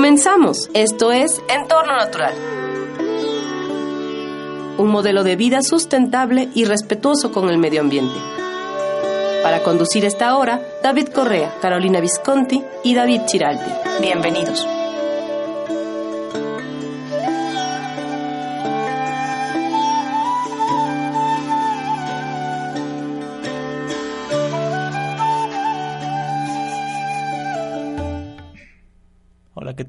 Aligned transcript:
Comenzamos. 0.00 0.70
Esto 0.72 1.12
es 1.12 1.42
Entorno 1.50 1.94
Natural. 1.94 2.32
Un 4.78 4.88
modelo 4.88 5.24
de 5.24 5.36
vida 5.36 5.60
sustentable 5.60 6.48
y 6.54 6.64
respetuoso 6.64 7.32
con 7.32 7.50
el 7.50 7.58
medio 7.58 7.82
ambiente. 7.82 8.18
Para 9.42 9.62
conducir 9.62 10.06
esta 10.06 10.38
hora, 10.38 10.62
David 10.82 11.08
Correa, 11.08 11.54
Carolina 11.60 12.00
Visconti 12.00 12.64
y 12.82 12.94
David 12.94 13.26
Chiraldi. 13.26 13.70
Bienvenidos. 14.00 14.66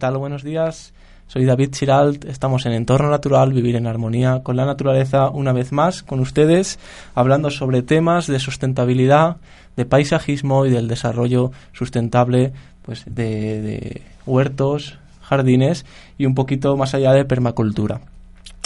Buenos 0.10 0.42
días. 0.42 0.94
Soy 1.28 1.46
David 1.46 1.70
Chiralt, 1.70 2.26
estamos 2.26 2.66
en 2.66 2.72
Entorno 2.72 3.12
Natural, 3.12 3.54
Vivir 3.54 3.76
en 3.76 3.86
Armonía 3.86 4.42
con 4.42 4.58
la 4.58 4.66
Naturaleza, 4.66 5.30
una 5.30 5.54
vez 5.54 5.72
más 5.72 6.02
con 6.02 6.20
ustedes, 6.20 6.80
hablando 7.14 7.52
sobre 7.52 7.84
temas 7.84 8.26
de 8.26 8.40
sustentabilidad, 8.40 9.38
de 9.76 9.86
paisajismo 9.86 10.66
y 10.66 10.72
del 10.72 10.88
desarrollo 10.88 11.52
sustentable 11.72 12.52
pues, 12.82 13.04
de, 13.06 14.02
huertos, 14.26 14.98
jardines 15.22 15.86
y 16.18 16.26
un 16.26 16.34
poquito 16.34 16.76
más 16.78 16.96
allá 16.96 17.14
de 17.14 17.24
permacultura. 17.24 18.02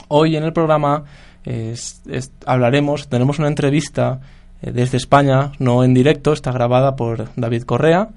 Hoy 0.07 0.37
en 0.37 0.45
el 0.45 0.53
programa 0.53 1.03
hablaremos, 2.45 3.09
tenemos 3.09 3.39
una 3.39 3.49
entrevista 3.49 4.21
eh, 4.61 4.71
desde 4.71 4.95
España, 4.95 5.51
no 5.59 5.83
en 5.83 5.93
directo, 5.93 6.31
está 6.31 6.53
grabada 6.53 6.95
por 6.95 7.27
David 7.35 7.63
Correa, 7.63 8.07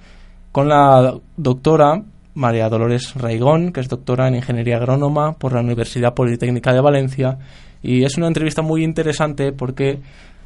con 0.53 0.69
la 0.69 1.15
doctora 1.37 2.05
María 2.39 2.69
Dolores 2.69 3.15
Raigón, 3.17 3.73
que 3.73 3.81
es 3.81 3.89
doctora 3.89 4.29
en 4.29 4.37
Ingeniería 4.37 4.77
Agrónoma 4.77 5.33
por 5.33 5.53
la 5.53 5.61
Universidad 5.61 6.15
Politécnica 6.15 6.73
de 6.73 6.81
Valencia. 6.81 7.37
Y 7.83 8.05
es 8.05 8.17
una 8.17 8.29
entrevista 8.29 8.63
muy 8.63 8.85
interesante 8.85 9.51
porque 9.51 9.99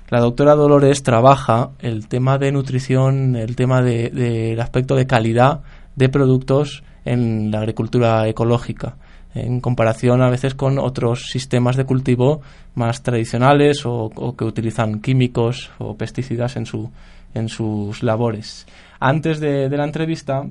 la 0.09 0.20
doctora 0.20 0.55
Dolores 0.55 1.03
trabaja 1.03 1.73
el 1.81 2.09
tema 2.09 2.39
de 2.39 2.51
nutrición, 2.51 3.37
el 3.37 3.57
tema 3.57 3.83
del 3.83 4.59
aspecto 4.59 4.97
de 4.97 5.07
calidad 5.07 5.61
de 5.95 6.09
productos 6.09 6.83
en 7.05 7.51
la 7.51 7.59
agricultura 7.59 8.27
ecológica, 8.27 8.97
en 9.35 9.61
comparación 9.61 10.23
a 10.23 10.31
veces 10.31 10.55
con 10.55 10.79
otros 10.79 11.27
sistemas 11.31 11.77
de 11.77 11.85
cultivo 11.85 12.41
más 12.75 13.03
tradicionales 13.03 13.85
o, 13.85 14.35
que 14.39 14.45
utilizan 14.47 15.03
químicos 15.03 15.70
o 15.79 15.95
pesticidas 15.95 16.57
en, 16.57 16.65
su, 16.65 16.91
sus 17.48 18.03
labores. 18.03 18.67
Antes 18.98 19.41
de 19.41 19.69
la 19.69 19.85
entrevista 19.85 20.47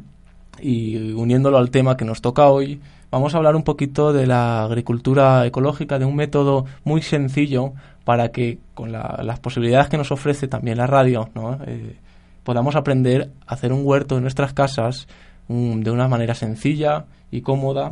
y 0.60 1.14
uniéndolo 1.14 1.58
al 1.58 1.72
tema 1.72 1.98
que 1.98 2.06
nos 2.06 2.22
toca 2.22 2.48
hoy, 2.48 2.82
vamos 3.10 3.34
a 3.34 3.38
hablar 3.38 3.56
un 3.56 3.64
poquito 3.64 4.14
de 4.14 4.28
la 4.28 4.64
agricultura 4.64 5.46
ecológica, 5.46 6.00
de 6.00 6.06
un 6.06 6.16
método 6.16 6.66
muy 6.84 7.02
sencillo 7.02 7.74
para 8.04 8.30
que 8.30 8.60
con 8.74 8.92
las 8.92 9.40
posibilidades 9.40 9.90
que 9.90 9.98
nos 9.98 10.12
ofrece 10.12 10.48
también 10.48 10.78
la 10.78 10.88
radio, 10.88 11.30
eh, 11.68 11.96
podamos 12.44 12.76
aprender 12.76 13.30
a 13.46 13.54
hacer 13.54 13.72
un 13.72 13.82
huerto 13.86 14.18
en 14.18 14.24
nuestras 14.24 14.54
casas 14.54 15.08
de 15.48 15.92
una 15.92 16.08
manera 16.08 16.34
sencilla 16.34 17.06
y 17.30 17.42
cómoda 17.42 17.92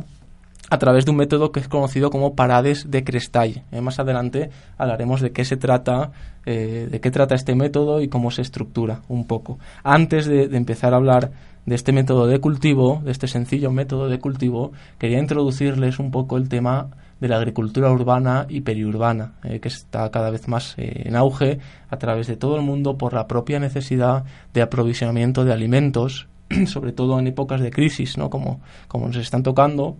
a 0.70 0.78
través 0.78 1.04
de 1.04 1.10
un 1.10 1.16
método 1.16 1.52
que 1.52 1.60
es 1.60 1.68
conocido 1.68 2.10
como 2.10 2.34
parades 2.34 2.90
de 2.90 3.04
Crestall. 3.04 3.64
Eh, 3.72 3.80
más 3.80 3.98
adelante 3.98 4.50
hablaremos 4.78 5.20
de 5.20 5.32
qué 5.32 5.44
se 5.44 5.56
trata, 5.56 6.12
eh, 6.46 6.88
de 6.90 7.00
qué 7.00 7.10
trata 7.10 7.34
este 7.34 7.54
método 7.54 8.00
y 8.00 8.08
cómo 8.08 8.30
se 8.30 8.42
estructura 8.42 9.02
un 9.08 9.26
poco. 9.26 9.58
Antes 9.82 10.26
de 10.26 10.44
empezar 10.56 10.94
a 10.94 10.96
hablar 10.96 11.32
de 11.66 11.74
este 11.74 11.92
método 11.92 12.26
de 12.26 12.38
cultivo, 12.38 13.02
de 13.04 13.10
este 13.10 13.26
sencillo 13.28 13.70
método 13.70 14.08
de 14.08 14.18
cultivo, 14.18 14.72
quería 14.98 15.18
introducirles 15.18 15.98
un 15.98 16.10
poco 16.10 16.36
el 16.36 16.48
tema 16.48 16.88
de 17.20 17.28
la 17.28 17.36
agricultura 17.36 17.90
urbana 17.90 18.46
y 18.48 18.62
periurbana, 18.62 19.34
eh, 19.44 19.60
que 19.60 19.68
está 19.68 20.10
cada 20.10 20.30
vez 20.30 20.48
más 20.48 20.74
en 20.78 21.16
auge 21.16 21.58
a 21.90 21.96
través 21.98 22.26
de 22.26 22.36
todo 22.36 22.56
el 22.56 22.62
mundo 22.62 22.96
por 22.96 23.12
la 23.12 23.26
propia 23.26 23.60
necesidad 23.60 24.24
de 24.54 24.62
aprovisionamiento 24.62 25.44
de 25.44 25.52
alimentos, 25.52 26.28
sobre 26.66 26.92
todo 26.92 27.18
en 27.18 27.26
épocas 27.26 27.60
de 27.60 27.70
crisis, 27.70 28.16
¿no? 28.16 28.30
como, 28.30 28.60
como 28.88 29.06
nos 29.06 29.16
están 29.16 29.42
tocando, 29.42 29.96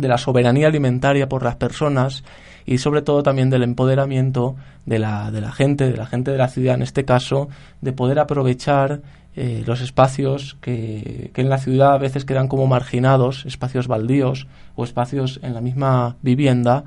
de 0.00 0.08
la 0.08 0.18
soberanía 0.18 0.68
alimentaria 0.68 1.28
por 1.28 1.42
las 1.42 1.56
personas 1.56 2.24
y 2.66 2.78
sobre 2.78 3.02
todo 3.02 3.22
también 3.22 3.50
del 3.50 3.62
empoderamiento 3.62 4.56
de 4.86 4.98
la, 4.98 5.30
de 5.30 5.40
la 5.40 5.52
gente, 5.52 5.90
de 5.90 5.96
la 5.96 6.06
gente 6.06 6.30
de 6.30 6.38
la 6.38 6.48
ciudad 6.48 6.74
en 6.74 6.82
este 6.82 7.04
caso, 7.04 7.48
de 7.80 7.92
poder 7.92 8.18
aprovechar 8.18 9.00
eh, 9.36 9.62
los 9.66 9.80
espacios 9.80 10.56
que, 10.60 11.30
que, 11.32 11.40
en 11.40 11.48
la 11.48 11.58
ciudad 11.58 11.94
a 11.94 11.98
veces 11.98 12.24
quedan 12.24 12.48
como 12.48 12.66
marginados, 12.66 13.46
espacios 13.46 13.86
baldíos 13.86 14.46
o 14.74 14.84
espacios 14.84 15.40
en 15.42 15.54
la 15.54 15.60
misma 15.60 16.16
vivienda, 16.22 16.84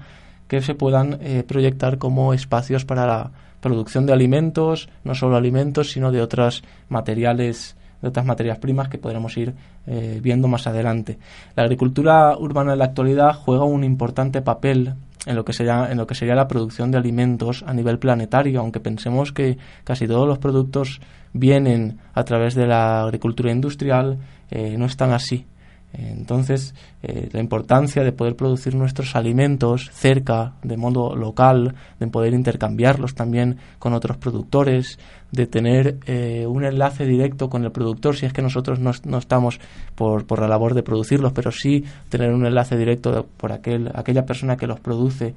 que 0.47 0.61
se 0.61 0.75
puedan 0.75 1.17
eh, 1.21 1.43
proyectar 1.47 1.97
como 1.97 2.33
espacios 2.33 2.85
para 2.85 3.07
la 3.07 3.31
producción 3.61 4.05
de 4.05 4.13
alimentos, 4.13 4.89
no 5.03 5.15
solo 5.15 5.37
alimentos, 5.37 5.91
sino 5.91 6.11
de 6.11 6.21
otros 6.21 6.63
materiales 6.89 7.75
de 8.03 8.09
otras 8.09 8.25
materias 8.25 8.59
primas 8.59 8.89
que 8.89 8.97
podremos 8.99 9.35
ir 9.37 9.53
eh, 9.87 10.19
viendo 10.21 10.49
más 10.49 10.67
adelante. 10.67 11.17
La 11.55 11.63
agricultura 11.63 12.37
urbana 12.37 12.73
en 12.73 12.79
la 12.79 12.85
actualidad 12.85 13.33
juega 13.33 13.63
un 13.63 13.85
importante 13.85 14.41
papel 14.41 14.93
en 15.25 15.35
lo 15.37 15.45
que 15.45 15.53
sería 15.53 15.89
en 15.89 15.97
lo 15.97 16.05
que 16.05 16.15
sería 16.15 16.35
la 16.35 16.49
producción 16.49 16.91
de 16.91 16.97
alimentos 16.97 17.63
a 17.65 17.73
nivel 17.73 17.97
planetario, 17.97 18.59
aunque 18.59 18.81
pensemos 18.81 19.31
que 19.31 19.57
casi 19.85 20.05
todos 20.05 20.27
los 20.27 20.37
productos 20.37 20.99
vienen 21.31 21.99
a 22.13 22.25
través 22.25 22.55
de 22.55 22.67
la 22.67 23.03
agricultura 23.03 23.49
industrial, 23.49 24.17
eh, 24.51 24.75
no 24.77 24.85
están 24.85 25.13
así. 25.13 25.45
Entonces, 25.93 26.73
eh, 27.03 27.29
la 27.31 27.39
importancia 27.39 28.03
de 28.03 28.11
poder 28.11 28.35
producir 28.35 28.73
nuestros 28.73 29.15
alimentos 29.15 29.91
cerca, 29.93 30.53
de 30.63 30.75
modo 30.75 31.15
local, 31.15 31.75
de 31.99 32.07
poder 32.07 32.33
intercambiarlos 32.33 33.13
también 33.13 33.57
con 33.77 33.93
otros 33.93 34.17
productores, 34.17 34.97
de 35.31 35.45
tener 35.45 35.99
eh, 36.07 36.45
un 36.47 36.65
enlace 36.65 37.05
directo 37.05 37.47
con 37.49 37.63
el 37.63 37.71
productor, 37.71 38.15
si 38.15 38.25
es 38.25 38.33
que 38.33 38.41
nosotros 38.41 38.79
no, 38.79 38.91
no, 39.05 39.19
estamos 39.19 39.59
por, 39.93 40.25
por 40.25 40.41
la 40.41 40.47
labor 40.47 40.73
de 40.73 40.81
producirlos, 40.81 41.31
pero 41.31 41.51
sí 41.51 41.83
tener 42.09 42.31
un 42.31 42.45
enlace 42.45 42.75
directo 42.75 43.27
por 43.37 43.51
aquel, 43.51 43.91
aquella 43.93 44.25
persona 44.25 44.57
que 44.57 44.67
los 44.67 44.79
produce 44.79 45.35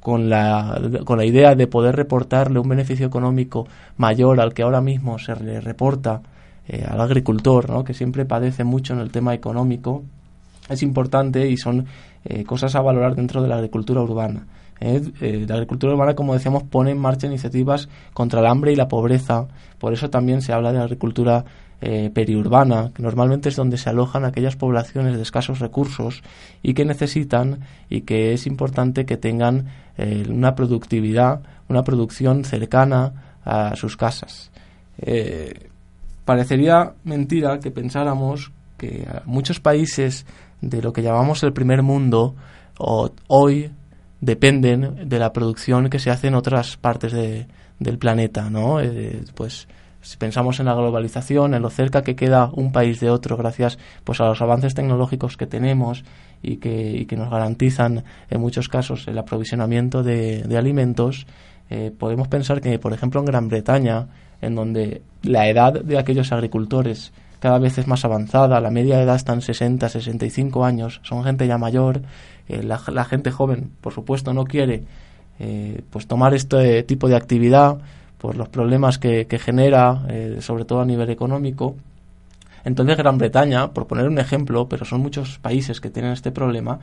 con 0.00 0.28
la, 0.28 0.80
con 1.04 1.18
la 1.18 1.24
idea 1.24 1.54
de 1.54 1.66
poder 1.66 1.96
reportarle 1.96 2.60
un 2.60 2.68
beneficio 2.68 3.06
económico 3.06 3.66
mayor 3.96 4.40
al 4.40 4.54
que 4.54 4.62
ahora 4.62 4.80
mismo 4.80 5.18
se 5.18 5.34
le 5.36 5.60
reporta 5.60 6.20
eh, 6.68 6.84
al 6.88 7.00
agricultor, 7.00 7.70
¿no? 7.70 7.84
que 7.84 7.94
siempre 7.94 8.24
padece 8.24 8.64
mucho 8.64 8.92
en 8.92 8.98
el 8.98 9.12
tema 9.12 9.34
económico, 9.34 10.02
es 10.68 10.82
importante 10.82 11.48
y 11.48 11.56
son 11.56 11.86
eh, 12.24 12.42
cosas 12.42 12.74
a 12.74 12.80
valorar 12.80 13.14
dentro 13.14 13.40
de 13.40 13.48
la 13.48 13.56
agricultura 13.56 14.02
urbana. 14.02 14.46
¿eh? 14.80 15.00
la 15.46 15.54
agricultura 15.54 15.92
urbana, 15.92 16.16
como 16.16 16.34
decíamos, 16.34 16.64
pone 16.64 16.90
en 16.90 16.98
marcha 16.98 17.28
iniciativas 17.28 17.88
contra 18.12 18.40
el 18.40 18.46
hambre 18.46 18.72
y 18.72 18.76
la 18.76 18.88
pobreza. 18.88 19.46
Por 19.78 19.92
eso 19.92 20.10
también 20.10 20.42
se 20.42 20.52
habla 20.52 20.72
de 20.72 20.80
agricultura 20.80 21.44
periurbana, 21.78 22.90
que 22.94 23.02
normalmente 23.02 23.50
es 23.50 23.54
donde 23.54 23.76
se 23.76 23.90
alojan 23.90 24.24
aquellas 24.24 24.56
poblaciones 24.56 25.14
de 25.14 25.22
escasos 25.22 25.58
recursos 25.60 26.22
y 26.62 26.72
que 26.72 26.86
necesitan 26.86 27.60
y 27.90 28.00
que 28.00 28.32
es 28.32 28.46
importante 28.46 29.04
que 29.04 29.18
tengan 29.18 29.66
una 30.28 30.54
productividad, 30.54 31.42
una 31.68 31.84
producción 31.84 32.44
cercana 32.44 33.36
a 33.44 33.76
sus 33.76 33.98
casas. 33.98 34.50
Parecería 36.26 36.92
mentira 37.04 37.60
que 37.60 37.70
pensáramos 37.70 38.52
que 38.76 39.06
muchos 39.24 39.60
países 39.60 40.26
de 40.60 40.82
lo 40.82 40.92
que 40.92 41.00
llamamos 41.00 41.42
el 41.44 41.52
primer 41.52 41.82
mundo 41.82 42.34
hoy 42.78 43.70
dependen 44.20 45.08
de 45.08 45.18
la 45.20 45.32
producción 45.32 45.88
que 45.88 46.00
se 46.00 46.10
hace 46.10 46.26
en 46.26 46.34
otras 46.34 46.76
partes 46.76 47.12
del 47.12 47.98
planeta, 47.98 48.50
¿no? 48.50 48.80
Eh, 48.80 49.22
pues 49.36 49.68
si 50.00 50.16
pensamos 50.16 50.60
en 50.60 50.66
la 50.66 50.74
globalización, 50.74 51.54
en 51.54 51.62
lo 51.62 51.70
cerca 51.70 52.02
que 52.02 52.14
queda 52.14 52.50
un 52.52 52.70
país 52.70 53.00
de 53.00 53.10
otro 53.10 53.36
gracias 53.36 53.78
pues 54.04 54.20
a 54.20 54.26
los 54.26 54.40
avances 54.40 54.74
tecnológicos 54.74 55.36
que 55.36 55.46
tenemos 55.46 56.04
y 56.42 56.58
que, 56.58 57.06
nos 57.16 57.30
garantizan 57.30 58.04
en 58.30 58.40
muchos 58.40 58.68
casos 58.68 59.08
el 59.08 59.18
aprovisionamiento 59.18 60.02
de, 60.02 60.44
alimentos, 60.56 61.26
eh, 61.70 61.92
podemos 61.96 62.28
pensar 62.28 62.60
que, 62.60 62.78
por 62.78 62.92
ejemplo, 62.92 63.20
en 63.20 63.26
Gran 63.26 63.48
Bretaña 63.48 64.06
en 64.40 64.54
donde 64.54 65.02
la 65.22 65.48
edad 65.48 65.72
de 65.72 65.98
aquellos 65.98 66.30
agricultores 66.30 67.12
cada 67.40 67.58
vez 67.58 67.78
es 67.78 67.86
más 67.86 68.04
avanzada, 68.04 68.60
la 68.60 68.70
media 68.70 69.00
edad 69.00 69.16
está 69.16 69.32
en 69.32 69.40
60, 69.40 69.88
65 69.88 70.64
años, 70.64 71.00
son 71.02 71.24
gente 71.24 71.46
ya 71.46 71.58
mayor, 71.58 72.02
eh, 72.48 72.62
la, 72.62 73.04
gente 73.04 73.30
joven, 73.30 73.70
por 73.80 73.92
supuesto, 73.92 74.32
no 74.32 74.44
quiere 74.44 74.84
eh, 75.38 75.82
pues 75.90 76.06
tomar 76.06 76.34
este 76.34 76.82
tipo 76.82 77.08
de 77.08 77.16
actividad 77.16 77.78
por 78.18 78.36
los 78.36 78.48
problemas 78.48 78.98
que, 78.98 79.26
genera, 79.38 80.06
sobre 80.40 80.64
todo 80.64 80.80
a 80.80 80.86
nivel 80.86 81.10
económico. 81.10 81.76
Entonces 82.64 82.96
Gran 82.96 83.18
Bretaña, 83.18 83.72
por 83.72 83.86
poner 83.86 84.08
un 84.08 84.18
ejemplo, 84.18 84.68
pero 84.68 84.84
son 84.84 85.00
muchos 85.00 85.38
países 85.38 85.80
que 85.80 85.90
tienen 85.90 86.12
este 86.12 86.32
problema, 86.32 86.80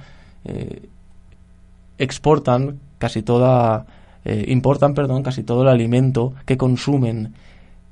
exportan 1.97 2.79
casi 2.99 3.21
toda, 3.21 3.85
importan, 4.25 4.93
perdón, 4.93 5.23
casi 5.23 5.43
todo 5.43 5.63
el 5.63 5.67
alimento 5.67 6.33
que 6.45 6.57
consumen. 6.57 7.33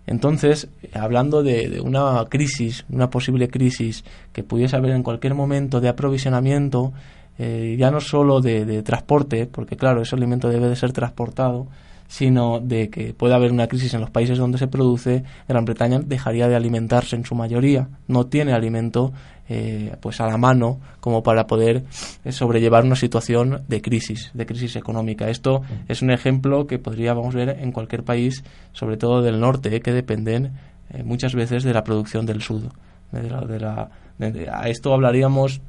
Entonces, 0.07 0.67
hablando 0.93 1.43
de, 1.43 1.79
una 1.81 2.25
crisis, 2.29 2.85
una 2.89 3.09
posible 3.09 3.49
crisis 3.49 4.03
que 4.33 4.43
pudiese 4.43 4.75
haber 4.75 4.91
en 4.91 5.03
cualquier 5.03 5.35
momento 5.35 5.79
de 5.79 5.89
aprovisionamiento, 5.89 6.91
eh, 7.37 7.75
ya 7.79 7.91
no 7.91 8.01
solo 8.01 8.41
de, 8.41 8.83
transporte, 8.83 9.45
porque 9.45 9.77
claro, 9.77 10.01
ese 10.01 10.15
alimento 10.15 10.49
debe 10.49 10.67
de 10.67 10.75
ser 10.75 10.91
transportado, 10.91 11.67
sino 12.11 12.59
de 12.59 12.89
que 12.89 13.13
puede 13.13 13.33
haber 13.33 13.53
una 13.53 13.67
crisis 13.67 13.93
en 13.93 14.01
los 14.01 14.09
países 14.09 14.37
donde 14.37 14.57
se 14.57 14.67
produce, 14.67 15.23
Gran 15.47 15.63
Bretaña 15.63 15.99
dejaría 15.99 16.49
de 16.49 16.57
alimentarse 16.57 17.15
en 17.15 17.23
su 17.23 17.35
mayoría, 17.35 17.87
no 18.09 18.25
tiene 18.25 18.51
alimento 18.51 19.13
eh, 19.47 19.95
pues 20.01 20.19
a 20.19 20.27
la 20.27 20.35
mano 20.35 20.81
como 20.99 21.23
para 21.23 21.47
poder 21.47 21.85
eh, 22.25 22.33
sobrellevar 22.33 22.83
una 22.83 22.97
situación 22.97 23.61
de 23.69 23.81
crisis, 23.81 24.29
de 24.33 24.45
crisis 24.45 24.75
económica. 24.75 25.29
Esto 25.29 25.61
es 25.87 26.01
un 26.01 26.11
ejemplo 26.11 26.67
que 26.67 26.79
podríamos 26.79 27.33
ver 27.33 27.57
en 27.61 27.71
cualquier 27.71 28.03
país, 28.03 28.43
sobre 28.73 28.97
todo 28.97 29.21
del 29.21 29.39
norte, 29.39 29.79
que 29.79 29.93
dependen 29.93 30.51
muchas 31.05 31.33
veces 31.33 31.63
de 31.63 31.73
la 31.73 31.85
producción 31.85 32.25
del 32.25 32.41
sur. 32.41 32.63
a 33.13 34.67
esto 34.67 34.93
hablaríamos 34.93 35.61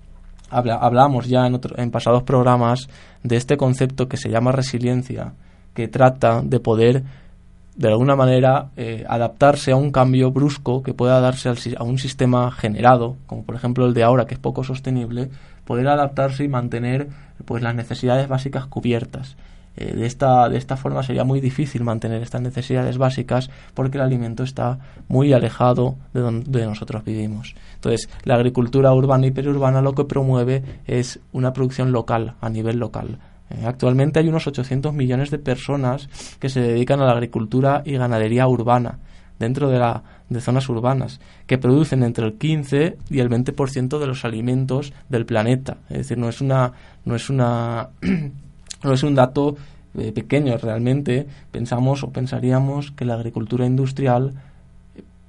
hablamos 0.51 1.29
ya 1.29 1.47
en, 1.47 1.61
en 1.77 1.91
pasados 1.93 2.25
programas 2.25 2.89
de 3.23 3.37
este 3.37 3.57
concepto 3.57 4.09
que 4.09 4.17
se 4.17 4.29
llama 4.29 4.51
resiliencia, 4.51 5.35
que 5.75 5.89
trata 5.89 6.43
de 6.43 6.61
poder 6.61 7.05
de 7.77 7.89
alguna 7.89 8.17
manera 8.17 8.71
eh, 8.77 9.05
adaptarse 9.09 9.73
a 9.73 9.77
un 9.77 9.91
cambio 9.91 10.31
brusco 10.31 10.83
que 10.83 10.93
pueda 10.93 11.21
darse 11.21 11.49
a 11.77 11.83
un 11.85 11.99
sistema 11.99 12.51
generado, 12.51 13.17
como 13.27 13.45
por 13.45 13.55
ejemplo 13.55 13.87
el 13.87 13.95
de 13.95 14.03
ahora 14.03 14.27
que 14.27 14.35
es 14.35 14.41
poco 14.41 14.63
sostenible, 14.63 15.31
poder 15.65 15.89
adaptarse 15.89 16.45
y 16.45 16.49
mantener 16.49 17.09
pues 17.45 17.63
las 17.63 17.75
necesidades 17.75 18.29
básicas 18.29 18.67
cubiertas. 18.67 19.37
Eh, 19.75 19.95
de, 19.97 20.05
esta, 20.05 20.51
de 20.51 20.59
esta 20.59 20.77
forma 20.77 21.03
sería 21.03 21.25
muy 21.25 21.41
difícil 21.41 21.83
mantener 21.83 22.21
estas 22.21 22.43
necesidades 22.43 22.99
básicas 22.99 23.51
porque 23.73 23.97
el 23.97 24.05
alimento 24.05 24.43
está 24.43 24.79
muy 25.09 25.33
alejado 25.33 25.97
de 26.13 26.21
donde 26.21 26.67
nosotros 26.67 27.05
vivimos. 27.05 27.55
Entonces, 27.77 28.11
la 28.25 28.35
agricultura 28.35 28.93
urbana 28.93 29.27
y 29.27 29.31
periurbana 29.31 29.81
lo 29.81 29.95
que 29.95 30.05
promueve 30.05 30.63
es 30.87 31.21
una 31.33 31.55
producción 31.55 31.91
local, 31.91 32.35
a 32.43 32.51
nivel 32.51 32.79
local. 32.79 33.19
Eh, 33.53 33.65
actualmente 33.67 34.21
hay 34.21 34.29
unos 34.29 34.47
800 34.47 34.93
millones 34.95 35.31
de 35.31 35.39
personas 35.39 36.09
que 36.39 36.49
se 36.49 36.61
dedican 36.61 37.01
a 37.01 37.07
la 37.07 37.13
agricultura 37.13 37.83
y 37.85 37.93
ganadería 37.93 38.47
urbana 38.49 38.99
dentro 39.39 39.69
de, 39.69 39.79
la, 39.79 40.03
de 40.29 40.41
zonas 40.41 40.69
urbanas, 40.69 41.21
que 41.47 41.59
producen 41.59 42.03
entre 42.05 42.25
el 42.25 42.35
15 42.35 42.97
y 43.11 43.19
el 43.19 43.29
20% 43.29 43.99
de 43.99 44.07
los 44.07 44.25
alimentos 44.25 44.93
del 45.09 45.27
planeta. 45.27 45.79
Es 45.91 45.99
decir, 45.99 46.19
no 46.19 46.29
es 46.29 46.41
una, 46.41 46.73
no 47.05 47.17
es 47.17 47.29
una 47.29 47.89
No 48.83 48.93
es 48.93 49.03
un 49.03 49.15
dato 49.15 49.57
eh, 49.97 50.13
pequeño 50.13 50.57
realmente. 50.59 51.27
Pensamos 51.51 52.03
o 52.03 52.11
pensaríamos 52.11 52.91
que 52.91 53.05
la 53.05 53.15
agricultura 53.15 53.67
industrial 53.67 54.35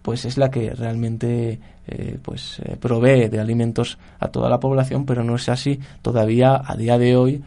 pues 0.02 0.26
es 0.26 0.38
la 0.38 0.52
que 0.52 0.72
realmente 0.72 1.60
eh, 1.88 2.18
pues 2.22 2.62
provee 2.82 3.30
de 3.30 3.40
alimentos 3.40 3.98
a 4.20 4.28
toda 4.28 4.50
la 4.50 4.60
población, 4.60 5.06
pero 5.06 5.24
no 5.24 5.36
es 5.36 5.48
así. 5.48 5.80
Todavía 6.02 6.62
a 6.66 6.76
día 6.76 6.98
de 6.98 7.16
hoy 7.16 7.44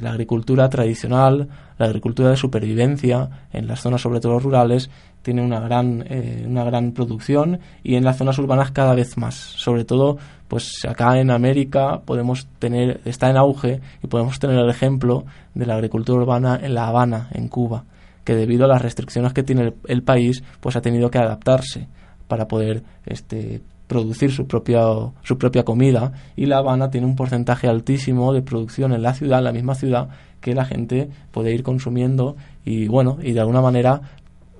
la 0.00 0.10
agricultura 0.10 0.68
tradicional, 0.68 1.48
la 1.78 1.86
agricultura 1.86 2.30
de 2.30 2.36
supervivencia 2.36 3.46
en 3.52 3.66
las 3.66 3.80
zonas 3.80 4.02
sobre 4.02 4.20
todo 4.20 4.38
rurales 4.38 4.90
tiene 5.22 5.42
una 5.42 5.60
gran 5.60 6.04
una 6.46 6.64
gran 6.64 6.92
producción 6.92 7.60
y 7.82 7.94
en 7.94 8.04
las 8.04 8.18
zonas 8.18 8.38
urbanas 8.38 8.72
cada 8.72 8.94
vez 8.94 9.16
más, 9.16 9.34
sobre 9.34 9.84
todo 9.84 10.18
pues 10.52 10.84
acá 10.86 11.18
en 11.18 11.30
América 11.30 12.02
podemos 12.04 12.46
tener, 12.58 13.00
está 13.06 13.30
en 13.30 13.38
auge 13.38 13.80
y 14.02 14.06
podemos 14.06 14.38
tener 14.38 14.58
el 14.58 14.68
ejemplo 14.68 15.24
de 15.54 15.64
la 15.64 15.76
agricultura 15.76 16.20
urbana 16.20 16.60
en 16.62 16.74
La 16.74 16.88
Habana, 16.88 17.30
en 17.32 17.48
Cuba, 17.48 17.84
que 18.22 18.34
debido 18.34 18.66
a 18.66 18.68
las 18.68 18.82
restricciones 18.82 19.32
que 19.32 19.44
tiene 19.44 19.72
el, 19.88 20.02
país, 20.02 20.44
pues 20.60 20.76
ha 20.76 20.82
tenido 20.82 21.10
que 21.10 21.16
adaptarse 21.16 21.88
para 22.28 22.48
poder 22.48 22.82
este, 23.06 23.62
producir 23.92 24.32
su 24.32 24.46
propia, 24.46 24.80
su 25.22 25.36
propia 25.36 25.64
comida 25.64 26.12
y 26.34 26.46
La 26.46 26.56
Habana 26.56 26.88
tiene 26.88 27.06
un 27.06 27.14
porcentaje 27.14 27.68
altísimo 27.68 28.32
de 28.32 28.40
producción 28.40 28.94
en 28.94 29.02
la 29.02 29.12
ciudad, 29.12 29.40
en 29.40 29.44
la 29.44 29.52
misma 29.52 29.74
ciudad, 29.74 30.08
que 30.40 30.54
la 30.54 30.64
gente 30.64 31.10
puede 31.30 31.52
ir 31.52 31.62
consumiendo 31.62 32.34
y 32.64 32.88
bueno, 32.88 33.18
y 33.22 33.32
de 33.32 33.40
alguna 33.40 33.60
manera 33.60 34.00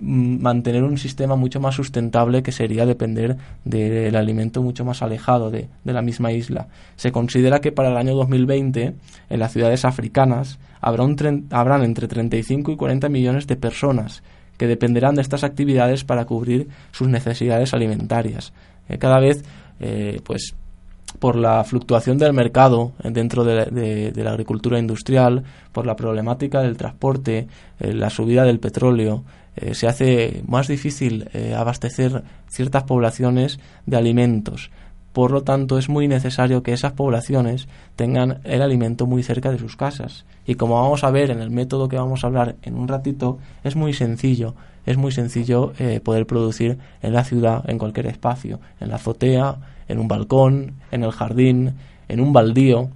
mantener 0.00 0.82
un 0.82 0.98
sistema 0.98 1.34
mucho 1.34 1.60
más 1.60 1.76
sustentable 1.76 2.42
que 2.42 2.52
sería 2.52 2.84
depender 2.84 3.38
del 3.64 4.16
alimento 4.16 4.60
mucho 4.60 4.84
más 4.84 5.00
alejado 5.00 5.50
de, 5.50 5.68
la 5.84 6.02
misma 6.02 6.30
isla. 6.32 6.68
Se 6.96 7.10
considera 7.10 7.60
que 7.60 7.72
para 7.72 7.88
el 7.88 7.96
año 7.96 8.14
2020 8.16 8.94
en 9.30 9.38
las 9.38 9.52
ciudades 9.52 9.86
africanas 9.86 10.58
habrá 10.82 11.04
un 11.04 11.46
habrán 11.50 11.84
entre 11.84 12.06
35 12.06 12.72
y 12.72 12.76
40 12.76 13.08
millones 13.08 13.46
de 13.46 13.56
personas 13.56 14.22
que 14.58 14.66
dependerán 14.66 15.14
de 15.14 15.22
estas 15.22 15.44
actividades 15.44 16.04
para 16.04 16.26
cubrir 16.26 16.68
sus 16.90 17.08
necesidades 17.08 17.72
alimentarias. 17.72 18.52
Eh, 18.88 18.98
cada 18.98 19.18
vez, 19.18 19.44
eh, 19.80 20.20
pues, 20.24 20.54
por 21.18 21.36
la 21.36 21.62
fluctuación 21.64 22.18
del 22.18 22.32
mercado 22.32 22.92
dentro 23.02 23.44
de, 23.44 24.12
la 24.14 24.30
agricultura 24.30 24.78
industrial, 24.78 25.42
por 25.72 25.86
la 25.86 25.96
problemática 25.96 26.60
del 26.62 26.76
transporte, 26.76 27.48
eh, 27.80 27.92
la 27.92 28.10
subida 28.10 28.44
del 28.44 28.60
petróleo, 28.60 29.24
eh, 29.56 29.74
se 29.74 29.86
hace 29.86 30.42
más 30.46 30.68
difícil 30.68 31.28
abastecer 31.54 32.22
ciertas 32.48 32.84
poblaciones 32.84 33.60
de 33.84 33.96
alimentos. 33.96 34.70
Por 35.12 35.30
lo 35.30 35.42
tanto, 35.42 35.76
es 35.78 35.88
muy 35.88 36.08
necesario 36.08 36.62
que 36.62 36.72
esas 36.72 36.92
poblaciones 36.92 37.68
tengan 37.96 38.40
el 38.44 38.62
alimento 38.62 39.06
muy 39.06 39.22
cerca 39.22 39.50
de 39.50 39.58
sus 39.58 39.76
casas. 39.76 40.24
Y 40.46 40.54
como 40.54 40.80
vamos 40.80 41.04
a 41.04 41.10
ver 41.10 41.30
en 41.30 41.40
el 41.40 41.50
método 41.50 41.88
que 41.88 41.98
vamos 41.98 42.24
a 42.24 42.28
hablar 42.28 42.56
en 42.62 42.76
un 42.76 42.88
ratito, 42.88 43.38
es 43.62 43.76
muy 43.76 43.92
sencillo. 43.92 44.54
Es 44.86 44.96
muy 44.96 45.12
sencillo 45.12 45.74
eh, 45.78 46.00
poder 46.00 46.26
producir 46.26 46.78
en 47.02 47.12
la 47.12 47.24
ciudad, 47.24 47.68
en 47.68 47.78
cualquier 47.78 48.06
espacio, 48.06 48.58
en 48.80 48.88
la 48.88 48.96
azotea, 48.96 49.56
en 49.86 49.98
un 49.98 50.08
balcón, 50.08 50.76
en 50.90 51.04
el 51.04 51.12
jardín, 51.12 51.74
en 52.08 52.20
un 52.20 52.32
baldío. 52.32 52.88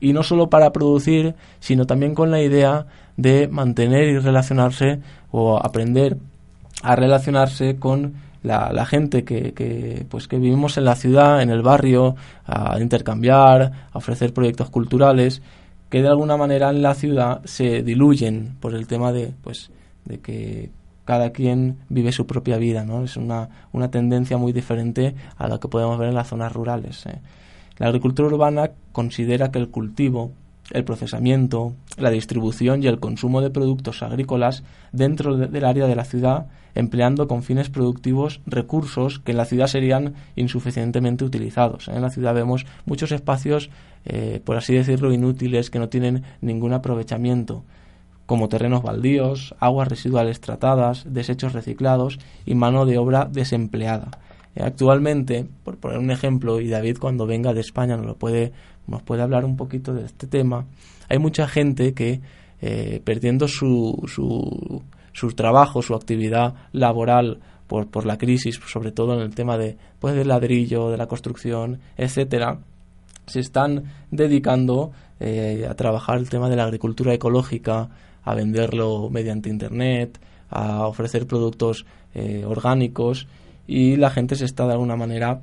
Y 0.00 0.14
no 0.14 0.22
solo 0.22 0.48
para 0.48 0.72
producir, 0.72 1.34
sino 1.60 1.86
también 1.86 2.14
con 2.14 2.30
la 2.30 2.40
idea 2.40 2.86
de 3.18 3.48
mantener 3.48 4.08
y 4.08 4.18
relacionarse 4.18 5.00
o 5.30 5.58
aprender 5.58 6.16
a 6.82 6.96
relacionarse 6.96 7.76
con 7.76 8.14
la, 8.42 8.86
gente 8.86 9.24
que, 9.24 9.52
que, 9.52 10.06
pues 10.08 10.28
que 10.28 10.38
vivimos 10.38 10.78
en 10.78 10.84
la 10.84 10.96
ciudad, 10.96 11.42
en 11.42 11.50
el 11.50 11.62
barrio, 11.62 12.16
a 12.46 12.78
intercambiar, 12.80 13.72
a 13.92 13.98
ofrecer 13.98 14.32
proyectos 14.32 14.70
culturales 14.70 15.42
que 15.90 16.02
de 16.02 16.08
alguna 16.08 16.36
manera 16.36 16.70
en 16.70 16.82
la 16.82 16.94
ciudad 16.94 17.42
se 17.44 17.82
diluyen 17.82 18.56
por 18.60 18.74
el 18.74 18.86
tema 18.86 19.12
de 19.12 19.34
pues 19.42 19.70
de 20.04 20.20
que 20.20 20.70
cada 21.04 21.30
quien 21.30 21.78
vive 21.88 22.12
su 22.12 22.26
propia 22.26 22.56
vida, 22.56 22.84
¿no? 22.84 23.02
Es 23.02 23.16
una, 23.16 23.48
una 23.72 23.90
tendencia 23.90 24.38
muy 24.38 24.52
diferente 24.52 25.16
a 25.36 25.48
la 25.48 25.58
que 25.58 25.66
podemos 25.66 25.98
ver 25.98 26.10
en 26.10 26.14
las 26.14 26.28
zonas 26.28 26.52
rurales. 26.52 27.04
¿eh? 27.06 27.18
La 27.78 27.86
agricultura 27.86 28.28
urbana 28.28 28.70
considera 28.92 29.50
que 29.50 29.58
el 29.58 29.70
cultivo 29.70 30.30
el 30.70 30.84
procesamiento, 30.84 31.74
la 31.96 32.10
distribución 32.10 32.82
y 32.82 32.86
el 32.86 33.00
consumo 33.00 33.40
de 33.40 33.50
productos 33.50 34.02
agrícolas 34.02 34.62
dentro 34.92 35.36
del 35.36 35.64
área 35.64 35.86
de 35.86 35.96
la 35.96 36.04
ciudad, 36.04 36.46
empleando 36.74 37.26
con 37.28 37.42
fines 37.42 37.68
productivos 37.68 38.40
recursos 38.46 39.18
que 39.18 39.32
en 39.32 39.38
la 39.38 39.44
ciudad 39.44 39.66
serían 39.66 40.14
insuficientemente 40.36 41.24
utilizados. 41.24 41.88
En 41.88 42.02
la 42.02 42.10
ciudad 42.10 42.34
vemos 42.34 42.66
muchos 42.86 43.12
espacios, 43.12 43.70
eh, 44.04 44.40
por 44.44 44.56
así 44.56 44.74
decirlo, 44.74 45.12
inútiles 45.12 45.70
que 45.70 45.78
no 45.78 45.88
tienen 45.88 46.22
ningún 46.40 46.72
aprovechamiento, 46.72 47.64
como 48.26 48.48
terrenos 48.48 48.82
baldíos, 48.82 49.56
aguas 49.58 49.88
residuales 49.88 50.40
tratadas, 50.40 51.04
desechos 51.08 51.52
reciclados 51.52 52.20
y 52.46 52.54
mano 52.54 52.86
de 52.86 52.98
obra 52.98 53.24
desempleada. 53.24 54.10
Eh, 54.54 54.62
actualmente, 54.62 55.46
por 55.64 55.78
poner 55.78 55.98
un 55.98 56.10
ejemplo, 56.10 56.60
y 56.60 56.68
David 56.68 56.98
cuando 56.98 57.26
venga 57.26 57.52
de 57.52 57.60
España 57.60 57.96
nos 57.96 58.06
lo 58.06 58.16
puede 58.16 58.52
nos 58.90 59.02
puede 59.02 59.22
hablar 59.22 59.44
un 59.44 59.56
poquito 59.56 59.94
de 59.94 60.04
este 60.04 60.26
tema. 60.26 60.66
Hay 61.08 61.18
mucha 61.18 61.46
gente 61.46 61.94
que, 61.94 62.20
eh, 62.60 63.00
perdiendo 63.04 63.48
su, 63.48 64.02
su, 64.06 64.82
su, 65.12 65.32
trabajo, 65.32 65.80
su 65.80 65.94
actividad 65.94 66.54
laboral 66.72 67.40
por, 67.66 67.88
por 67.88 68.04
la 68.04 68.18
crisis, 68.18 68.60
sobre 68.66 68.90
todo 68.90 69.14
en 69.14 69.20
el 69.20 69.34
tema 69.34 69.56
de, 69.56 69.78
pues, 70.00 70.14
del 70.14 70.28
ladrillo, 70.28 70.90
de 70.90 70.96
la 70.96 71.06
construcción, 71.06 71.78
etcétera, 71.96 72.58
se 73.26 73.40
están 73.40 73.84
dedicando 74.10 74.90
eh, 75.20 75.66
a 75.68 75.74
trabajar 75.74 76.18
el 76.18 76.28
tema 76.28 76.48
de 76.48 76.56
la 76.56 76.64
agricultura 76.64 77.14
ecológica, 77.14 77.90
a 78.22 78.34
venderlo 78.34 79.08
mediante 79.08 79.48
internet, 79.48 80.20
a 80.50 80.86
ofrecer 80.86 81.26
productos 81.26 81.86
eh, 82.12 82.44
orgánicos 82.44 83.28
y 83.70 83.94
la 83.94 84.10
gente 84.10 84.34
se 84.34 84.46
está 84.46 84.66
de 84.66 84.72
alguna 84.72 84.96
manera 84.96 85.42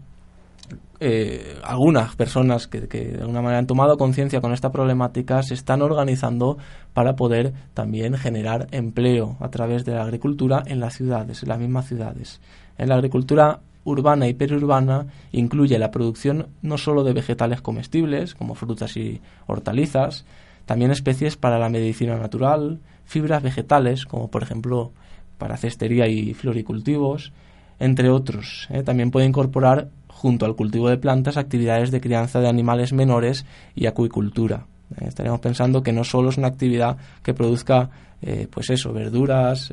eh, 1.00 1.57
algunas 1.63 2.13
personas 2.17 2.67
que, 2.67 2.81
de 2.81 3.22
alguna 3.22 3.41
manera 3.41 3.60
han 3.60 3.67
tomado 3.67 3.98
conciencia 3.98 4.41
con 4.41 4.51
esta 4.51 4.69
problemática 4.69 5.41
se 5.43 5.53
están 5.53 5.81
organizando 5.81 6.57
para 6.93 7.15
poder 7.15 7.53
también 7.74 8.15
generar 8.17 8.67
empleo 8.72 9.38
a 9.39 9.48
través 9.48 9.86
de 9.86 9.93
la 9.93 10.03
agricultura 10.03 10.62
en 10.65 10.81
las 10.81 10.96
ciudades, 10.96 11.41
en 11.41 11.50
las 11.50 11.60
mismas 11.60 11.88
ciudades. 11.88 12.41
En 12.77 12.89
la 12.89 12.96
agricultura 12.96 13.62
urbana 13.86 14.27
y 14.27 14.34
periurbana 14.34 15.07
incluye 15.31 15.79
la 15.79 15.91
producción 15.91 16.48
no 16.62 16.77
solo 16.77 17.05
de 17.05 17.13
vegetales 17.13 17.62
comestibles, 17.62 18.36
como 18.36 18.55
frutas 18.55 18.98
y 18.98 19.22
hortalizas, 19.46 20.25
también 20.65 20.91
especies 20.91 21.38
para 21.38 21.60
la 21.60 21.69
medicina 21.69 22.17
natural, 22.17 22.81
fibras 23.05 23.41
vegetales, 23.41 24.05
como 24.05 24.29
por 24.29 24.43
ejemplo 24.43 24.91
para 25.38 25.55
cestería 25.55 26.10
y 26.10 26.34
floricultivos, 26.34 27.31
entre 27.79 28.10
otros. 28.10 28.67
¿eh? 28.69 28.84
También 28.84 29.12
puede 29.12 29.25
incorporar, 29.25 29.89
junto 30.07 30.46
al 30.46 30.55
cultivo 30.55 30.89
de 30.89 30.98
plantas, 30.98 31.38
actividades 31.38 31.91
de 31.91 32.01
crianza 32.01 32.39
de 32.39 32.48
animales 32.48 32.93
menores 32.93 33.46
y 33.75 33.86
acuicultura. 33.86 34.65
¿eh? 35.00 35.05
Estaríamos 35.07 35.39
pensando 35.39 35.84
que 35.84 35.93
no 35.93 36.03
solo 36.03 36.29
es 36.29 36.38
una 36.38 36.48
actividad 36.48 36.98
que 37.24 37.34
produzca 37.34 37.89
eh, 38.22 38.48
pues 38.50 38.72
eso, 38.72 38.91
verduras, 38.93 39.72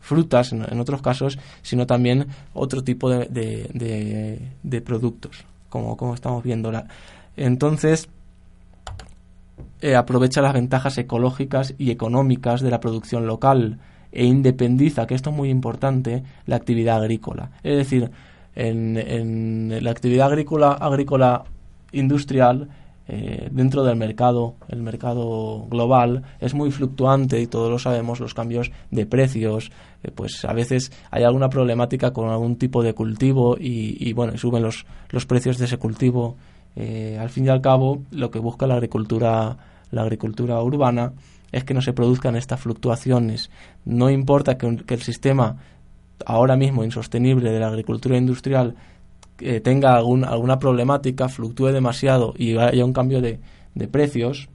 frutas 0.00 0.52
en, 0.52 0.80
otros 0.80 1.02
casos, 1.02 1.38
sino 1.60 1.86
también 1.86 2.26
otro 2.54 2.82
tipo 2.82 3.10
de, 3.10 3.28
de, 4.62 4.80
productos, 4.80 5.44
como, 5.68 5.94
como 5.94 6.14
estamos 6.14 6.42
viendo. 6.42 6.72
Entonces, 7.36 8.08
aprovecha 9.94 10.40
las 10.40 10.54
ventajas 10.54 10.96
ecológicas 10.96 11.74
y 11.76 11.90
económicas 11.90 12.62
de 12.62 12.70
la 12.70 12.80
producción 12.80 13.26
local 13.26 13.78
e 14.14 14.24
independiza, 14.24 15.06
que 15.06 15.14
esto 15.14 15.30
es 15.30 15.36
muy 15.36 15.50
importante, 15.50 16.22
la 16.46 16.56
actividad 16.56 17.02
agrícola. 17.02 17.50
Es 17.64 17.76
decir, 17.76 18.10
en, 18.54 19.76
la 19.82 19.90
actividad 19.90 20.28
agrícola, 20.28 20.72
agrícola 20.72 21.44
industrial, 21.92 22.68
eh, 23.06 23.48
dentro 23.50 23.82
del 23.82 23.96
mercado, 23.96 24.54
el 24.68 24.82
mercado 24.82 25.66
global, 25.68 26.22
es 26.40 26.54
muy 26.54 26.70
fluctuante 26.70 27.40
y 27.40 27.48
todos 27.48 27.70
lo 27.70 27.78
sabemos, 27.78 28.20
los 28.20 28.32
cambios 28.32 28.70
de 28.90 29.04
precios, 29.04 29.70
eh, 30.02 30.10
pues 30.14 30.44
a 30.44 30.52
veces 30.52 30.92
hay 31.10 31.24
alguna 31.24 31.50
problemática 31.50 32.12
con 32.12 32.30
algún 32.30 32.56
tipo 32.56 32.82
de 32.84 32.94
cultivo 32.94 33.56
y, 33.58 34.12
bueno, 34.12 34.38
suben 34.38 34.62
los, 34.62 34.86
los 35.10 35.26
precios 35.26 35.58
de 35.58 35.64
ese 35.64 35.76
cultivo. 35.76 36.36
Eh, 36.76 37.18
al 37.20 37.30
fin 37.30 37.46
y 37.46 37.48
al 37.48 37.60
cabo, 37.60 38.02
lo 38.12 38.30
que 38.30 38.38
busca 38.38 38.66
la 38.66 38.74
agricultura, 38.74 39.56
la 39.90 40.02
agricultura 40.02 40.62
urbana 40.62 41.12
es 41.54 41.62
que 41.62 41.72
no 41.72 41.80
se 41.80 41.92
produzcan 41.92 42.34
estas 42.34 42.60
fluctuaciones. 42.60 43.48
No 43.84 44.10
importa 44.10 44.58
que, 44.58 44.66
el 44.66 45.02
sistema 45.02 45.56
ahora 46.26 46.56
mismo 46.56 46.82
insostenible 46.82 47.52
de 47.52 47.60
la 47.60 47.68
agricultura 47.68 48.16
industrial 48.16 48.74
eh, 49.38 49.60
tenga 49.60 49.94
alguna 49.94 50.58
problemática, 50.58 51.28
fluctúe 51.28 51.68
demasiado 51.68 52.34
y 52.36 52.56
haya 52.56 52.84
un 52.84 52.92
cambio 52.92 53.20
de, 53.20 53.38
precios, 53.88 54.48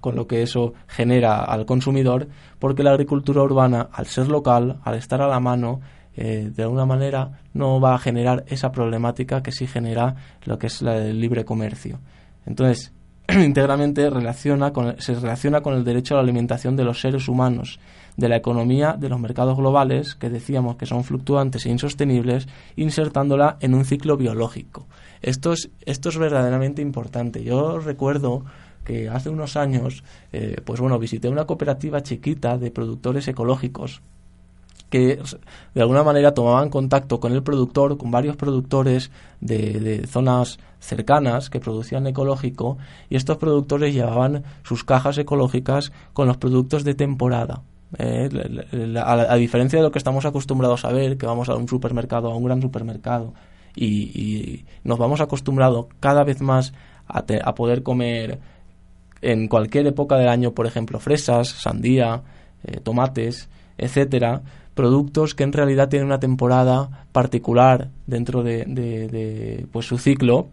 con 0.00 0.14
lo 0.14 0.28
que 0.28 0.42
eso 0.42 0.74
genera 0.86 1.42
al 1.42 1.66
consumidor, 1.66 2.28
porque 2.60 2.84
la 2.84 2.92
agricultura 2.92 3.42
urbana, 3.42 3.88
al 3.92 4.06
ser 4.06 4.28
local, 4.28 4.78
al 4.84 4.94
estar 4.94 5.20
a 5.20 5.26
la 5.26 5.40
mano, 5.40 5.80
eh, 6.14 6.52
de 6.54 6.62
alguna 6.62 6.86
manera 6.86 7.40
no 7.52 7.80
va 7.80 7.96
a 7.96 7.98
generar 7.98 8.44
esa 8.46 8.70
problemática 8.70 9.42
que 9.42 9.50
sí 9.50 9.66
genera 9.66 10.14
lo 10.44 10.56
que 10.56 10.68
es 10.68 10.82
la 10.82 10.92
del 10.92 11.20
libre 11.20 11.44
comercio. 11.44 11.98
Entonces, 12.46 12.92
íntegramente 13.44 14.08
relaciona 14.08 14.72
con, 14.72 14.98
se 15.00 15.14
relaciona 15.14 15.60
con 15.60 15.74
el 15.74 15.84
derecho 15.84 16.14
a 16.14 16.16
la 16.16 16.22
alimentación 16.22 16.76
de 16.76 16.84
los 16.84 17.02
seres 17.02 17.28
humanos, 17.28 17.78
de 18.16 18.26
la 18.26 18.36
economía 18.36 18.94
de 18.98 19.10
los 19.10 19.20
mercados 19.20 19.58
globales, 19.58 20.14
que 20.14 20.30
decíamos 20.30 20.76
que 20.76 20.86
son 20.86 21.04
fluctuantes 21.04 21.66
e 21.66 21.70
insostenibles, 21.70 22.48
insertándola 22.76 23.58
en 23.60 23.74
un 23.74 23.84
ciclo 23.84 24.16
biológico. 24.16 24.86
Esto 25.20 25.52
es, 25.52 25.68
esto 25.84 26.08
es 26.08 26.16
verdaderamente 26.16 26.80
importante. 26.80 27.44
Yo 27.44 27.78
recuerdo 27.78 28.46
que 28.82 29.10
hace 29.10 29.28
unos 29.28 29.58
años, 29.58 30.04
eh, 30.32 30.56
pues 30.64 30.80
bueno, 30.80 30.98
visité 30.98 31.28
una 31.28 31.44
cooperativa 31.44 32.02
chiquita 32.02 32.56
de 32.56 32.70
productores 32.70 33.28
ecológicos 33.28 34.00
que 34.90 35.20
de 35.74 35.80
alguna 35.80 36.02
manera 36.02 36.34
tomaban 36.34 36.70
contacto 36.70 37.20
con 37.20 37.32
el 37.32 37.42
productor, 37.42 37.98
con 37.98 38.10
varios 38.10 38.36
productores 38.36 39.10
de, 39.40 40.06
zonas 40.06 40.58
cercanas 40.80 41.50
que 41.50 41.60
producían 41.60 42.06
ecológico 42.06 42.78
y 43.10 43.16
estos 43.16 43.36
productores 43.36 43.94
llevaban 43.94 44.44
sus 44.62 44.84
cajas 44.84 45.18
ecológicas 45.18 45.92
con 46.12 46.28
los 46.28 46.36
productos 46.36 46.84
de 46.84 46.94
temporada. 46.94 47.62
Eh, 47.98 48.28
a, 49.02 49.36
diferencia 49.36 49.78
de 49.78 49.82
lo 49.82 49.90
que 49.90 49.98
estamos 49.98 50.24
acostumbrados 50.26 50.84
a 50.84 50.92
ver, 50.92 51.16
que 51.16 51.26
vamos 51.26 51.48
a 51.48 51.56
un 51.56 51.68
supermercado, 51.68 52.30
a 52.30 52.36
un 52.36 52.44
gran 52.44 52.60
supermercado, 52.60 53.34
y, 53.74 54.64
nos 54.84 54.98
vamos 54.98 55.20
acostumbrados 55.20 55.86
cada 56.00 56.24
vez 56.24 56.40
más 56.40 56.72
a, 57.06 57.24
a 57.44 57.54
poder 57.54 57.82
comer 57.82 58.40
en 59.20 59.48
cualquier 59.48 59.86
época 59.86 60.16
del 60.16 60.28
año, 60.28 60.52
por 60.52 60.66
ejemplo, 60.66 60.98
fresas, 60.98 61.48
sandía, 61.48 62.22
eh, 62.64 62.80
tomates, 62.80 63.48
etcétera, 63.76 64.42
productos 64.78 65.34
que 65.34 65.42
en 65.42 65.52
realidad 65.52 65.88
tienen 65.88 66.06
una 66.06 66.20
temporada 66.20 67.04
particular 67.10 67.88
dentro 68.06 68.44
de, 68.44 69.66
pues 69.72 69.86
su 69.86 69.98
ciclo 69.98 70.50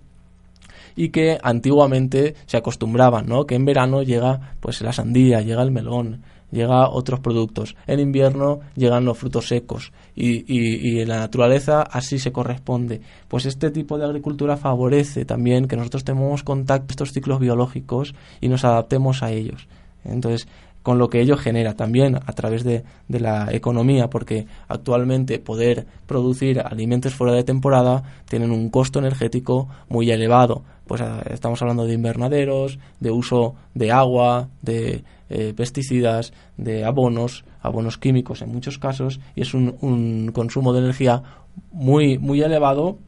y 0.95 1.09
que 1.09 1.37
antiguamente 1.43 2.33
se 2.47 2.57
acostumbraban, 2.57 3.27
¿no? 3.27 3.45
Que 3.45 3.53
en 3.53 3.65
verano 3.65 4.01
llega 4.01 4.55
pues 4.61 4.81
la 4.81 4.93
sandía, 4.93 5.41
llega 5.41 5.61
el 5.61 5.69
melón, 5.69 6.23
llega 6.51 6.89
otros 6.89 7.19
productos. 7.19 7.75
En 7.85 7.99
invierno 7.99 8.61
llegan 8.73 9.05
los 9.05 9.15
frutos 9.15 9.47
secos 9.47 9.93
y, 10.15 10.43
y, 10.51 11.05
la 11.05 11.19
naturaleza 11.19 11.83
así 11.83 12.17
se 12.17 12.31
corresponde. 12.31 13.01
Pues 13.27 13.45
este 13.45 13.69
tipo 13.69 13.99
de 13.99 14.05
agricultura 14.05 14.57
favorece 14.57 15.23
también 15.25 15.67
que 15.67 15.75
nosotros 15.77 16.03
tengamos 16.03 16.41
contacto 16.41 16.87
con 16.87 16.93
estos 16.93 17.11
ciclos 17.11 17.39
biológicos 17.39 18.15
y 18.41 18.47
nos 18.47 18.65
adaptemos 18.65 19.21
a 19.21 19.31
ellos. 19.31 19.67
Entonces, 20.03 20.47
con 20.85 20.99
lo 20.99 21.09
que 21.09 21.19
ello 21.19 21.35
genera 21.35 21.73
también 21.73 22.15
a 22.15 22.33
través 22.33 22.63
de, 22.63 22.83
la 23.07 23.51
economía, 23.51 24.07
porque 24.07 24.45
actualmente 24.67 25.39
poder 25.39 25.87
producir 26.05 26.59
alimentos 26.59 27.15
fuera 27.15 27.33
de 27.33 27.43
temporada 27.43 28.03
tienen 28.29 28.51
un 28.51 28.69
costo 28.69 28.99
energético 28.99 29.67
muy 29.89 30.11
elevado. 30.11 30.63
Pues 30.85 31.01
ah, 31.01 31.23
estamos 31.31 31.59
hablando 31.63 31.87
de 31.87 31.95
invernaderos, 31.95 32.77
de 32.99 33.09
uso 33.09 33.55
de 33.73 33.91
agua, 33.91 34.49
de 34.61 35.03
eh, 35.31 35.55
pesticidas, 35.57 36.33
de 36.55 36.85
abonos, 36.85 37.45
abonos 37.63 37.97
químicos 37.97 38.43
en 38.43 38.51
muchos 38.51 38.77
casos, 38.77 39.19
y 39.35 39.41
es 39.41 39.55
un, 39.55 39.77
un 39.81 40.31
consumo 40.35 40.71
de 40.71 40.81
energía 40.81 41.23
muy, 41.71 42.19
muy 42.19 42.43
elevado 42.43 42.99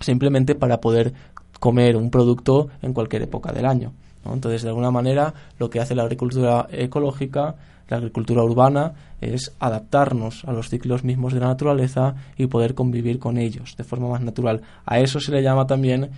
simplemente 0.00 0.54
para 0.54 0.80
poder 0.80 1.12
comer 1.60 1.94
un 1.94 2.10
producto 2.10 2.68
en 2.80 2.94
cualquier 2.94 3.20
época 3.20 3.52
del 3.52 3.66
año. 3.66 3.92
Entonces, 4.24 4.62
de 4.62 4.68
alguna 4.68 4.90
manera, 4.90 5.34
lo 5.58 5.70
que 5.70 5.80
hace 5.80 5.94
la 5.94 6.02
agricultura 6.02 6.68
ecológica, 6.70 7.56
la 7.88 7.96
agricultura 7.96 8.42
urbana, 8.42 8.92
es 9.20 9.52
adaptarnos 9.58 10.44
a 10.44 10.52
los 10.52 10.68
ciclos 10.68 11.04
mismos 11.04 11.32
de 11.32 11.40
la 11.40 11.48
naturaleza 11.48 12.14
y 12.36 12.46
poder 12.46 12.74
convivir 12.74 13.18
con 13.18 13.36
ellos 13.36 13.76
de 13.76 13.84
forma 13.84 14.08
más 14.08 14.20
natural. 14.20 14.62
A 14.86 15.00
eso 15.00 15.20
se 15.20 15.32
le 15.32 15.42
llama 15.42 15.66
también 15.66 16.10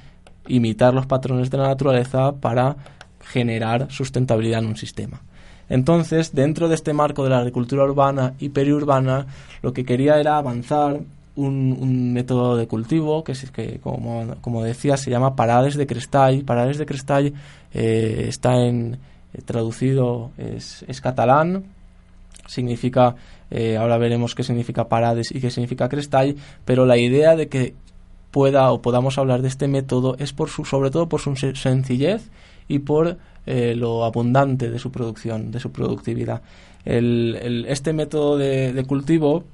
imitar 0.47 0.93
los 0.95 1.07
patrones 1.07 1.51
de 1.51 1.59
la 1.59 1.69
naturaleza 1.69 2.33
para 2.33 2.77
generar 3.21 3.91
sustentabilidad 3.91 4.61
en 4.61 4.67
un 4.67 4.77
sistema. 4.77 5.21
Entonces, 5.69 6.35
dentro 6.35 6.69
de 6.69 6.75
este 6.75 6.93
marco 6.93 7.25
de 7.25 7.31
la 7.31 7.39
agricultura 7.39 7.85
urbana 7.85 8.35
y 8.39 8.51
periurbana, 8.51 9.27
lo 9.63 9.73
que 9.73 9.85
quería 9.85 10.21
era 10.21 10.37
avanzar 10.37 11.01
un, 11.37 12.12
método 12.12 12.57
de 12.57 12.67
cultivo 12.67 13.25
que, 13.25 13.33
es, 13.33 13.50
que 13.50 13.81
como, 13.81 14.37
como, 14.41 14.62
decía, 14.62 14.97
se 14.97 15.11
llama 15.11 15.37
Parades 15.37 15.75
de 15.76 15.87
Crestall. 15.87 16.45
Parades 16.45 16.79
de 16.79 16.87
Crestall 16.87 17.33
eh, 17.73 18.26
está 18.29 18.57
en 18.57 18.99
eh, 19.33 19.43
traducido, 19.45 20.31
es, 20.38 20.85
es, 20.87 21.00
catalán, 21.00 21.64
significa, 22.47 23.17
eh, 23.50 23.76
ahora 23.76 23.99
veremos 23.99 24.35
qué 24.35 24.43
significa 24.43 24.88
Parades 24.88 25.33
y 25.33 25.41
qué 25.41 25.50
significa 25.50 25.88
Crestall, 25.88 26.37
pero 26.64 26.87
la 26.87 26.99
idea 26.99 27.37
de 27.37 27.49
que 27.49 27.75
pueda 28.31 28.71
o 28.73 28.83
podamos 28.83 29.19
hablar 29.19 29.43
de 29.43 29.49
este 29.49 29.69
método 29.69 30.17
es 30.19 30.33
por 30.33 30.49
su, 30.49 30.64
sobre 30.64 30.91
todo 30.91 31.09
por 31.09 31.21
su 31.21 31.35
sencillez 31.37 32.31
y 32.69 32.81
por 32.81 33.19
lo 33.47 34.05
abundante 34.05 34.71
de 34.71 34.79
su 34.79 34.91
producción, 34.91 35.50
de 35.50 35.61
su 35.61 35.71
productividad. 35.71 36.41
El, 36.87 37.67
este 37.69 37.93
método 37.93 38.38
de, 38.38 38.73
de 38.73 38.85
cultivo 38.85 39.45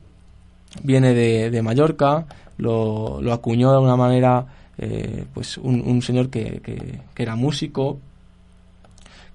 viene 0.83 1.15
de, 1.15 1.51
de 1.51 1.63
Mallorca, 1.63 2.27
lo, 2.59 3.21
lo, 3.21 3.33
acuñó 3.33 3.73
de 3.73 3.79
una 3.79 3.97
manera 3.97 4.47
eh, 4.79 5.25
pues 5.33 5.59
un, 5.59 5.81
un 5.81 6.03
señor 6.03 6.31
que, 6.31 6.61
que, 6.61 7.01
que, 7.15 7.23
era 7.23 7.37
músico, 7.37 7.99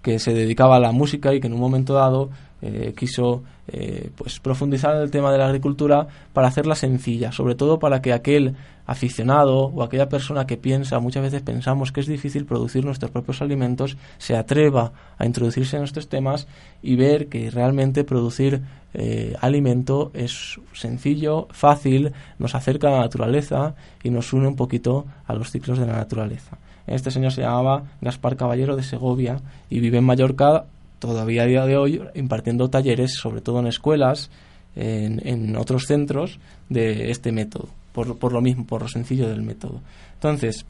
que 0.01 0.19
se 0.19 0.33
dedicaba 0.33 0.77
a 0.77 0.79
la 0.79 0.91
música 0.91 1.33
y 1.33 1.39
que 1.39 1.47
en 1.47 1.53
un 1.53 1.59
momento 1.59 1.93
dado 1.93 2.29
eh, 2.61 2.93
quiso 2.97 3.43
eh, 3.67 4.11
pues 4.15 4.39
profundizar 4.39 4.95
en 4.95 5.01
el 5.01 5.11
tema 5.11 5.31
de 5.31 5.39
la 5.39 5.47
agricultura 5.47 6.07
para 6.33 6.47
hacerla 6.47 6.75
sencilla, 6.75 7.31
sobre 7.31 7.55
todo 7.55 7.79
para 7.79 8.01
que 8.01 8.13
aquel 8.13 8.55
aficionado 8.85 9.65
o 9.65 9.81
aquella 9.81 10.09
persona 10.09 10.45
que 10.45 10.57
piensa, 10.57 10.99
muchas 10.99 11.23
veces 11.23 11.41
pensamos 11.41 11.91
que 11.91 12.01
es 12.01 12.07
difícil 12.07 12.45
producir 12.45 12.85
nuestros 12.85 13.09
propios 13.09 13.41
alimentos, 13.41 13.97
se 14.19 14.35
atreva 14.35 14.93
a 15.17 15.25
introducirse 15.25 15.77
en 15.77 15.83
estos 15.83 16.07
temas 16.09 16.47
y 16.83 16.95
ver 16.95 17.27
que 17.27 17.49
realmente 17.49 18.03
producir 18.03 18.61
eh, 18.93 19.35
alimento 19.41 20.11
es 20.13 20.59
sencillo, 20.73 21.47
fácil, 21.49 22.13
nos 22.37 22.53
acerca 22.53 22.89
a 22.89 22.91
la 22.91 22.99
naturaleza 22.99 23.75
y 24.03 24.11
nos 24.11 24.31
une 24.31 24.47
un 24.47 24.55
poquito 24.55 25.05
a 25.25 25.33
los 25.33 25.49
ciclos 25.49 25.79
de 25.79 25.87
la 25.87 25.93
naturaleza. 25.93 26.59
Este 26.87 27.09
señor 27.09 27.31
se 27.31 27.41
llamaba 27.41 27.83
Gaspar 28.01 28.37
Caballero 28.37 28.75
de 28.75 28.83
Segovia 28.83 29.41
y 29.69 29.79
vive 29.79 29.97
en 29.97 30.03
Mallorca 30.03 30.65
todavía 30.99 31.43
a 31.43 31.47
día 31.47 31.65
de 31.65 31.77
hoy 31.77 32.01
impartiendo 32.15 32.69
talleres, 32.69 33.13
sobre 33.13 33.41
todo 33.41 33.59
en 33.59 33.67
escuelas, 33.67 34.29
en, 34.75 35.55
otros 35.55 35.85
centros, 35.85 36.39
de 36.69 37.11
este 37.11 37.31
método, 37.31 37.69
por, 37.93 38.17
por, 38.17 38.33
lo 38.33 38.41
mismo, 38.41 38.65
por 38.65 38.81
lo 38.81 38.87
sencillo 38.87 39.29
del 39.29 39.41
método. 39.41 39.81
Entonces, 40.15 40.65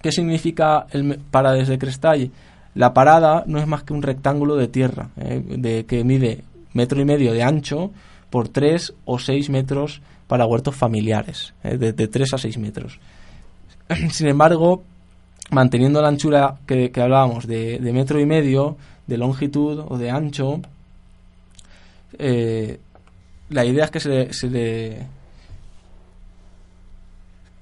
¿qué 0.00 0.12
significa 0.12 0.86
el 0.90 1.18
parades 1.30 1.68
de 1.68 1.78
Crestall? 1.78 2.30
La 2.74 2.92
parada 2.92 3.44
no 3.46 3.58
es 3.58 3.66
más 3.66 3.84
que 3.84 3.92
un 3.92 4.02
rectángulo 4.02 4.56
de 4.56 4.68
tierra, 4.68 5.10
eh, 5.16 5.42
de, 5.46 5.84
que 5.86 6.02
mide 6.04 6.42
metro 6.72 7.00
y 7.00 7.04
medio 7.04 7.32
de 7.32 7.42
ancho 7.42 7.90
por 8.30 8.48
3 8.48 8.94
o 9.04 9.18
6 9.18 9.48
metros 9.50 10.02
para 10.26 10.46
huertos 10.46 10.74
familiares, 10.74 11.54
¿eh? 11.62 11.78
de, 11.78 11.92
3 11.92 12.34
a 12.34 12.38
6 12.38 12.58
metros. 12.58 12.98
Sin 14.10 14.26
embargo, 14.26 14.82
manteniendo 15.50 16.02
la 16.02 16.08
anchura 16.08 16.56
que, 16.66 16.90
hablábamos 16.96 17.46
de, 17.46 17.78
metro 17.92 18.18
y 18.20 18.26
medio, 18.26 18.76
de 19.06 19.18
longitud 19.18 19.84
o 19.88 19.98
de 19.98 20.10
ancho, 20.10 20.60
eh, 22.18 22.78
la 23.50 23.64
idea 23.64 23.84
es 23.84 23.90
que 23.90 24.00
se, 24.00 24.32
se 24.32 24.48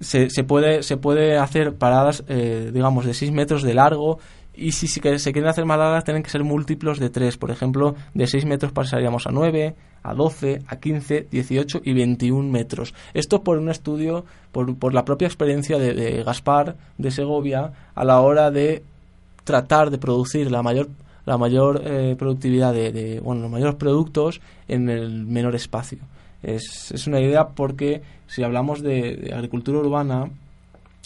se, 0.03 0.45
puede, 0.45 0.83
se 0.83 0.97
puede 0.97 1.39
hacer 1.39 1.77
paradas, 1.77 2.25
eh, 2.29 2.71
digamos, 2.73 3.05
de 3.05 3.15
6 3.15 3.33
metros 3.33 3.63
de 3.63 3.75
largo 3.75 4.19
y 4.55 4.73
si, 4.73 4.87
se 4.87 5.01
quieren 5.01 5.47
hacer 5.47 5.65
más 5.65 5.79
largas 5.79 6.05
tienen 6.05 6.23
que 6.23 6.31
ser 6.31 6.45
múltiplos 6.45 6.99
de 6.99 7.09
3. 7.09 7.39
Por 7.39 7.51
ejemplo, 7.51 7.95
de 8.13 8.27
6 8.27 8.45
metros 8.45 8.73
pasaríamos 8.73 9.27
a 9.27 9.31
9, 9.31 9.75
a 10.03 10.15
12, 10.15 10.63
a 10.67 10.77
15, 10.77 11.29
18 11.31 11.81
y 11.85 11.95
21 11.95 12.51
metros. 12.51 12.95
Esto 13.15 13.43
por 13.43 13.59
un 13.59 13.71
estudio, 13.71 14.25
por, 14.51 14.77
por 14.77 14.93
la 14.93 15.05
propia 15.05 15.27
experiencia 15.27 15.79
de, 15.79 16.23
Gaspar 16.23 16.77
de 16.99 17.11
Segovia 17.11 17.73
a 17.95 18.05
la 18.05 18.21
hora 18.21 18.51
de 18.51 18.83
tratar 19.45 19.91
de 19.91 19.99
producir 19.99 20.51
la 20.51 20.63
mayor 20.63 20.89
la 21.27 21.39
mayor 21.39 21.83
eh, 21.85 22.17
productividad 22.19 22.73
de, 22.73 23.21
bueno 23.23 23.43
los 23.43 23.51
mayores 23.51 23.75
productos 23.77 24.41
en 24.69 24.89
el 24.89 25.27
menor 25.27 25.55
espacio. 25.55 25.99
Es, 26.43 26.91
es 26.91 27.07
una 27.07 27.21
idea 27.21 27.49
porque 27.49 28.03
si 28.27 28.43
hablamos 28.43 28.83
de 28.83 29.33
agricultura 29.35 29.79
urbana 29.79 30.31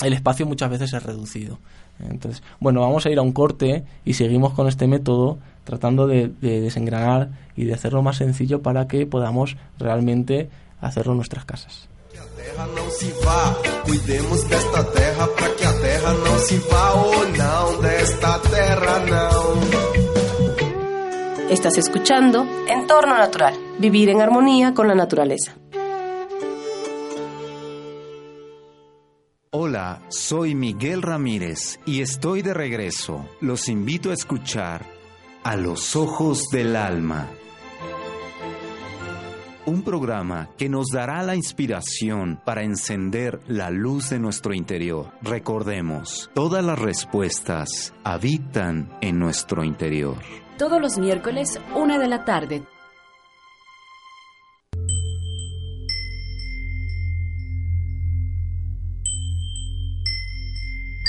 el 0.02 0.12
espacio 0.12 0.46
muchas 0.46 0.70
veces 0.70 0.92
es 0.92 1.02
reducido. 1.02 1.58
Entonces, 1.98 2.42
bueno, 2.60 2.80
vamos 2.80 3.06
a 3.06 3.10
ir 3.10 3.18
a 3.18 3.22
un 3.22 3.32
corte 3.32 3.84
y 4.04 4.14
seguimos 4.14 4.52
con 4.52 4.68
este 4.68 4.86
método 4.86 5.38
tratando 5.64 6.06
de, 6.06 6.28
desengranar 6.40 7.30
y 7.56 7.64
de 7.64 7.74
hacerlo 7.74 8.02
más 8.02 8.16
sencillo 8.16 8.62
para 8.62 8.86
que 8.86 9.06
podamos 9.06 9.56
realmente 9.78 10.50
hacerlo 10.80 11.12
en 11.12 11.18
nuestras 11.18 11.44
casas. 11.44 11.88
Estás 21.50 21.78
escuchando 21.78 22.44
Entorno 22.66 23.16
Natural, 23.16 23.54
vivir 23.78 24.08
en 24.08 24.20
armonía 24.20 24.74
con 24.74 24.88
la 24.88 24.96
naturaleza. 24.96 25.56
Hola, 29.50 30.02
soy 30.08 30.56
Miguel 30.56 31.02
Ramírez 31.02 31.78
y 31.86 32.00
estoy 32.00 32.42
de 32.42 32.52
regreso. 32.52 33.28
Los 33.40 33.68
invito 33.68 34.10
a 34.10 34.14
escuchar 34.14 34.86
A 35.44 35.54
los 35.54 35.94
Ojos 35.94 36.48
del 36.50 36.74
Alma. 36.74 37.30
Un 39.66 39.82
programa 39.82 40.50
que 40.58 40.68
nos 40.68 40.88
dará 40.88 41.22
la 41.22 41.36
inspiración 41.36 42.40
para 42.44 42.64
encender 42.64 43.38
la 43.46 43.70
luz 43.70 44.10
de 44.10 44.18
nuestro 44.18 44.52
interior. 44.52 45.12
Recordemos, 45.22 46.28
todas 46.34 46.64
las 46.64 46.78
respuestas 46.78 47.94
habitan 48.02 48.98
en 49.00 49.20
nuestro 49.20 49.62
interior. 49.62 50.16
Todos 50.58 50.80
los 50.80 50.96
miércoles, 50.96 51.60
una 51.74 51.98
de 51.98 52.08
la 52.08 52.24
tarde, 52.24 52.62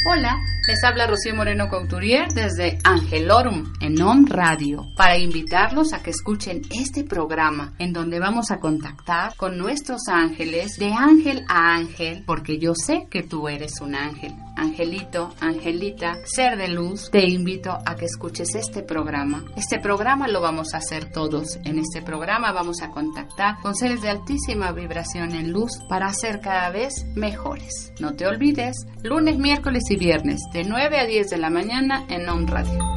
Hola, 0.09 0.37
les 0.67 0.83
habla 0.85 1.05
Rocío 1.05 1.35
Moreno 1.35 1.67
Couturier 1.69 2.27
desde 2.33 2.77
Angelorum 2.83 3.73
en 3.81 4.01
OM 4.01 4.25
Radio 4.25 4.85
para 4.95 5.17
invitarlos 5.17 5.91
a 5.91 6.01
que 6.01 6.11
escuchen 6.11 6.61
este 6.71 7.03
programa 7.03 7.73
en 7.77 7.91
donde 7.91 8.19
vamos 8.19 8.49
a 8.51 8.59
contactar 8.59 9.35
con 9.35 9.57
nuestros 9.57 10.07
ángeles 10.09 10.77
de 10.77 10.93
ángel 10.93 11.43
a 11.49 11.75
ángel 11.75 12.23
porque 12.25 12.57
yo 12.57 12.73
sé 12.73 13.07
que 13.11 13.23
tú 13.23 13.49
eres 13.49 13.81
un 13.81 13.95
ángel. 13.95 14.33
Angelito, 14.57 15.33
Angelita, 15.39 16.17
ser 16.25 16.57
de 16.57 16.67
luz, 16.67 17.11
te 17.11 17.29
invito 17.29 17.77
a 17.85 17.95
que 17.95 18.05
escuches 18.05 18.55
este 18.55 18.81
programa. 18.81 19.45
Este 19.55 19.79
programa 19.79 20.27
lo 20.27 20.41
vamos 20.41 20.73
a 20.73 20.77
hacer 20.77 21.11
todos. 21.11 21.59
En 21.63 21.77
este 21.77 22.01
programa 22.01 22.51
vamos 22.51 22.81
a 22.81 22.89
contactar 22.89 23.59
con 23.61 23.75
seres 23.75 24.01
de 24.01 24.09
altísima 24.09 24.71
vibración 24.71 25.35
en 25.35 25.51
luz 25.51 25.79
para 25.87 26.11
ser 26.11 26.41
cada 26.41 26.71
vez 26.71 27.05
mejores. 27.15 27.93
No 27.99 28.15
te 28.15 28.25
olvides, 28.25 28.75
lunes, 29.03 29.37
miércoles 29.37 29.83
y 29.91 29.95
viernes 29.95 30.41
de 30.51 30.63
9 30.63 30.99
a 30.99 31.05
10 31.05 31.29
de 31.29 31.37
la 31.37 31.51
mañana 31.51 32.05
en 32.09 32.27
On 32.27 32.47
Radio. 32.47 32.96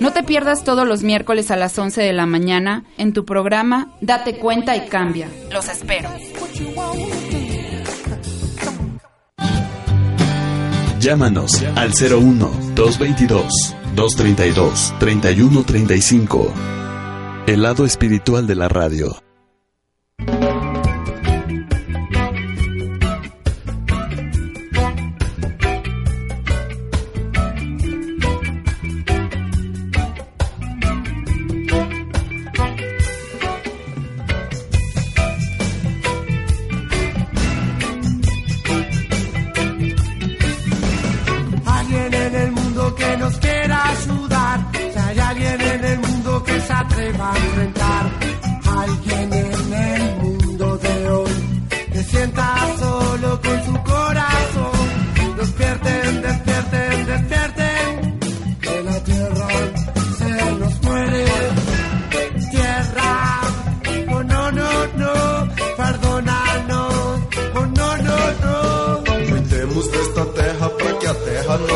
No 0.00 0.14
te 0.14 0.22
pierdas 0.22 0.64
todos 0.64 0.88
los 0.88 1.02
miércoles 1.02 1.50
a 1.50 1.56
las 1.56 1.78
11 1.78 2.00
de 2.00 2.14
la 2.14 2.24
mañana 2.24 2.84
en 2.96 3.12
tu 3.12 3.26
programa 3.26 3.92
Date 4.00 4.38
cuenta 4.38 4.74
y 4.74 4.88
cambia. 4.88 5.28
Los 5.52 5.68
espero. 5.68 6.08
Llámanos 11.00 11.62
al 11.76 11.90
01 11.90 12.50
222 12.74 13.76
232 13.94 14.94
3135. 14.98 16.52
El 17.46 17.62
lado 17.62 17.84
espiritual 17.84 18.46
de 18.46 18.54
la 18.54 18.68
radio. 18.68 19.29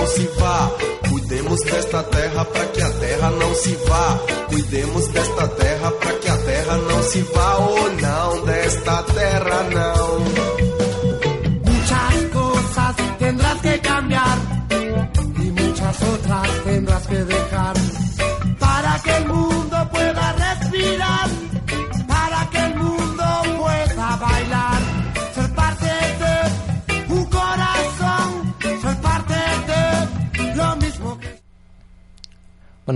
não 0.05 0.11
se 0.11 0.27
vá. 0.39 0.71
Cuidemos 1.09 1.61
desta 1.61 2.03
terra 2.03 2.45
para 2.45 2.67
que 2.67 2.83
a 2.83 2.91
terra 2.91 3.31
não 3.31 3.55
se 3.55 3.75
vá. 3.89 4.19
Cuidemos 4.49 5.09
desta 5.09 5.49
terra 5.49 5.91
para 5.93 6.13
que 6.13 6.29
a 6.29 6.37
terra 6.37 6.77
não 6.77 7.03
se 7.03 7.23
vá. 7.23 7.55
Ou 7.57 7.87
oh, 7.87 7.89
não, 7.89 8.45
desta 8.45 9.03
terra 9.03 9.63
não. 9.63 10.54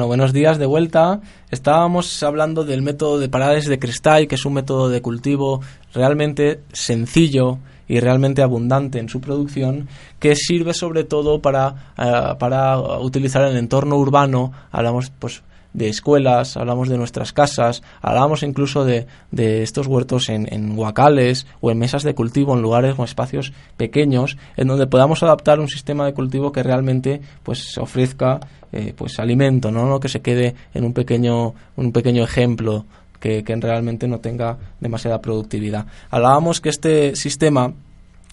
Buenos 0.08 0.32
días 0.32 0.58
de 0.58 0.64
vuelta. 0.64 1.20
Estábamos 1.50 2.22
hablando 2.22 2.64
del 2.64 2.80
método 2.80 3.18
de 3.18 3.28
paradas 3.28 3.66
de 3.66 3.78
cristal, 3.78 4.26
que 4.26 4.36
es 4.36 4.46
un 4.46 4.54
método 4.54 4.88
de 4.88 5.02
cultivo 5.02 5.60
realmente 5.92 6.62
sencillo 6.72 7.58
y 7.86 8.00
realmente 8.00 8.42
abundante 8.42 9.00
en 9.00 9.10
su 9.10 9.20
producción, 9.20 9.86
que 10.18 10.34
sirve 10.34 10.72
sobre 10.72 11.04
todo 11.04 11.42
para, 11.42 11.92
eh, 11.98 12.34
para 12.38 12.78
utilizar 12.98 13.44
el 13.44 13.58
entorno 13.58 13.96
urbano, 13.96 14.50
hablamos 14.72 15.12
pues 15.18 15.42
de 15.72 15.88
escuelas, 15.88 16.56
hablamos 16.56 16.88
de 16.88 16.96
nuestras 16.96 17.32
casas, 17.32 17.82
hablamos 18.00 18.42
incluso 18.42 18.84
de, 18.84 19.06
de 19.30 19.62
estos 19.62 19.86
huertos 19.86 20.28
en, 20.28 20.52
en, 20.52 20.76
huacales 20.78 21.46
o 21.60 21.70
en 21.70 21.78
mesas 21.78 22.02
de 22.02 22.14
cultivo, 22.14 22.54
en 22.54 22.62
lugares 22.62 22.94
o 22.98 23.04
espacios 23.04 23.52
pequeños, 23.76 24.36
en 24.56 24.68
donde 24.68 24.86
podamos 24.86 25.22
adaptar 25.22 25.60
un 25.60 25.68
sistema 25.68 26.06
de 26.06 26.14
cultivo 26.14 26.52
que 26.52 26.62
realmente 26.62 27.20
pues 27.42 27.76
ofrezca 27.78 28.40
eh, 28.72 28.94
pues 28.96 29.18
alimento, 29.18 29.70
¿no? 29.70 30.00
que 30.00 30.08
se 30.08 30.20
quede 30.20 30.54
en 30.74 30.84
un 30.84 30.92
pequeño, 30.92 31.54
un 31.76 31.92
pequeño 31.92 32.24
ejemplo 32.24 32.86
que, 33.20 33.44
que 33.44 33.56
realmente 33.56 34.08
no 34.08 34.20
tenga 34.20 34.58
demasiada 34.80 35.20
productividad. 35.20 35.86
Hablábamos 36.10 36.60
que 36.60 36.68
este 36.68 37.16
sistema 37.16 37.72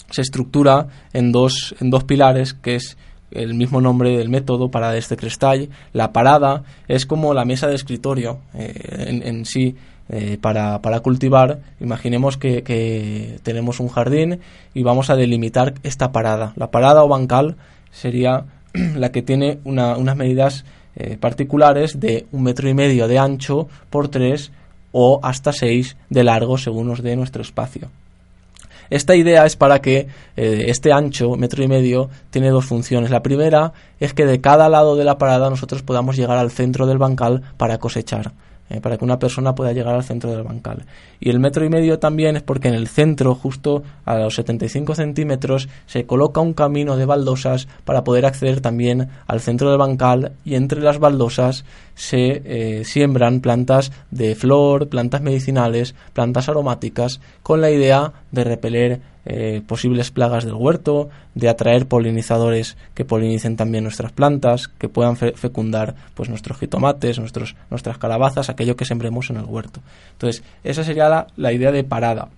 se 0.09 0.21
estructura 0.21 0.87
en 1.13 1.31
dos, 1.31 1.75
en 1.79 1.89
dos 1.89 2.03
pilares, 2.03 2.53
que 2.53 2.75
es 2.75 2.97
el 3.35 3.53
mismo 3.53 3.81
nombre 3.81 4.17
del 4.17 4.29
método, 4.29 4.69
parada 4.69 4.93
de 4.93 4.99
este 4.99 5.17
cristal. 5.17 5.69
La 5.93 6.11
parada 6.11 6.63
es 6.87 7.05
como 7.05 7.33
la 7.33 7.45
mesa 7.45 7.67
de 7.67 7.75
escritorio 7.75 8.39
eh, 8.53 9.21
en, 9.23 9.45
sí 9.45 9.75
eh, 10.09 10.37
para, 10.39 10.81
para, 10.81 11.01
cultivar. 11.01 11.59
Imaginemos 11.79 12.37
que, 12.37 12.63
que, 12.63 13.39
tenemos 13.43 13.79
un 13.79 13.89
jardín 13.89 14.39
y 14.73 14.83
vamos 14.83 15.09
a 15.09 15.15
delimitar 15.15 15.75
esta 15.83 16.11
parada. 16.11 16.53
La 16.55 16.71
parada 16.71 17.03
o 17.03 17.07
bancal 17.07 17.55
sería 17.91 18.45
la 18.95 19.11
que 19.11 19.21
tiene 19.21 19.59
una, 19.63 19.97
unas 19.97 20.15
medidas 20.15 20.65
eh, 20.95 21.17
particulares 21.17 21.99
de 21.99 22.25
un 22.31 22.43
metro 22.43 22.69
y 22.69 22.73
medio 22.73 23.07
de 23.07 23.19
ancho 23.19 23.67
por 23.89 24.07
tres 24.07 24.51
o 24.93 25.19
hasta 25.23 25.51
seis 25.51 25.97
de 26.09 26.23
largo 26.23 26.57
según 26.57 26.87
nos 26.87 27.03
dé 27.03 27.17
nuestro 27.17 27.41
espacio. 27.41 27.89
Esta 28.89 29.15
idea 29.15 29.45
es 29.45 29.55
para 29.55 29.81
que 29.81 30.07
eh, 30.37 30.65
este 30.67 30.91
ancho, 30.91 31.35
metro 31.35 31.63
y 31.63 31.67
medio, 31.67 32.09
tiene 32.29 32.49
dos 32.49 32.65
funciones. 32.65 33.09
La 33.09 33.23
primera 33.23 33.73
es 33.99 34.13
que 34.13 34.25
de 34.25 34.41
cada 34.41 34.69
lado 34.69 34.95
de 34.95 35.03
la 35.03 35.17
parada 35.17 35.49
nosotros 35.49 35.81
podamos 35.81 36.15
llegar 36.15 36.37
al 36.37 36.51
centro 36.51 36.85
del 36.85 36.97
bancal 36.97 37.41
para 37.57 37.77
cosechar. 37.77 38.31
Eh, 38.67 38.81
para 38.81 38.97
que 38.97 39.05
una 39.05 39.19
persona 39.19 39.53
pueda 39.53 39.73
llegar 39.73 39.93
al 39.93 40.03
centro 40.03 40.31
del 40.31 40.41
bancal. 40.41 40.87
Y 41.19 41.29
el 41.29 41.39
metro 41.39 41.63
y 41.63 41.69
medio 41.69 41.99
también 41.99 42.35
es 42.35 42.41
porque 42.41 42.67
en 42.67 42.73
el 42.73 42.87
centro, 42.87 43.35
justo 43.35 43.83
a 44.05 44.17
los 44.17 44.33
75 44.33 44.95
centímetros, 44.95 45.69
se 45.85 46.07
coloca 46.07 46.41
un 46.41 46.53
camino 46.53 46.97
de 46.97 47.05
baldosas 47.05 47.67
para 47.83 48.03
poder 48.03 48.25
acceder 48.25 48.61
también 48.61 49.09
al 49.27 49.39
centro 49.39 49.69
del 49.69 49.77
bancal 49.77 50.31
y 50.43 50.55
entre 50.55 50.81
las 50.81 50.97
baldosas 50.97 51.63
se 51.93 52.41
eh, 52.43 52.83
siembran 52.85 53.39
plantas 53.39 53.91
de 54.09 54.33
flor, 54.33 54.89
plantas 54.89 55.21
medicinales, 55.21 55.93
plantas 56.13 56.49
aromáticas, 56.49 57.21
con 57.43 57.61
la 57.61 57.69
idea 57.69 58.13
de 58.31 58.43
repeler 58.43 59.01
eh, 59.25 59.61
posibles 59.65 60.11
plagas 60.11 60.45
del 60.45 60.53
huerto, 60.53 61.09
de 61.33 61.49
atraer 61.49 61.87
polinizadores 61.87 62.77
que 62.93 63.05
polinicen 63.05 63.55
también 63.55 63.83
nuestras 63.83 64.11
plantas, 64.11 64.67
que 64.67 64.87
puedan 64.87 65.17
fecundar 65.17 65.95
pues 66.13 66.29
nuestros 66.29 66.59
jitomates, 66.59 67.17
nuestros, 67.17 67.55
nuestras 67.71 67.97
calabazas, 67.97 68.49
aquello 68.49 68.75
que 68.75 68.85
sembremos 68.85 69.29
en 69.31 69.37
el 69.37 69.45
huerto. 69.45 69.81
Entonces, 70.11 70.43
esa 70.63 70.83
sería 70.83 71.09
la, 71.09 71.27
la 71.37 71.53
idea 71.53 71.71
de 71.71 71.83
parada. 71.83 72.29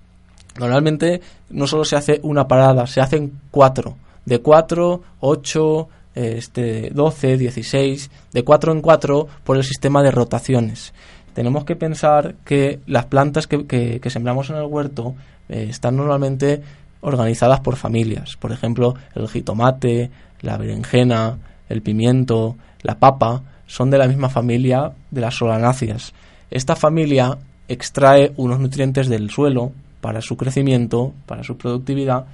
Normalmente 0.57 1.21
no 1.49 1.67
solo 1.67 1.83
se 1.83 1.97
hace 1.97 2.19
una 2.23 2.47
parada, 2.47 2.87
se 2.87 3.01
hacen 3.01 3.33
cuatro. 3.51 3.97
De 4.25 4.39
cuatro, 4.39 5.03
ocho, 5.19 5.89
este, 6.15 6.89
12, 6.93 7.37
16, 7.37 8.11
de 8.33 8.43
cuatro 8.43 8.71
en 8.71 8.81
cuatro 8.81 9.27
por 9.43 9.57
el 9.57 9.63
sistema 9.63 10.01
de 10.01 10.11
rotaciones. 10.11 10.93
Tenemos 11.33 11.65
que 11.65 11.75
pensar 11.75 12.35
que 12.43 12.79
las 12.87 13.05
plantas 13.05 13.45
que, 13.45 13.65
que 13.65 14.09
sembramos 14.09 14.49
en 14.49 14.55
el 14.55 14.65
huerto 14.65 15.15
eh, 15.49 15.67
están 15.69 15.95
normalmente 15.97 16.61
organizadas 17.01 17.59
por 17.59 17.75
familias. 17.75 18.35
Por 18.37 18.51
ejemplo, 18.51 18.95
el 19.15 19.27
jitomate, 19.27 20.11
la 20.41 20.57
berenjena, 20.57 21.37
el 21.69 21.81
pimiento, 21.81 22.55
la 22.81 22.99
papa, 22.99 23.43
son 23.65 23.89
de 23.89 23.97
la 23.97 24.07
misma 24.07 24.29
familia 24.29 24.91
de 25.11 25.21
las 25.21 25.35
solanáceas. 25.35 26.13
Esta 26.49 26.75
familia 26.75 27.37
extrae 27.67 28.33
unos 28.37 28.59
nutrientes 28.59 29.09
del 29.09 29.29
suelo 29.29 29.71
para 30.01 30.21
su 30.21 30.37
crecimiento, 30.37 31.13
para 31.25 31.43
su 31.43 31.57
productividad, 31.57 32.25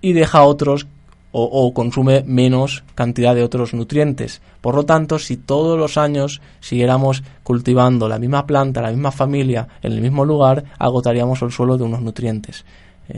y 0.00 0.12
deja 0.12 0.42
otros 0.42 0.86
o, 1.32 1.72
consume 1.72 2.22
menos 2.26 2.84
cantidad 2.94 3.34
de 3.34 3.42
otros 3.42 3.72
nutrientes. 3.72 4.42
Por 4.60 4.74
lo 4.74 4.84
tanto, 4.84 5.18
si 5.18 5.36
todos 5.36 5.78
los 5.78 5.96
años 5.96 6.42
siguiéramos 6.60 7.22
cultivando 7.42 8.08
la 8.08 8.18
misma 8.18 8.46
planta, 8.46 8.82
la 8.82 8.90
misma 8.90 9.10
familia, 9.10 9.66
en 9.82 9.92
el 9.92 10.02
mismo 10.02 10.24
lugar, 10.24 10.64
agotaríamos 10.78 11.40
el 11.42 11.50
suelo 11.50 11.78
de 11.78 11.84
unos 11.84 12.02
nutrientes. 12.02 12.64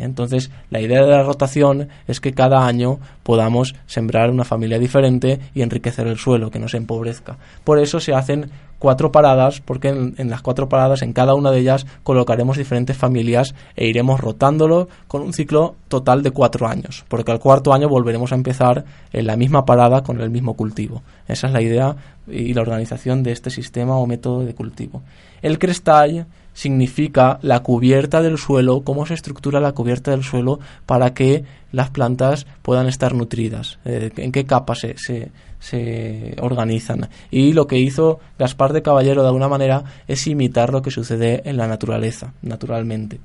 Entonces, 0.02 0.50
la 0.70 0.80
idea 0.80 1.02
de 1.02 1.10
la 1.10 1.22
rotación 1.22 1.88
es 2.06 2.20
que 2.20 2.32
cada 2.32 2.66
año 2.66 2.98
podamos 3.22 3.74
sembrar 3.86 4.30
una 4.30 4.44
familia 4.44 4.78
diferente 4.78 5.40
y 5.54 5.62
enriquecer 5.62 6.06
el 6.06 6.18
suelo, 6.18 6.50
que 6.50 6.58
no 6.58 6.68
se 6.68 6.76
empobrezca. 6.76 7.36
Por 7.64 7.78
eso 7.78 8.00
se 8.00 8.14
hacen 8.14 8.50
cuatro 8.78 9.12
paradas, 9.12 9.60
porque 9.60 9.88
en, 9.88 10.28
las 10.28 10.42
cuatro 10.42 10.68
paradas, 10.68 11.00
en 11.02 11.14
cada 11.14 11.34
una 11.34 11.50
de 11.50 11.60
ellas, 11.60 11.86
colocaremos 12.02 12.58
diferentes 12.58 12.96
familias 12.96 13.54
e 13.76 13.86
iremos 13.86 14.20
rotándolo 14.20 14.88
con 15.08 15.22
un 15.22 15.32
ciclo 15.32 15.76
total 15.88 16.22
de 16.22 16.32
cuatro 16.32 16.66
años, 16.66 17.04
porque 17.08 17.32
al 17.32 17.40
cuarto 17.40 17.72
año 17.72 17.88
volveremos 17.88 18.32
a 18.32 18.34
empezar 18.34 18.84
en 19.12 19.26
la 19.26 19.36
misma 19.36 19.64
parada 19.64 20.02
con 20.02 20.20
el 20.20 20.28
mismo 20.28 20.54
cultivo. 20.54 21.02
Esa 21.28 21.46
es 21.46 21.52
la 21.54 21.62
idea 21.62 21.96
y 22.26 22.52
la 22.52 22.60
organización 22.60 23.22
de 23.22 23.32
este 23.32 23.48
sistema 23.48 23.96
o 23.96 24.06
método 24.06 24.44
de 24.44 24.54
cultivo. 24.54 25.02
El 25.40 25.58
cristal 25.58 26.26
significa 26.54 27.38
la 27.42 27.60
cubierta 27.60 28.22
del 28.22 28.38
suelo, 28.38 28.82
cómo 28.82 29.04
se 29.04 29.14
estructura 29.14 29.60
la 29.60 29.72
cubierta 29.72 30.12
del 30.12 30.22
suelo 30.22 30.60
para 30.86 31.12
que 31.12 31.44
las 31.72 31.90
plantas 31.90 32.46
puedan 32.62 32.86
estar 32.86 33.14
nutridas, 33.14 33.78
eh, 33.84 34.10
en 34.16 34.32
qué 34.32 34.44
capas 34.46 34.78
se, 34.78 34.96
se, 34.96 35.32
se, 35.58 36.36
organizan. 36.40 37.10
Y 37.30 37.52
lo 37.52 37.66
que 37.66 37.78
hizo 37.78 38.20
Gaspar 38.38 38.72
de 38.72 38.82
Caballero 38.82 39.22
de 39.22 39.28
alguna 39.28 39.48
manera 39.48 39.84
es 40.08 40.26
imitar 40.26 40.72
lo 40.72 40.80
que 40.80 40.90
sucede 40.90 41.42
en 41.44 41.56
la 41.56 41.66
naturaleza, 41.66 42.32
naturalmente. 42.40 43.20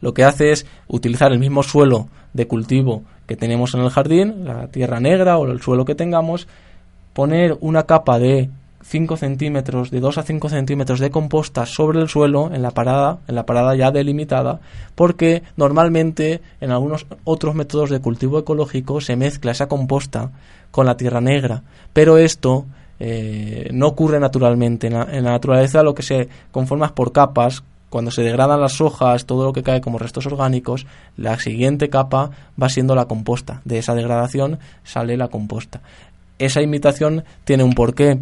Lo 0.00 0.12
que 0.12 0.24
hace 0.24 0.52
es 0.52 0.66
utilizar 0.88 1.32
el 1.32 1.38
mismo 1.38 1.62
suelo 1.62 2.08
de 2.34 2.46
cultivo 2.46 3.02
que 3.26 3.36
tenemos 3.36 3.74
en 3.74 3.80
el 3.80 3.90
jardín, 3.90 4.44
la 4.44 4.68
tierra 4.68 5.00
negra 5.00 5.38
o 5.38 5.50
el 5.50 5.62
suelo 5.62 5.84
que 5.84 5.94
tengamos, 5.94 6.46
poner 7.12 7.56
una 7.60 7.84
capa 7.84 8.18
de 8.18 8.50
5 8.88 9.16
centímetros, 9.16 9.90
de 9.90 9.98
2 9.98 10.18
a 10.18 10.22
5 10.22 10.48
centímetros 10.48 11.00
de 11.00 11.10
composta 11.10 11.66
sobre 11.66 12.00
el 12.00 12.08
suelo 12.08 12.50
en 12.52 12.62
la 12.62 12.70
parada, 12.70 13.18
en 13.26 13.34
la 13.34 13.44
parada 13.44 13.74
ya 13.74 13.90
delimitada, 13.90 14.60
porque 14.94 15.42
normalmente 15.56 16.40
en 16.60 16.70
algunos 16.70 17.06
otros 17.24 17.56
métodos 17.56 17.90
de 17.90 18.00
cultivo 18.00 18.38
ecológico 18.38 19.00
se 19.00 19.16
mezcla 19.16 19.50
esa 19.50 19.66
composta 19.66 20.30
con 20.70 20.86
la 20.86 20.96
tierra 20.96 21.20
negra, 21.20 21.64
pero 21.92 22.16
esto 22.16 22.64
eh, 23.00 23.70
no 23.72 23.88
ocurre 23.88 24.20
naturalmente. 24.20 24.86
En 24.86 24.94
la, 24.94 25.02
en 25.10 25.24
la 25.24 25.32
naturaleza 25.32 25.82
lo 25.82 25.94
que 25.94 26.04
se 26.04 26.28
conforma 26.52 26.86
es 26.86 26.92
por 26.92 27.10
capas, 27.10 27.64
cuando 27.90 28.12
se 28.12 28.22
degradan 28.22 28.60
las 28.60 28.80
hojas, 28.80 29.26
todo 29.26 29.44
lo 29.44 29.52
que 29.52 29.62
cae 29.64 29.80
como 29.80 29.98
restos 29.98 30.26
orgánicos, 30.26 30.86
la 31.16 31.38
siguiente 31.40 31.88
capa 31.88 32.30
va 32.60 32.68
siendo 32.68 32.94
la 32.94 33.06
composta. 33.06 33.62
De 33.64 33.78
esa 33.78 33.94
degradación 33.94 34.58
sale 34.84 35.16
la 35.16 35.28
composta. 35.28 35.80
Esa 36.38 36.62
imitación 36.62 37.24
tiene 37.44 37.64
un 37.64 37.72
porqué 37.72 38.20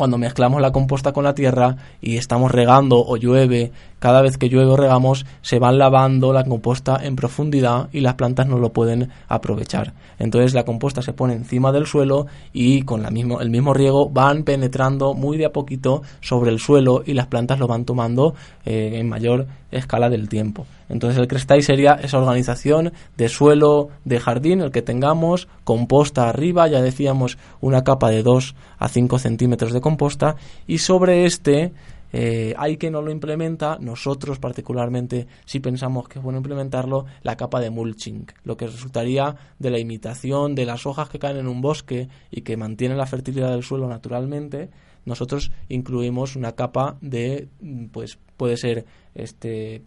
cuando 0.00 0.16
mezclamos 0.16 0.62
la 0.62 0.72
composta 0.72 1.12
con 1.12 1.24
la 1.24 1.34
tierra 1.34 1.76
y 2.00 2.16
estamos 2.16 2.50
regando 2.50 3.04
o 3.04 3.18
llueve, 3.18 3.70
cada 3.98 4.22
vez 4.22 4.38
que 4.38 4.48
llueve 4.48 4.70
o 4.70 4.76
regamos, 4.78 5.26
se 5.42 5.58
van 5.58 5.76
lavando 5.76 6.32
la 6.32 6.42
composta 6.44 6.98
en 7.02 7.16
profundidad 7.16 7.90
y 7.92 8.00
las 8.00 8.14
plantas 8.14 8.46
no 8.46 8.58
lo 8.58 8.72
pueden 8.72 9.10
aprovechar. 9.28 9.92
Entonces 10.18 10.54
la 10.54 10.64
composta 10.64 11.02
se 11.02 11.12
pone 11.12 11.34
encima 11.34 11.70
del 11.70 11.84
suelo 11.84 12.28
y 12.54 12.80
con 12.80 13.02
la 13.02 13.10
mismo, 13.10 13.42
el 13.42 13.50
mismo 13.50 13.74
riego 13.74 14.08
van 14.08 14.44
penetrando 14.44 15.12
muy 15.12 15.36
de 15.36 15.44
a 15.44 15.52
poquito 15.52 16.00
sobre 16.22 16.50
el 16.50 16.60
suelo 16.60 17.02
y 17.04 17.12
las 17.12 17.26
plantas 17.26 17.58
lo 17.58 17.66
van 17.66 17.84
tomando 17.84 18.34
eh, 18.64 18.92
en 18.94 19.06
mayor 19.06 19.48
escala 19.70 20.08
del 20.08 20.30
tiempo. 20.30 20.64
Entonces 20.90 21.18
el 21.18 21.28
crestai 21.28 21.62
sería 21.62 21.94
esa 21.94 22.18
organización 22.18 22.92
de 23.16 23.28
suelo 23.28 23.88
de 24.04 24.18
jardín, 24.18 24.60
el 24.60 24.72
que 24.72 24.82
tengamos, 24.82 25.48
composta 25.62 26.28
arriba, 26.28 26.66
ya 26.68 26.82
decíamos 26.82 27.38
una 27.60 27.84
capa 27.84 28.10
de 28.10 28.22
2 28.24 28.56
a 28.78 28.88
5 28.88 29.18
centímetros 29.18 29.72
de 29.72 29.80
composta, 29.80 30.34
y 30.66 30.78
sobre 30.78 31.24
este 31.26 31.72
eh, 32.12 32.54
hay 32.58 32.76
que 32.76 32.90
no 32.90 33.02
lo 33.02 33.12
implementa, 33.12 33.78
nosotros 33.80 34.40
particularmente 34.40 35.28
si 35.44 35.60
pensamos 35.60 36.08
que 36.08 36.18
es 36.18 36.24
bueno 36.24 36.38
implementarlo, 36.38 37.04
la 37.22 37.36
capa 37.36 37.60
de 37.60 37.70
mulching, 37.70 38.26
lo 38.42 38.56
que 38.56 38.66
resultaría 38.66 39.36
de 39.60 39.70
la 39.70 39.78
imitación 39.78 40.56
de 40.56 40.66
las 40.66 40.86
hojas 40.86 41.08
que 41.08 41.20
caen 41.20 41.36
en 41.36 41.46
un 41.46 41.60
bosque 41.60 42.08
y 42.32 42.40
que 42.40 42.56
mantienen 42.56 42.98
la 42.98 43.06
fertilidad 43.06 43.52
del 43.52 43.62
suelo 43.62 43.86
naturalmente, 43.86 44.70
nosotros 45.04 45.52
incluimos 45.68 46.34
una 46.34 46.52
capa 46.52 46.96
de, 47.00 47.48
pues 47.92 48.18
puede 48.36 48.56
ser 48.56 48.86
este 49.14 49.82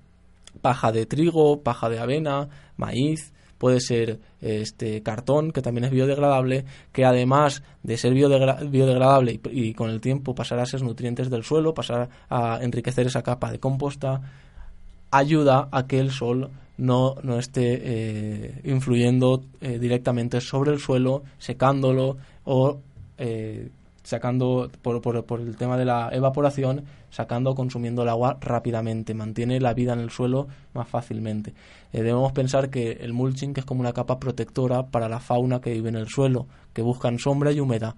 paja 0.64 0.94
de 0.94 1.06
trigo, 1.06 1.62
paja 1.62 1.90
de 1.90 2.00
avena, 2.00 2.48
maíz, 2.78 3.34
puede 3.58 3.82
ser 3.82 4.20
este 4.42 5.04
cartón, 5.04 5.52
que 5.52 5.62
también 5.62 5.84
es 5.84 5.92
biodegradable, 5.92 6.66
que 6.94 7.06
además 7.06 7.64
de 7.84 7.98
ser 7.98 8.14
biodegradable 8.14 9.40
y, 9.52 9.74
con 9.74 9.90
el 9.90 10.02
tiempo 10.02 10.34
pasar 10.34 10.60
a 10.60 10.66
ser 10.66 10.82
nutrientes 10.82 11.30
del 11.30 11.44
suelo, 11.44 11.74
pasar 11.74 12.10
a 12.30 12.60
enriquecer 12.62 13.08
esa 13.08 13.24
capa 13.24 13.52
de 13.52 13.60
composta, 13.60 14.22
ayuda 15.12 15.68
a 15.72 15.86
que 15.86 16.00
el 16.00 16.12
sol 16.12 16.50
no, 16.78 17.16
no 17.24 17.38
esté 17.38 17.80
eh, 17.84 18.62
influyendo 18.64 19.44
eh, 19.62 19.80
directamente 19.80 20.42
sobre 20.42 20.72
el 20.72 20.80
suelo, 20.80 21.24
secándolo 21.38 22.18
o 22.46 22.80
eh, 23.18 23.70
sacando 24.04 24.70
por, 24.82 25.02
por, 25.02 25.26
por, 25.26 25.42
el 25.42 25.56
tema 25.56 25.78
de 25.78 25.86
la 25.86 26.10
evaporación, 26.12 26.86
sacando 27.10 27.56
consumiendo 27.56 28.04
el 28.04 28.10
agua 28.10 28.38
rápidamente, 28.42 29.14
mantiene 29.14 29.60
la 29.60 29.74
vida 29.74 29.94
en 29.94 30.00
el 30.00 30.10
suelo 30.10 30.48
más 30.74 30.88
fácilmente. 30.88 31.54
debemos 31.92 32.32
pensar 32.34 32.70
que 32.70 32.92
el 33.02 33.14
mulching 33.14 33.54
es 33.56 33.66
como 33.66 33.82
una 33.82 33.94
capa 33.94 34.20
protectora 34.20 34.88
para 34.88 35.10
la 35.10 35.20
fauna 35.20 35.62
que 35.62 35.72
vive 35.72 35.90
en 35.90 35.96
el 35.96 36.08
suelo, 36.08 36.48
que 36.74 36.82
buscan 36.82 37.20
sombra 37.20 37.52
y 37.52 37.60
humedad, 37.60 37.96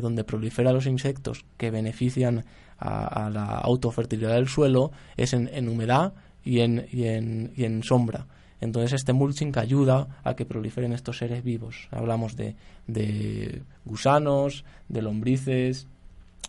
donde 0.00 0.24
proliferan 0.24 0.74
los 0.74 0.86
insectos 0.86 1.44
que 1.56 1.70
benefician 1.70 2.44
a, 2.78 3.30
la 3.30 3.58
autofertilidad 3.58 4.34
del 4.34 4.48
suelo, 4.48 4.92
es 5.16 5.32
en, 5.32 5.48
en 5.52 5.68
humedad 5.68 6.12
y 6.44 6.60
en, 6.60 6.86
y 6.90 7.04
en, 7.04 7.52
y 7.56 7.64
en 7.64 7.82
sombra. 7.82 8.26
Entonces 8.60 8.92
este 8.92 9.12
mulching 9.12 9.56
ayuda 9.56 10.20
a 10.24 10.34
que 10.34 10.44
proliferen 10.44 10.92
estos 10.92 11.18
seres 11.18 11.44
vivos. 11.44 11.88
Hablamos 11.90 12.36
de, 12.36 12.56
de 12.86 13.62
gusanos, 13.84 14.64
de 14.88 15.02
lombrices, 15.02 15.86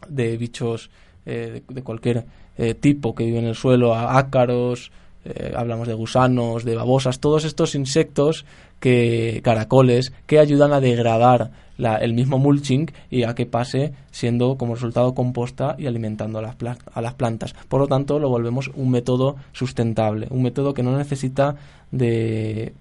de 0.08 0.38
bichos 0.38 0.90
eh, 1.26 1.62
de, 1.68 1.84
cualquier 1.84 2.26
eh, 2.58 2.74
tipo 2.74 3.14
que 3.14 3.26
viven 3.26 3.44
en 3.44 3.50
el 3.50 3.56
suelo, 3.56 3.94
ácaros, 3.94 4.92
eh, 5.26 5.54
hablamos 5.56 5.88
de 5.88 5.94
gusanos, 5.94 6.64
de 6.64 6.76
babosas, 6.76 7.20
todos 7.20 7.46
estos 7.46 7.76
insectos 7.76 8.46
que 8.80 9.42
caracoles 9.44 10.14
que 10.26 10.40
ayudan 10.40 10.74
a 10.74 10.80
degradar 10.80 11.52
el 11.78 12.14
mismo 12.14 12.38
mulching 12.40 12.92
y 13.10 13.24
a 13.24 13.36
que 13.36 13.46
pase 13.46 13.94
siendo 14.12 14.58
como 14.58 14.76
resultado 14.76 15.16
composta 15.16 15.76
y 15.78 15.88
alimentando 15.88 16.40
a 16.40 16.42
las, 16.42 16.56
a 16.94 17.02
las 17.02 17.14
plantas. 17.14 17.54
Por 17.70 17.80
lo 17.80 17.88
tanto, 17.88 18.20
lo 18.20 18.30
volvemos 18.30 18.70
un 18.76 18.92
método 18.92 19.38
sustentable, 19.54 20.28
un 20.30 20.44
método 20.44 20.74
que 20.74 20.84
no 20.84 20.98
necesita 20.98 21.56
de 21.92 22.74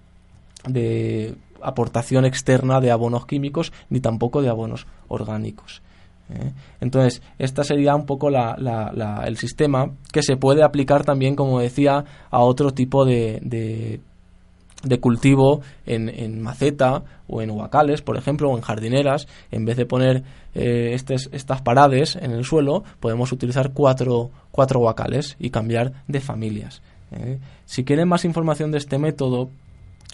aportación 1.61 2.25
externa 2.25 2.79
de 2.81 2.91
abonos 2.91 3.25
químicos 3.25 3.71
ni 3.89 3.99
tampoco 3.99 4.41
de 4.41 4.49
abonos 4.49 4.85
orgánicos. 5.07 5.81
¿Eh? 6.29 6.51
Entonces, 6.81 7.21
esta 7.37 7.63
sería 7.63 7.95
un 7.95 8.05
poco 8.05 8.29
la, 8.29 8.55
la, 8.57 9.23
el 9.25 9.37
sistema 9.37 9.91
que 10.11 10.23
se 10.23 10.37
puede 10.37 10.63
aplicar 10.63 11.03
también, 11.03 11.35
como 11.35 11.59
decía, 11.59 12.03
a 12.29 12.39
otro 12.39 12.71
tipo 12.71 13.05
de, 13.05 13.39
de, 13.41 14.99
cultivo 14.99 15.61
en, 15.85 16.09
en, 16.09 16.41
maceta 16.41 17.03
o 17.27 17.41
en 17.41 17.51
huacales, 17.51 18.01
por 18.01 18.17
ejemplo, 18.17 18.49
o 18.49 18.55
en 18.55 18.61
jardineras. 18.61 19.27
En 19.51 19.65
vez 19.65 19.77
de 19.77 19.85
poner 19.85 20.23
eh, 20.55 20.93
estas 20.93 21.61
parades 21.61 22.15
en 22.15 22.31
el 22.31 22.45
suelo, 22.45 22.83
podemos 22.99 23.31
utilizar 23.31 23.73
cuatro, 23.73 24.31
cuatro 24.51 24.79
huacales 24.79 25.35
y 25.39 25.49
cambiar 25.49 26.03
de 26.07 26.19
familias. 26.21 26.81
¿eh? 27.11 27.39
Si 27.65 27.83
quieren 27.83 28.07
más 28.07 28.25
información 28.25 28.71
de 28.71 28.77
este 28.77 28.97
método, 28.97 29.49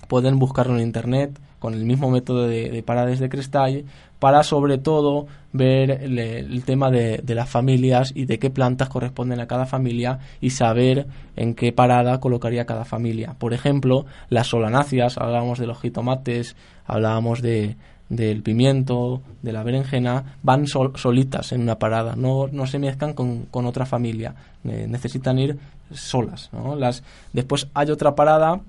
pueden 0.08 0.40
buscarlo 0.40 0.76
en 0.76 0.82
internet 0.82 1.40
con 1.60 1.74
el 1.74 1.86
mismo 1.86 2.12
método 2.12 2.48
de, 2.48 2.70
de 2.70 2.84
parades 2.84 3.20
de 3.20 3.30
cristal 3.30 3.86
para 4.20 4.44
sobre 4.44 4.78
todo 4.78 5.28
ver 5.54 5.92
el, 5.92 6.64
tema 6.66 6.90
de, 6.90 7.22
las 7.28 7.50
familias 7.50 8.12
y 8.14 8.26
de 8.26 8.40
qué 8.40 8.50
plantas 8.50 8.90
corresponden 8.90 9.40
a 9.40 9.48
cada 9.48 9.66
familia 9.66 10.20
y 10.42 10.50
saber 10.50 11.08
en 11.36 11.54
qué 11.54 11.72
parada 11.72 12.20
colocaría 12.20 12.66
cada 12.66 12.86
familia. 12.86 13.36
Por 13.38 13.54
ejemplo, 13.54 14.06
las 14.30 14.48
solanáceas, 14.48 15.18
hablábamos 15.18 15.60
de 15.60 15.68
los 15.68 15.80
jitomates, 15.80 16.56
hablábamos 16.86 17.42
de, 17.42 17.78
del 18.10 18.44
pimiento, 18.44 19.22
de 19.42 19.54
la 19.54 19.64
berenjena, 19.64 20.38
van 20.44 20.68
solitas 20.68 21.52
en 21.52 21.62
una 21.62 21.80
parada, 21.80 22.16
no, 22.16 22.48
no 22.52 22.68
se 22.68 22.80
mezclan 22.80 23.14
con, 23.14 23.44
con 23.46 23.66
otra 23.66 23.86
familia, 23.86 24.36
necesitan 24.64 25.40
ir 25.40 25.58
solas. 25.92 26.50
Las, 26.78 27.04
después 27.34 27.68
hay 27.74 27.92
otra 27.92 28.16
parada 28.16 28.62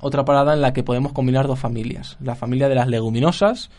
otra 0.00 0.24
parada 0.24 0.54
en 0.54 0.60
la 0.60 0.72
que 0.72 0.82
podemos 0.82 1.12
combinar 1.12 1.46
dos 1.46 1.58
familias. 1.58 2.16
La 2.20 2.36
familia 2.36 2.68
de 2.68 2.74
las 2.74 2.88
leguminosas, 2.88 3.70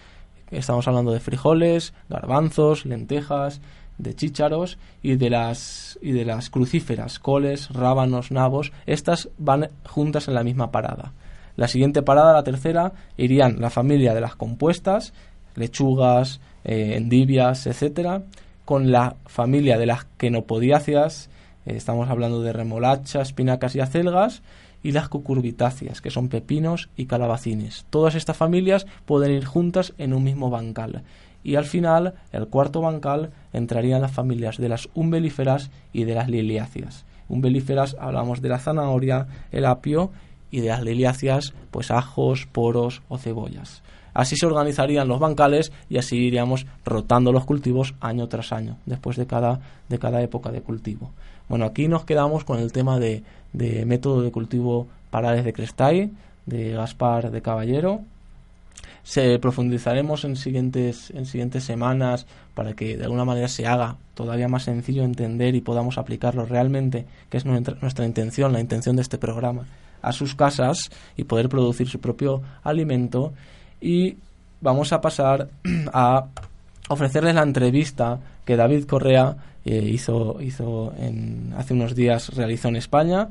estamos 0.52 0.88
hablando 0.88 1.12
de 1.12 1.20
frijoles, 1.20 1.94
garbanzos, 2.10 2.86
lentejas, 2.86 3.62
de 3.98 4.16
chícharos 4.16 4.78
y 5.04 5.18
de 5.18 5.30
las 5.30 6.00
y 6.02 6.12
de 6.12 6.26
las 6.26 6.50
crucíferas, 6.50 7.20
coles, 7.20 7.70
rábanos, 7.70 8.32
nabos, 8.32 8.72
estas 8.86 9.30
van 9.38 9.70
juntas 9.86 10.28
en 10.28 10.34
la 10.34 10.44
misma 10.44 10.72
parada. 10.72 11.14
La 11.56 11.68
siguiente 11.68 12.02
parada, 12.02 12.34
la 12.34 12.44
tercera, 12.44 12.94
irían 13.18 13.60
la 13.60 13.70
familia 13.70 14.14
de 14.14 14.22
las 14.22 14.36
compuestas, 14.36 15.14
lechugas, 15.56 16.40
eh, 16.64 16.94
endivias, 16.96 17.68
etcétera, 17.68 18.24
con 18.64 18.92
la 18.92 19.18
familia 19.26 19.78
de 19.78 19.86
las 19.86 20.06
quenopodiáceas, 20.18 21.30
eh, 21.66 21.76
estamos 21.76 22.10
hablando 22.10 22.42
de 22.42 22.54
remolacha, 22.54 23.22
espinacas 23.22 23.76
y 23.76 23.82
acelgas, 23.82 24.42
y 24.84 24.92
las 24.92 25.10
cucurbitáceas, 25.10 26.02
que 26.02 26.10
son 26.10 26.30
pepinos 26.30 26.90
y 26.96 27.06
calabacines. 27.06 27.86
Todas 27.90 28.16
estas 28.16 28.38
familias 28.38 28.88
pueden 29.06 29.32
ir 29.32 29.46
juntas 29.46 29.94
en 29.98 30.14
un 30.14 30.24
mismo 30.24 30.50
bancal. 30.50 31.04
Y 31.44 31.56
al 31.56 31.66
final, 31.66 32.16
el 32.32 32.48
cuarto 32.48 32.82
bancal, 32.82 33.32
entrarían 33.54 34.02
las 34.02 34.12
familias 34.12 34.58
de 34.58 34.70
las 34.70 34.90
umbelíferas 34.94 35.72
y 35.94 36.04
de 36.04 36.16
las 36.16 36.30
liliáceas. 36.30 37.06
Umbelíferas 37.30 37.96
hablamos 38.00 38.42
de 38.42 38.50
la 38.50 38.60
zanahoria, 38.60 39.28
el 39.52 39.66
apio 39.66 40.12
y 40.52 40.62
de 40.62 40.70
las 40.70 40.84
liliáceas, 40.84 41.54
pues 41.72 41.92
ajos, 41.92 42.48
poros 42.52 43.02
o 43.08 43.18
cebollas. 43.18 43.84
Así 44.14 44.36
se 44.36 44.48
organizarían 44.48 45.08
los 45.08 45.20
bancales 45.20 45.72
y 45.90 45.98
así 45.98 46.18
iríamos 46.18 46.66
rotando 46.84 47.32
los 47.32 47.46
cultivos 47.46 47.94
año 48.02 48.28
tras 48.28 48.52
año, 48.52 48.78
después 48.86 49.16
de 49.16 49.28
cada, 49.28 49.60
de 49.88 50.00
cada 50.00 50.22
época 50.22 50.52
de 50.52 50.62
cultivo. 50.62 51.12
Bueno, 51.50 51.66
aquí 51.66 51.88
nos 51.88 52.06
quedamos 52.06 52.44
con 52.44 52.60
el 52.60 52.72
tema 52.72 53.00
de, 53.00 53.24
método 53.54 54.22
de 54.22 54.32
cultivo 54.32 54.88
parales 55.10 55.44
de 55.44 55.52
Crestay, 55.52 56.12
de 56.46 56.74
Gaspar 56.74 57.32
de 57.32 57.42
Caballero. 57.42 58.02
Se 59.02 59.40
profundizaremos 59.40 60.24
en 60.26 60.36
siguientes, 60.36 61.10
en 61.10 61.26
siguientes 61.26 61.64
semanas 61.64 62.28
para 62.54 62.74
que 62.74 62.96
de 62.98 63.04
alguna 63.04 63.26
manera 63.26 63.48
se 63.48 63.66
haga 63.66 63.98
todavía 64.14 64.48
más 64.48 64.64
sencillo 64.64 65.04
entender 65.04 65.56
y 65.56 65.62
podamos 65.62 65.98
aplicarlo 65.98 66.46
realmente, 66.46 67.08
que 67.32 67.38
es 67.38 67.46
nuestra 67.46 68.06
intención, 68.06 68.54
la 68.54 68.60
intención 68.60 68.96
de 68.96 69.02
este 69.02 69.18
programa, 69.18 69.66
a 70.04 70.12
sus 70.12 70.36
casas 70.36 70.92
y 71.18 71.24
poder 71.24 71.50
producir 71.50 71.90
su 71.90 72.00
propio 72.00 72.44
alimento. 72.62 73.34
Y 73.82 74.18
vamos 74.62 74.94
a 74.94 75.02
pasar 75.02 75.50
a 75.94 76.28
ofrecerles 76.90 77.34
la 77.34 77.42
entrevista 77.42 78.20
que 78.46 78.56
David 78.56 78.86
Correa 78.86 79.36
hizo, 79.78 80.42
hizo 80.42 80.94
en, 80.98 81.54
hace 81.58 81.74
unos 81.74 81.96
días, 81.96 82.30
realizó 82.36 82.68
en 82.68 82.76
España. 82.76 83.30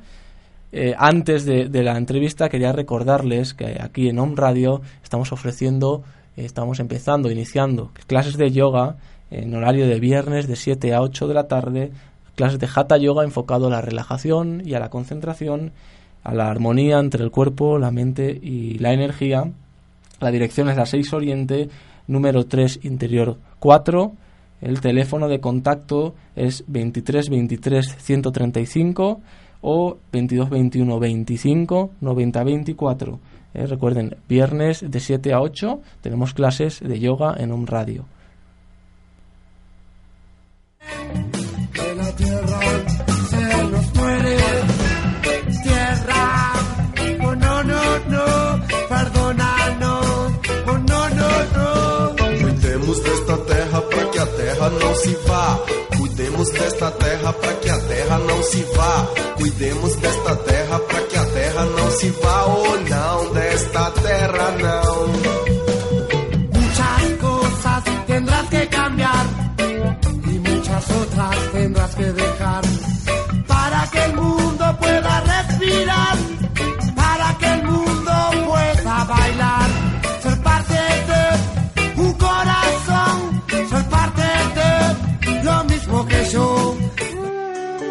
Eh, 0.71 0.95
antes 0.99 1.45
de, 1.47 1.69
la 1.83 1.97
entrevista 1.97 2.49
quería 2.49 2.73
recordarles 2.73 3.55
que 3.55 3.79
aquí 3.81 4.09
en 4.09 4.19
Home 4.19 4.35
Radio 4.37 4.83
estamos 5.03 5.33
ofreciendo, 5.33 6.03
eh, 6.37 6.45
estamos 6.45 6.79
empezando, 6.79 7.31
iniciando 7.31 7.91
clases 8.07 8.37
de 8.37 8.51
yoga 8.51 8.97
en 9.31 9.55
horario 9.55 9.87
de 9.87 9.99
viernes 9.99 10.47
de 10.47 10.57
7 10.57 10.95
a 10.95 11.01
8 11.01 11.29
de 11.29 11.35
la 11.35 11.49
tarde, 11.49 11.91
clases 12.35 12.59
de 12.59 12.69
Hatha 12.73 12.99
Yoga 12.99 13.25
enfocado 13.25 13.67
a 13.67 13.71
la 13.71 13.81
relajación 13.81 14.63
y 14.65 14.75
a 14.75 14.81
la 14.81 14.91
concentración, 14.91 15.73
a 16.23 16.35
la 16.35 16.51
armonía 16.51 16.99
entre 16.99 17.25
el 17.25 17.31
cuerpo, 17.31 17.79
la 17.79 17.91
mente 17.91 18.39
y 18.43 18.79
la 18.79 18.93
energía. 18.93 19.51
La 20.21 20.31
dirección 20.31 20.69
es 20.69 20.77
la 20.77 20.87
6 20.87 21.13
Oriente, 21.15 21.69
número 22.07 22.47
3 22.47 22.81
Interior 22.83 23.39
4 23.59 24.13
el 24.61 24.81
teléfono 24.81 25.29
de 25.29 25.41
contacto 25.41 26.15
es 26.37 26.65
23 26.67 27.29
23 27.29 27.97
135 27.99 29.21
o 29.61 29.99
22 30.13 30.51
21 30.51 30.99
25 30.99 31.91
90 32.01 32.45
24. 32.45 33.21
recuerden, 33.55 34.17
viernes 34.29 34.85
de 34.89 35.01
7 35.01 35.33
a 35.33 35.41
8 35.41 35.81
tenemos 36.01 36.35
clases 36.35 36.81
de 36.81 36.99
yoga 37.01 37.35
en 37.39 37.53
un 37.53 37.67
radio. 37.67 38.05
Se 55.03 55.15
vá. 55.27 55.59
Cuidemos 55.97 56.51
desta 56.51 56.91
terra 56.91 57.33
para 57.33 57.55
que 57.55 57.71
a 57.71 57.79
terra 57.79 58.19
não 58.19 58.43
se 58.43 58.63
vá. 58.77 59.07
Cuidemos 59.37 59.97
desta 59.97 60.37
terra 60.37 60.79
para 60.79 61.03
que 61.03 61.17
a 61.17 61.25
terra 61.25 61.65
não 61.65 61.91
se 61.91 62.11
vá. 62.11 62.43
Ou 62.45 62.67
oh, 62.67 62.77
não, 62.89 63.33
desta 63.33 63.91
terra 63.91 64.51
não. 64.63 65.09
Muchas 66.61 67.21
cosas 67.21 67.85
tendrás 68.07 68.49
que 68.49 68.67
cambiar 68.69 69.27
y 70.27 70.39
muchas 70.39 70.91
otras 70.91 71.53
tendrás 71.53 71.95
que 71.95 72.05
dejar 72.05 72.63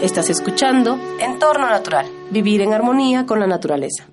Estás 0.08 0.30
escuchando 0.30 0.98
Entorno 1.20 1.70
Natural, 1.70 2.06
vivir 2.32 2.62
en 2.62 2.72
armonía 2.72 3.26
con 3.26 3.42
la 3.42 3.46
naturaleza. 3.46 4.08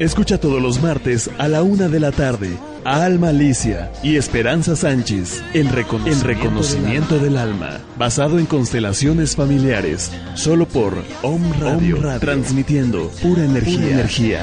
Escucha 0.00 0.40
todos 0.40 0.60
los 0.60 0.82
martes 0.82 1.30
a 1.38 1.46
la 1.46 1.62
una 1.62 1.86
de 1.86 2.00
la 2.00 2.10
tarde 2.10 2.58
a 2.84 3.04
Alma 3.04 3.28
Alicia 3.28 3.92
y 4.02 4.16
Esperanza 4.16 4.74
Sánchez, 4.74 5.44
el, 5.54 5.68
recono 5.68 6.08
el 6.08 6.20
reconocimiento 6.20 7.20
del 7.20 7.36
alma. 7.36 7.78
basado 7.96 8.40
en 8.40 8.46
constelaciones 8.46 9.36
familiares, 9.36 10.10
solo 10.34 10.66
por 10.66 11.04
Om 11.22 11.52
Radio, 11.60 11.98
transmitiendo. 12.18 13.12
Pura 13.22 13.44
energía. 13.44 14.42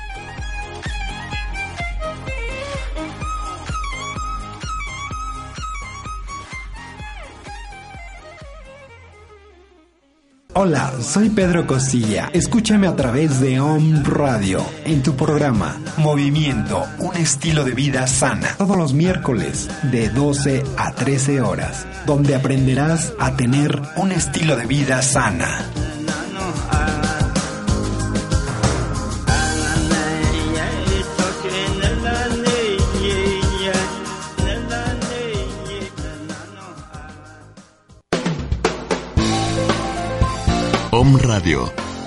Hola, 10.63 10.93
soy 11.01 11.31
Pedro 11.31 11.65
Costilla. 11.65 12.29
Escúchame 12.33 12.85
a 12.85 12.95
través 12.95 13.41
de 13.41 13.59
OM 13.59 14.03
Radio 14.03 14.63
en 14.85 15.01
tu 15.01 15.15
programa 15.15 15.81
Movimiento, 15.97 16.85
un 16.99 17.15
estilo 17.17 17.63
de 17.63 17.71
vida 17.71 18.05
sana. 18.05 18.47
Todos 18.59 18.77
los 18.77 18.93
miércoles 18.93 19.67
de 19.91 20.09
12 20.09 20.63
a 20.77 20.91
13 20.91 21.41
horas, 21.41 21.87
donde 22.05 22.35
aprenderás 22.35 23.11
a 23.19 23.35
tener 23.35 23.81
un 23.95 24.11
estilo 24.11 24.55
de 24.55 24.67
vida 24.67 25.01
sana. 25.01 25.65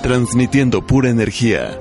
Transmitiendo 0.03 0.87
pura 0.87 1.11
energía. 1.11 1.79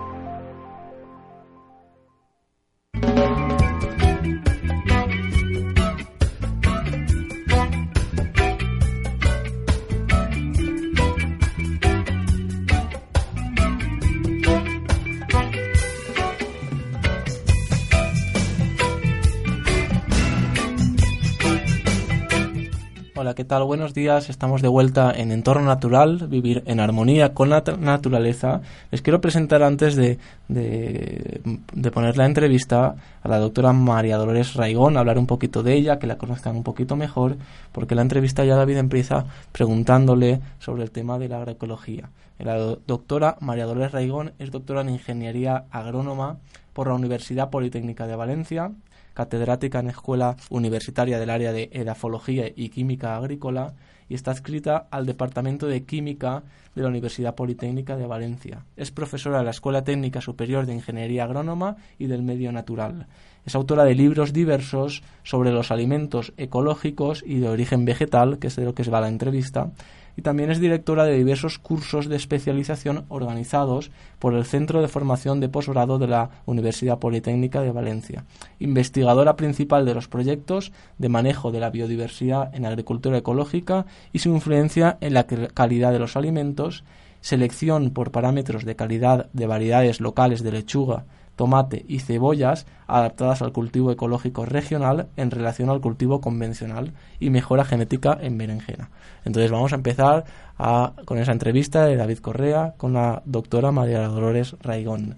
¿Qué 23.44 23.50
tal? 23.50 23.66
Buenos 23.66 23.94
días. 23.94 24.30
Estamos 24.30 24.62
de 24.62 24.70
vuelta 24.70 25.12
en 25.12 25.34
Entorno 25.34 25.66
Natural, 25.66 26.30
vivir 26.30 26.64
en 26.66 26.80
armonía 26.80 27.34
con 27.34 27.50
la 27.50 27.62
naturaleza. 27.78 28.62
Les 28.90 29.02
quiero 29.02 29.20
presentar 29.20 29.64
antes 29.64 29.98
de, 29.98 30.18
de, 30.48 31.92
poner 31.92 32.16
la 32.16 32.26
entrevista 32.26 32.96
a 33.22 33.28
la 33.28 33.40
doctora 33.40 33.74
María 33.74 34.16
Dolores 34.16 34.54
Raigón, 34.54 34.96
hablar 34.96 35.18
un 35.18 35.28
poquito 35.28 35.62
de 35.62 35.74
ella, 35.74 36.00
que 36.00 36.08
la 36.08 36.18
conozcan 36.18 36.56
un 36.56 36.64
poquito 36.64 36.96
mejor, 36.96 37.36
porque 37.74 37.96
la 37.96 38.02
entrevista 38.02 38.46
ya 38.46 38.56
David 38.56 38.78
empieza 38.78 39.26
preguntándole 39.52 40.40
sobre 40.60 40.84
el 40.84 40.92
tema 40.92 41.20
de 41.20 41.28
la 41.28 41.40
agroecología. 41.40 42.12
La 42.40 42.56
doctora 42.56 43.36
María 43.42 43.66
Dolores 43.66 43.92
Raigón 43.92 44.32
es 44.40 44.52
doctora 44.52 44.80
en 44.80 44.90
Ingeniería 44.90 45.66
Agrónoma 45.70 46.38
por 46.72 46.88
la 46.88 46.94
Universidad 46.94 47.50
Politécnica 47.50 48.08
de 48.08 48.16
Valencia 48.16 48.72
catedrática 49.14 49.80
en 49.80 49.90
Escuela 49.90 50.36
Universitaria 50.50 51.20
del 51.20 51.30
área 51.30 51.52
de 51.52 51.70
Edafología 51.72 52.46
y 52.56 52.70
Química 52.70 53.16
Agrícola 53.16 53.74
y 54.10 54.16
está 54.16 54.32
adscrita 54.32 54.88
al 54.92 55.06
Departamento 55.06 55.68
de 55.68 55.84
Química 55.84 56.44
de 56.76 56.82
la 56.82 56.90
Universidad 56.90 57.36
Politécnica 57.36 57.96
de 57.96 58.08
Valencia. 58.08 58.66
Es 58.76 58.92
profesora 58.92 59.40
de 59.40 59.46
la 59.46 59.52
Escuela 59.52 59.84
Técnica 59.84 60.22
Superior 60.22 60.66
de 60.66 60.74
Ingeniería 60.74 61.24
Agrónoma 61.24 61.78
y 62.00 62.08
del 62.08 62.24
Medio 62.24 62.52
Natural. 62.52 63.08
Es 63.46 63.56
autora 63.56 63.84
de 63.84 63.96
libros 63.96 64.34
diversos 64.34 65.04
sobre 65.24 65.52
los 65.52 65.72
alimentos 65.72 66.34
ecológicos 66.38 67.24
y 67.26 67.40
de 67.40 67.50
origen 67.50 67.86
vegetal, 67.86 68.40
que 68.40 68.48
es 68.48 68.56
de 68.56 68.66
lo 68.66 68.74
que 68.74 68.84
se 68.84 68.92
va 68.92 69.02
la 69.02 69.10
entrevista, 69.10 69.72
y 70.16 70.22
también 70.22 70.52
es 70.52 70.60
directora 70.60 71.06
de 71.06 71.18
diversos 71.18 71.60
cursos 71.60 72.08
de 72.08 72.16
especialización 72.16 73.06
organizados 73.10 73.92
por 74.20 74.34
el 74.34 74.46
Centro 74.46 74.82
de 74.82 74.88
Formación 74.88 75.40
de 75.40 75.50
Posgrado 75.50 76.00
de 76.00 76.08
la 76.08 76.30
Universidad 76.46 77.00
Politécnica 77.00 77.62
de 77.62 77.72
Valencia, 77.72 78.26
investigadora 78.60 79.36
principal 79.36 79.86
de 79.86 79.96
los 79.96 80.08
proyectos 80.08 80.72
de 80.98 81.10
manejo 81.10 81.52
de 81.52 81.60
la 81.60 81.70
biodiversidad 81.70 82.54
en 82.54 82.66
agricultura 82.66 83.18
ecológica 83.18 83.86
y 84.12 84.20
su 84.20 84.30
influencia 84.30 84.98
en 85.02 85.14
la 85.14 85.26
calidad 85.26 85.92
de 85.92 86.00
los 86.00 86.16
alimentos, 86.16 86.84
selección 87.22 87.92
por 87.92 88.12
parámetros 88.12 88.66
de 88.66 88.76
calidad 88.76 89.30
de 89.34 89.48
variedades 89.48 90.02
locales 90.02 90.44
de 90.44 90.52
lechuga, 90.52 91.06
tomate 91.36 91.84
y 91.88 92.00
cebollas 92.00 92.68
adaptadas 92.88 93.42
al 93.42 93.54
cultivo 93.54 93.92
ecológico 93.92 94.46
regional 94.46 95.08
en 95.18 95.32
relación 95.32 95.70
al 95.70 95.82
cultivo 95.82 96.22
convencional 96.22 96.92
y 97.20 97.30
mejora 97.30 97.66
genética 97.66 98.18
en 98.22 98.38
berenjena. 98.38 98.90
Entonces 99.26 99.52
vamos 99.52 99.74
a 99.74 99.78
empezar 99.78 100.26
con 101.06 101.18
esa 101.18 101.32
entrevista 101.32 101.86
de 101.86 101.96
David 101.96 102.20
Correa 102.20 102.74
con 102.78 102.94
la 102.94 103.22
doctora 103.26 103.72
María 103.72 104.08
Dolores 104.08 104.56
Raigón. 104.62 105.16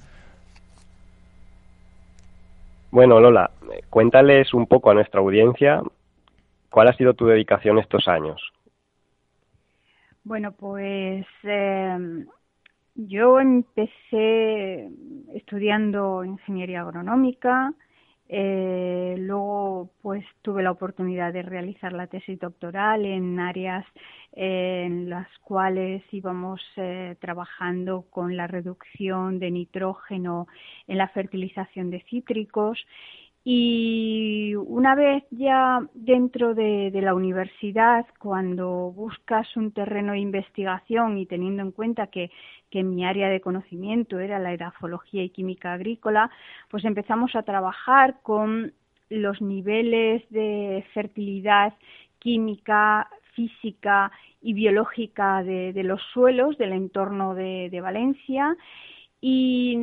Bueno, 2.92 3.20
Lola, 3.20 3.52
cuéntales 3.90 4.54
un 4.54 4.68
poco 4.68 4.90
a 4.90 4.94
nuestra 4.94 5.20
audiencia 5.20 5.82
cuál 6.70 6.88
ha 6.88 6.94
sido 6.94 7.14
tu 7.14 7.26
dedicación 7.26 7.78
estos 7.78 8.08
años. 8.08 8.42
Bueno, 10.24 10.54
pues 10.54 11.26
eh, 11.44 12.26
yo 12.96 13.40
empecé 13.40 14.90
estudiando 15.34 16.24
ingeniería 16.24 16.82
agronómica, 16.82 17.74
eh, 18.28 19.16
luego 19.20 19.92
pues 20.02 20.26
tuve 20.42 20.64
la 20.64 20.72
oportunidad 20.72 21.32
de 21.32 21.44
realizar 21.44 21.94
la 21.94 22.08
tesis 22.08 22.40
doctoral 22.40 23.06
en 23.06 23.40
áreas 23.40 23.86
eh, 24.34 24.84
en 24.88 25.10
las 25.12 25.28
cuales 25.44 26.02
íbamos 26.12 26.60
eh, 26.78 27.16
trabajando 27.20 28.06
con 28.10 28.36
la 28.36 28.48
reducción 28.48 29.38
de 29.38 29.52
nitrógeno 29.52 30.48
en 30.88 30.98
la 30.98 31.10
fertilización 31.10 31.92
de 31.92 32.02
cítricos 32.10 32.84
y 33.48 34.56
una 34.56 34.96
vez 34.96 35.24
ya 35.30 35.88
dentro 35.94 36.56
de, 36.56 36.90
la 36.96 37.14
universidad, 37.14 38.08
cuando 38.18 38.92
buscas 38.92 39.56
un 39.56 39.72
terreno 39.72 40.14
de 40.14 40.20
investigación 40.20 41.20
y 41.20 41.28
teniendo 41.28 41.62
en 41.62 41.72
cuenta 41.72 42.08
que, 42.08 42.32
mi 42.74 43.06
área 43.06 43.30
de 43.30 43.40
conocimiento 43.40 44.20
era 44.20 44.38
la 44.38 44.52
edafología 44.52 45.24
y 45.24 45.30
química 45.30 45.72
agrícola, 45.72 46.30
pues 46.70 46.84
empezamos 46.84 47.34
a 47.36 47.44
trabajar 47.44 48.18
con 48.22 48.74
los 49.10 49.42
niveles 49.42 50.24
de 50.30 50.84
fertilidad 50.94 51.74
química, 52.20 53.08
física 53.34 54.12
y 54.42 54.54
biológica 54.54 55.42
de, 55.42 55.84
los 55.84 56.02
suelos 56.12 56.58
del 56.58 56.74
entorno 56.74 57.34
de 57.34 57.80
Valencia. 57.82 58.58
Y 59.22 59.76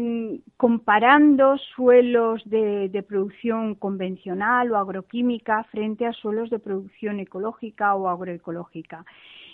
comparando 0.63 1.59
suelos 1.75 2.41
de, 2.45 3.05
producción 3.09 3.75
convencional 3.75 4.71
o 4.71 4.77
agroquímica 4.77 5.65
frente 5.65 6.07
a 6.07 6.13
suelos 6.13 6.51
de 6.51 6.61
producción 6.61 7.19
ecológica 7.19 7.97
o 7.97 8.07
agroecológica. 8.09 9.05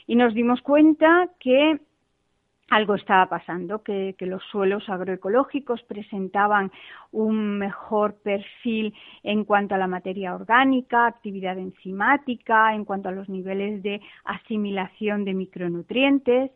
Y 0.06 0.16
nos 0.16 0.34
dimos 0.34 0.60
cuenta 0.60 1.30
que 1.40 1.80
algo 2.68 2.94
estaba 2.94 3.26
pasando, 3.26 3.82
que, 3.82 4.14
los 4.20 4.42
suelos 4.52 4.86
agroecológicos 4.90 5.82
presentaban 5.84 6.70
un 7.10 7.56
mejor 7.56 8.16
perfil 8.22 8.92
en 9.22 9.44
cuanto 9.44 9.76
a 9.76 9.78
la 9.78 9.86
materia 9.86 10.34
orgánica, 10.34 11.06
actividad 11.06 11.56
enzimática, 11.56 12.74
en 12.74 12.84
cuanto 12.84 13.08
a 13.08 13.12
los 13.12 13.30
niveles 13.30 13.82
de 13.82 14.02
asimilación 14.24 15.24
de 15.24 15.32
micronutrientes. 15.32 16.50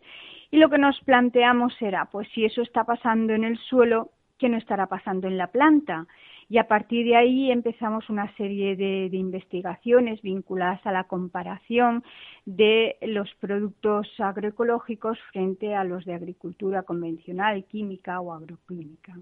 Y 0.51 0.59
lo 0.59 0.69
que 0.69 0.77
nos 0.77 1.01
planteamos 1.01 1.73
era, 1.81 2.05
pues 2.05 2.29
si 2.35 2.45
eso 2.45 2.61
está 2.61 2.85
pasando 2.85 3.33
en 3.33 3.45
el 3.45 3.57
suelo, 3.57 4.11
¿qué 4.43 4.49
no 4.49 4.59
estará 4.59 4.89
pasando 4.89 5.29
en 5.29 5.39
la 5.39 5.47
planta? 5.47 6.09
y 6.53 6.59
a 6.59 6.69
partir 6.69 7.07
de 7.07 7.17
ahí 7.17 7.51
empezamos 7.51 8.11
una 8.11 8.31
serie 8.37 8.77
de, 8.77 9.09
investigaciones 9.17 10.21
vinculadas 10.21 10.85
a 10.87 10.93
la 10.93 11.05
comparación 11.05 12.05
de 12.45 12.99
los 13.01 13.35
productos 13.37 14.07
agroecológicos 14.19 15.19
frente 15.33 15.75
a 15.75 15.83
los 15.83 16.05
de 16.05 16.13
agricultura 16.13 16.83
convencional, 16.83 17.65
química 17.65 18.21
o 18.21 18.35
agroquímica. 18.35 19.17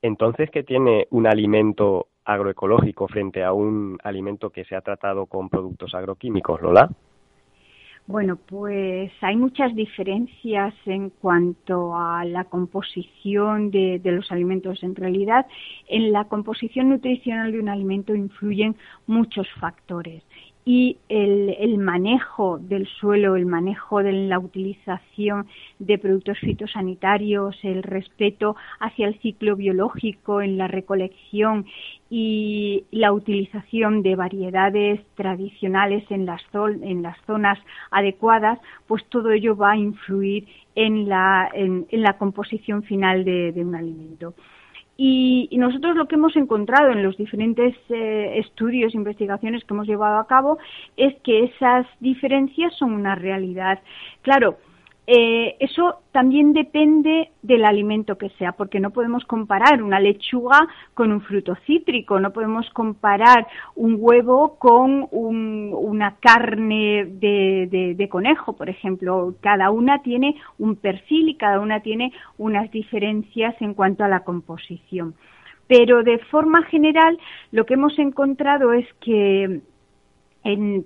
Entonces, 0.00 0.50
¿qué 0.50 0.62
tiene 0.62 1.06
un 1.10 1.26
alimento 1.26 2.06
agroecológico 2.24 3.08
frente 3.08 3.44
a 3.44 3.52
un 3.52 3.98
alimento 4.04 4.48
que 4.48 4.64
se 4.64 4.74
ha 4.74 4.80
tratado 4.80 5.26
con 5.26 5.50
productos 5.50 5.94
agroquímicos, 5.94 6.62
Lola? 6.62 6.88
Bueno, 8.06 8.36
pues 8.36 9.10
hay 9.22 9.34
muchas 9.34 9.74
diferencias 9.74 10.74
en 10.84 11.08
cuanto 11.08 11.96
a 11.96 12.26
la 12.26 12.44
composición 12.44 13.70
de, 13.70 13.98
los 14.04 14.30
alimentos. 14.30 14.82
En 14.82 14.94
realidad, 14.94 15.46
en 15.88 16.12
la 16.12 16.24
composición 16.24 16.90
nutricional 16.90 17.52
de 17.52 17.60
un 17.60 17.70
alimento 17.70 18.14
influyen 18.14 18.76
muchos 19.06 19.48
factores 19.58 20.22
y 20.66 20.96
el, 21.10 21.76
manejo 21.78 22.58
del 22.58 22.86
suelo, 22.86 23.36
el 23.36 23.44
manejo 23.44 24.02
de 24.02 24.12
la 24.12 24.38
utilización 24.38 25.46
de 25.78 25.98
productos 25.98 26.38
fitosanitarios, 26.38 27.56
el 27.62 27.82
respeto 27.82 28.56
hacia 28.80 29.08
el 29.08 29.18
ciclo 29.20 29.56
biológico 29.56 30.40
en 30.40 30.56
la 30.56 30.66
recolección 30.66 31.66
y 32.08 32.84
la 32.90 33.12
utilización 33.12 34.02
de 34.02 34.16
variedades 34.16 35.00
tradicionales 35.16 36.10
en 36.10 36.24
las, 36.24 36.42
en 36.54 37.02
las 37.02 37.18
zonas 37.26 37.58
adecuadas, 37.90 38.58
pues 38.86 39.04
todo 39.10 39.32
ello 39.32 39.56
va 39.56 39.72
a 39.72 39.76
influir 39.76 40.46
en, 40.74 41.08
la 41.08 42.16
composición 42.18 42.82
final 42.84 43.24
de 43.24 43.52
un 43.56 43.74
alimento. 43.74 44.34
Y, 44.96 45.48
nosotros 45.58 45.96
lo 45.96 46.06
que 46.06 46.14
hemos 46.14 46.36
encontrado 46.36 46.90
en 46.92 47.02
los 47.02 47.16
diferentes 47.16 47.74
eh, 47.88 48.38
estudios, 48.38 48.94
investigaciones 48.94 49.64
que 49.64 49.74
hemos 49.74 49.86
llevado 49.86 50.18
a 50.18 50.26
cabo, 50.26 50.58
es 50.96 51.14
que 51.22 51.44
esas 51.44 51.86
diferencias 52.00 52.74
son 52.76 52.92
una 52.92 53.14
realidad. 53.14 53.80
Claro, 54.22 54.58
eh, 55.06 55.56
eso 55.60 56.00
también 56.12 56.54
depende 56.54 57.30
del 57.42 57.66
alimento 57.66 58.16
que 58.16 58.30
sea, 58.30 58.52
porque 58.52 58.80
no 58.80 58.90
podemos 58.90 59.24
comparar 59.26 59.82
una 59.82 60.00
lechuga 60.00 60.66
con 60.94 61.12
un 61.12 61.20
fruto 61.20 61.56
cítrico, 61.66 62.18
no 62.20 62.32
podemos 62.32 62.68
comparar 62.70 63.46
un 63.74 63.96
huevo 63.98 64.56
con 64.58 65.06
una 65.12 66.16
carne 66.20 67.04
de, 67.06 68.08
conejo, 68.10 68.54
por 68.54 68.70
ejemplo. 68.70 69.34
Cada 69.40 69.70
una 69.70 70.00
tiene 70.02 70.36
un 70.58 70.76
perfil 70.76 71.28
y 71.28 71.36
cada 71.36 71.60
una 71.60 71.80
tiene 71.80 72.12
unas 72.38 72.70
diferencias 72.70 73.54
en 73.60 73.74
cuanto 73.74 74.04
a 74.04 74.08
la 74.08 74.20
composición. 74.20 75.14
Pero 75.66 76.02
de 76.02 76.18
forma 76.30 76.62
general, 76.64 77.18
lo 77.50 77.66
que 77.66 77.74
hemos 77.74 77.98
encontrado 77.98 78.72
es 78.72 78.86
que 79.00 79.60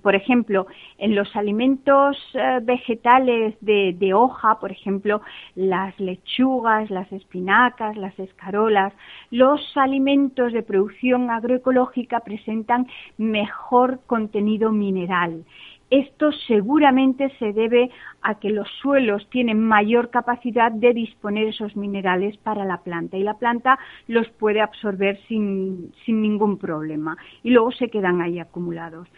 por 0.02 0.14
ejemplo, 0.14 0.66
en 0.98 1.16
los 1.16 1.34
alimentos 1.34 2.16
eh, 2.34 2.60
vegetales 2.62 3.56
de, 3.60 4.14
hoja, 4.14 4.60
por 4.60 4.70
ejemplo, 4.70 5.20
las 5.56 5.98
lechugas, 5.98 6.90
las 6.90 7.10
espinacas, 7.12 7.96
las 7.96 8.16
escarolas, 8.18 8.92
los 9.30 9.60
alimentos 9.76 10.52
de 10.52 10.62
producción 10.62 11.30
agroecológica 11.30 12.20
presentan 12.20 12.86
mejor 13.16 14.00
contenido 14.06 14.70
mineral. 14.70 15.44
Esto 15.90 16.30
seguramente 16.46 17.32
se 17.38 17.54
debe 17.54 17.90
a 18.20 18.38
que 18.38 18.50
los 18.50 18.68
suelos 18.82 19.26
tienen 19.30 19.64
mayor 19.64 20.10
capacidad 20.10 20.70
de 20.70 20.92
disponer 20.92 21.48
esos 21.48 21.76
minerales 21.76 22.36
para 22.36 22.66
la 22.66 22.82
planta 22.82 23.16
y 23.16 23.22
la 23.22 23.38
planta 23.38 23.78
los 24.06 24.28
puede 24.28 24.60
absorber 24.60 25.18
sin 25.26 25.90
ningún 26.06 26.58
problema 26.58 27.16
y 27.42 27.50
luego 27.50 27.72
se 27.72 27.88
quedan 27.88 28.20
ahí 28.20 28.38
acumulados. 28.38 29.08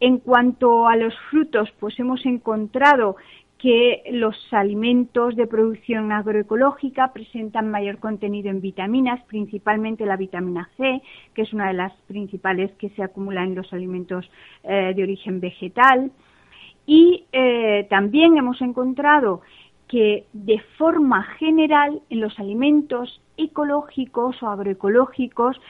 En 0.00 0.18
cuanto 0.18 0.88
a 0.88 0.96
los 0.96 1.14
frutos, 1.30 1.70
pues 1.78 1.98
hemos 2.00 2.24
encontrado 2.24 3.16
que 3.58 4.02
los 4.12 4.34
alimentos 4.52 5.36
de 5.36 5.46
producción 5.46 6.12
agroecológica 6.12 7.12
presentan 7.12 7.70
mayor 7.70 7.98
contenido 7.98 8.48
en 8.48 8.62
vitaminas, 8.62 9.22
principalmente 9.24 10.06
la 10.06 10.16
vitamina 10.16 10.70
C, 10.78 11.02
que 11.34 11.42
es 11.42 11.52
una 11.52 11.68
de 11.68 11.74
las 11.74 11.92
principales 12.06 12.72
que 12.78 12.88
se 12.90 13.02
acumula 13.02 13.44
en 13.44 13.54
los 13.54 13.70
alimentos 13.74 14.30
eh, 14.64 14.94
de 14.96 15.02
origen 15.02 15.40
vegetal. 15.40 16.10
Y 16.86 17.26
eh, 17.32 17.86
también 17.90 18.38
hemos 18.38 18.62
encontrado 18.62 19.42
que 19.88 20.24
de 20.32 20.58
forma 20.78 21.24
general 21.38 22.00
en 22.08 22.20
los 22.20 22.38
alimentos 22.38 23.20
ecológicos 23.36 24.42
o 24.42 24.48
agroecológicos 24.48 25.60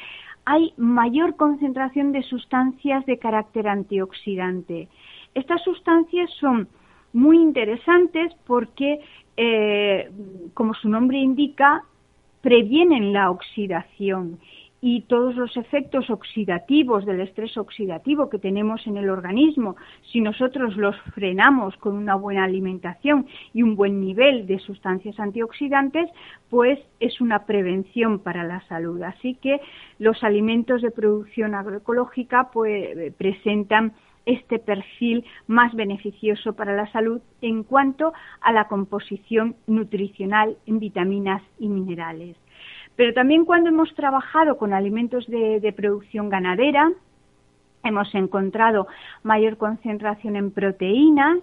hay 0.45 0.73
mayor 0.77 1.37
concentración 1.37 2.13
de 2.13 2.23
sustancias 2.23 3.05
de 3.07 3.19
carácter 3.19 3.69
antioxidante. 3.69 4.89
Estas 5.35 5.63
sustancias 5.63 6.31
son 6.41 6.69
muy 7.13 7.39
interesantes 7.39 8.33
porque, 8.47 9.01
eh, 9.37 10.11
como 10.55 10.75
su 10.75 10.89
nombre 10.89 11.19
indica, 11.19 11.85
previenen 12.41 13.13
la 13.13 13.31
oxidación 13.31 14.39
y 14.83 15.03
todos 15.03 15.37
los 15.37 15.57
efectos 15.57 16.09
oxidativos 16.09 17.05
del 17.05 17.21
estrés 17.21 17.57
oxidativo 17.59 18.31
que 18.31 18.39
tenemos 18.39 18.87
en 18.87 18.97
el 18.97 19.11
organismo, 19.11 19.77
si 20.11 20.21
nosotros 20.21 20.77
los 20.77 20.97
frenamos 21.15 21.77
con 21.77 21.95
una 21.97 22.15
buena 22.15 22.45
alimentación 22.45 23.27
y 23.53 23.63
un 23.63 23.77
buen 23.77 24.01
nivel 24.01 24.47
de 24.47 24.59
sustancias 24.59 25.21
antioxidantes, 25.21 26.09
pues 26.49 26.79
es 26.99 27.21
una 27.21 27.45
prevención 27.45 28.21
para 28.21 28.45
la 28.45 28.61
salud. 28.69 29.03
Así 29.03 29.35
que 29.35 29.61
los 29.99 30.23
alimentos 30.25 30.83
de 30.83 30.91
producción 30.91 31.55
agroecológica 31.55 32.51
pues, 32.53 33.13
presentan 33.15 33.93
este 34.27 34.59
perfil 34.59 35.25
más 35.47 35.75
beneficioso 35.75 36.55
para 36.55 36.75
la 36.75 36.91
salud 36.93 37.21
en 37.41 37.65
cuanto 37.65 38.13
a 38.41 38.53
la 38.53 38.69
composición 38.69 39.57
nutricional 39.67 40.57
en 40.67 40.79
vitaminas 40.79 41.43
y 41.59 41.69
minerales. 41.69 42.37
Pero 43.01 43.15
también 43.15 43.47
cuando 43.47 43.71
hemos 43.71 43.95
trabajado 43.95 44.59
con 44.59 44.75
alimentos 44.75 45.27
de, 45.27 45.73
producción 45.75 46.29
ganadera, 46.29 46.93
hemos 47.83 48.15
encontrado 48.15 48.89
mayor 49.23 49.57
concentración 49.57 50.37
en 50.37 50.51
proteínas, 50.51 51.39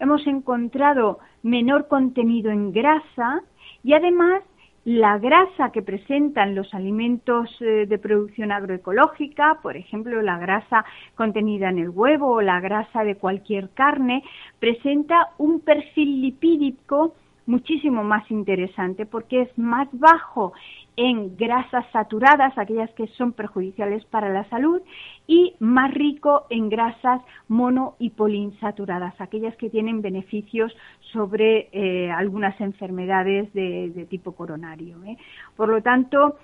hemos 0.00 0.26
encontrado 0.26 1.18
menor 1.42 1.88
contenido 1.88 2.50
en 2.50 2.72
grasa 2.72 3.40
y 3.82 3.94
además 3.94 4.42
la 4.84 5.16
grasa 5.16 5.72
que 5.72 5.80
presentan 5.80 6.54
los 6.54 6.74
alimentos 6.74 7.56
eh, 7.60 7.86
de 7.86 7.98
producción 7.98 8.52
agroecológica, 8.52 9.60
por 9.62 9.78
ejemplo, 9.78 10.20
la 10.20 10.36
grasa 10.36 10.84
contenida 11.14 11.70
en 11.70 11.78
el 11.78 11.88
huevo 11.88 12.32
o 12.32 12.42
la 12.42 12.60
grasa 12.60 13.02
de 13.02 13.14
cualquier 13.14 13.70
carne, 13.70 14.22
presenta 14.60 15.30
un 15.38 15.60
perfil 15.60 16.20
lipídico 16.20 17.14
muchísimo 17.48 18.04
más 18.04 18.30
interesante 18.30 19.06
porque 19.06 19.42
es 19.42 19.58
más 19.58 19.88
bajo 19.92 20.52
en 20.96 21.36
grasas 21.36 21.86
saturadas, 21.92 22.56
aquellas 22.58 22.90
que 22.90 23.06
son 23.08 23.32
perjudiciales 23.32 24.04
para 24.04 24.28
la 24.28 24.48
salud, 24.50 24.82
y 25.26 25.54
más 25.58 25.92
rico 25.94 26.44
en 26.50 26.68
grasas 26.68 27.22
mono 27.48 27.94
y 27.98 28.10
poliinsaturadas, 28.10 29.18
aquellas 29.20 29.56
que 29.56 29.70
tienen 29.70 30.02
beneficios 30.02 30.76
sobre 31.12 31.68
eh, 31.72 32.10
algunas 32.10 32.60
enfermedades 32.60 33.52
de, 33.54 34.06
tipo 34.10 34.32
coronario. 34.32 35.02
¿eh? 35.04 35.16
Por 35.56 35.68
lo 35.68 35.82
tanto, 35.82 36.36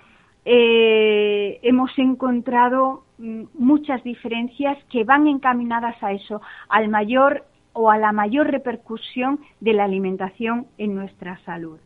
eh, 0.45 1.59
hemos 1.61 1.91
encontrado 1.97 3.03
mm, 3.17 3.43
muchas 3.55 4.03
diferencias 4.03 4.77
que 4.85 5.03
van 5.03 5.27
encaminadas 5.27 6.01
a 6.01 6.13
eso, 6.13 6.41
al 6.69 6.87
mayor 6.87 7.43
o 7.75 7.91
a 7.91 7.97
la 7.97 8.11
mayor 8.11 8.49
repercusión 8.49 9.39
de 9.59 9.73
la 9.73 9.83
alimentación 9.83 10.65
en 10.77 10.95
nuestra 10.95 11.37
salud. 11.45 11.77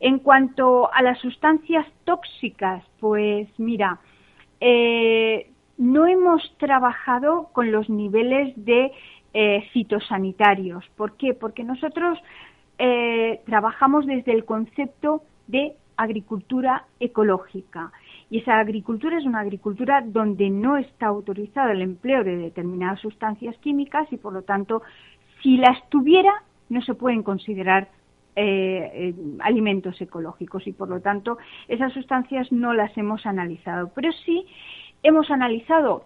En 0.00 0.20
cuanto 0.20 0.92
a 0.94 1.02
las 1.02 1.18
sustancias 1.18 1.84
tóxicas, 2.04 2.84
pues 3.00 3.48
mira, 3.58 3.98
eh, 4.60 5.50
no 5.76 6.06
hemos 6.06 6.56
trabajado 6.58 7.48
con 7.52 7.72
los 7.72 7.90
niveles 7.90 8.52
de 8.64 8.92
eh, 9.34 9.68
fitosanitarios. 9.72 10.84
¿Por 10.96 11.16
qué? 11.16 11.34
Porque 11.34 11.64
nosotros 11.64 12.18
eh, 12.78 13.40
trabajamos 13.44 14.06
desde 14.06 14.32
el 14.32 14.44
concepto 14.44 15.22
de 15.48 15.74
agricultura 15.96 16.84
ecológica. 17.00 17.90
Y 18.30 18.38
esa 18.38 18.58
agricultura 18.58 19.18
es 19.18 19.24
una 19.24 19.40
agricultura 19.40 20.02
donde 20.04 20.50
no 20.50 20.76
está 20.76 21.06
autorizado 21.06 21.70
el 21.70 21.82
empleo 21.82 22.24
de 22.24 22.36
determinadas 22.36 23.00
sustancias 23.00 23.56
químicas 23.58 24.06
y 24.12 24.18
por 24.18 24.32
lo 24.32 24.42
tanto 24.42 24.82
si 25.42 25.56
las 25.56 25.88
tuviera, 25.88 26.32
no 26.68 26.82
se 26.82 26.94
pueden 26.94 27.22
considerar 27.22 27.88
eh, 28.36 28.90
eh, 28.92 29.14
alimentos 29.40 30.00
ecológicos 30.00 30.66
y 30.66 30.72
por 30.72 30.88
lo 30.88 31.00
tanto 31.00 31.38
esas 31.68 31.92
sustancias 31.92 32.52
no 32.52 32.74
las 32.74 32.96
hemos 32.98 33.24
analizado. 33.24 33.90
Pero 33.94 34.12
sí 34.24 34.46
hemos 35.02 35.30
analizado 35.30 36.04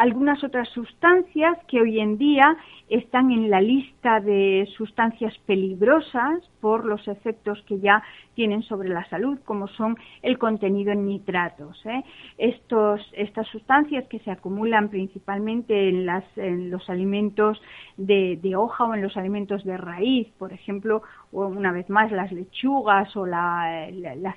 algunas 0.00 0.42
otras 0.42 0.66
sustancias 0.70 1.58
que 1.68 1.78
hoy 1.78 2.00
en 2.00 2.16
día 2.16 2.56
están 2.88 3.30
en 3.30 3.50
la 3.50 3.60
lista 3.60 4.18
de 4.20 4.66
sustancias 4.74 5.36
peligrosas 5.44 6.40
por 6.62 6.86
los 6.86 7.06
efectos 7.06 7.62
que 7.66 7.80
ya 7.80 8.02
tienen 8.34 8.62
sobre 8.62 8.88
la 8.88 9.06
salud, 9.10 9.38
como 9.44 9.68
son 9.68 9.98
el 10.22 10.38
contenido 10.38 10.90
en 10.90 11.04
nitratos. 11.04 11.84
¿eh? 11.84 12.02
Estos, 12.38 13.02
estas 13.12 13.46
sustancias 13.48 14.06
que 14.08 14.20
se 14.20 14.30
acumulan 14.30 14.88
principalmente 14.88 15.90
en, 15.90 16.06
las, 16.06 16.24
en 16.36 16.70
los 16.70 16.88
alimentos 16.88 17.60
de, 17.98 18.40
hoja 18.56 18.84
o 18.84 18.94
en 18.94 19.02
los 19.02 19.18
alimentos 19.18 19.64
de 19.64 19.76
raíz, 19.76 20.28
por 20.38 20.54
ejemplo, 20.54 21.02
una 21.30 21.72
vez 21.72 21.90
más 21.90 22.10
las 22.10 22.32
lechugas 22.32 23.14
o 23.18 23.26
la 23.26 23.86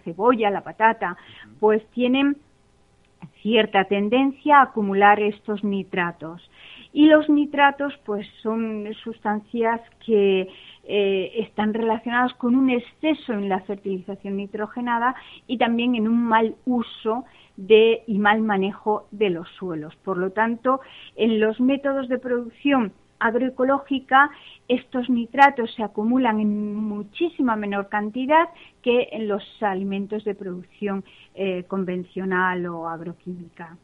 cebolla, 0.03 0.49
la 0.49 0.61
patata, 0.61 1.15
pues 1.61 1.87
tienen 1.91 2.35
cierta 3.41 3.85
tendencia 3.85 4.59
a 4.59 4.63
acumular 4.63 5.19
estos 5.19 5.63
nitratos. 5.63 6.41
Y 6.91 7.07
los 7.07 7.27
nitratos, 7.29 7.93
pues, 8.05 8.27
son 8.41 8.87
sustancias 9.03 9.81
que 10.05 10.47
eh, 10.83 11.31
están 11.37 11.73
relacionadas 11.73 12.33
con 12.35 12.55
un 12.55 12.69
exceso 12.69 13.33
en 13.33 13.49
la 13.49 13.61
fertilización 13.61 14.37
nitrogenada 14.37 15.15
y 15.47 15.57
también 15.57 15.95
en 15.95 16.07
un 16.07 16.23
mal 16.23 16.55
uso 16.65 17.25
de, 17.57 18.03
y 18.05 18.19
mal 18.19 18.41
manejo 18.41 19.07
de 19.11 19.29
los 19.29 19.47
suelos. 19.57 19.95
Por 20.03 20.17
lo 20.17 20.31
tanto, 20.31 20.81
en 21.15 21.39
los 21.39 21.59
métodos 21.59 22.09
de 22.09 22.19
producción 22.19 22.93
agroecológica, 23.19 24.29
estos 24.67 25.09
nitratos 25.09 25.73
se 25.75 25.83
acumulan 25.83 26.39
en 26.39 26.75
muchísima 26.75 27.55
menor 27.55 27.89
cantidad 27.89 28.49
que 28.81 29.09
en 29.11 29.27
los 29.27 29.43
alimentos 29.61 30.23
de 30.23 30.35
producción 30.35 31.03
eh, 31.35 31.63
convencional 31.63 32.65
o 32.67 32.87
agroquímica. 32.87 33.77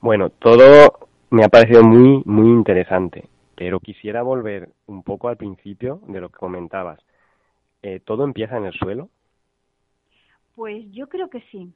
Bueno, 0.00 0.30
todo 0.30 1.08
me 1.30 1.44
ha 1.44 1.48
parecido 1.48 1.82
muy, 1.82 2.22
muy 2.24 2.48
interesante, 2.48 3.28
pero 3.56 3.80
quisiera 3.80 4.22
volver 4.22 4.70
un 4.86 5.02
poco 5.02 5.28
al 5.28 5.36
principio 5.36 6.00
de 6.06 6.20
lo 6.20 6.28
que 6.28 6.38
comentabas. 6.38 7.00
Eh, 7.82 8.00
¿Todo 8.04 8.24
empieza 8.24 8.56
en 8.56 8.66
el 8.66 8.72
suelo? 8.72 9.08
Pues 10.54 10.84
yo 10.92 11.08
creo 11.08 11.28
que 11.30 11.40
sí. 11.50 11.72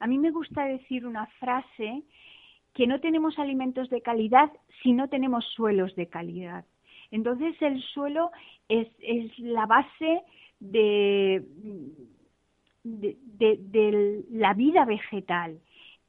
A 0.00 0.06
mí 0.06 0.18
me 0.18 0.30
gusta 0.30 0.64
decir 0.64 1.06
una 1.06 1.26
frase 1.38 2.02
que 2.74 2.86
no 2.86 3.00
tenemos 3.00 3.38
alimentos 3.38 3.90
de 3.90 4.00
calidad 4.00 4.50
si 4.82 4.92
no 4.92 5.08
tenemos 5.08 5.44
suelos 5.54 5.94
de 5.94 6.06
calidad. 6.08 6.64
Entonces 7.10 7.54
el 7.60 7.80
suelo 7.82 8.30
es, 8.68 8.88
la 9.38 9.66
base 9.66 10.22
de, 10.60 11.44
de, 12.82 14.24
la 14.30 14.54
vida 14.54 14.84
vegetal. 14.84 15.60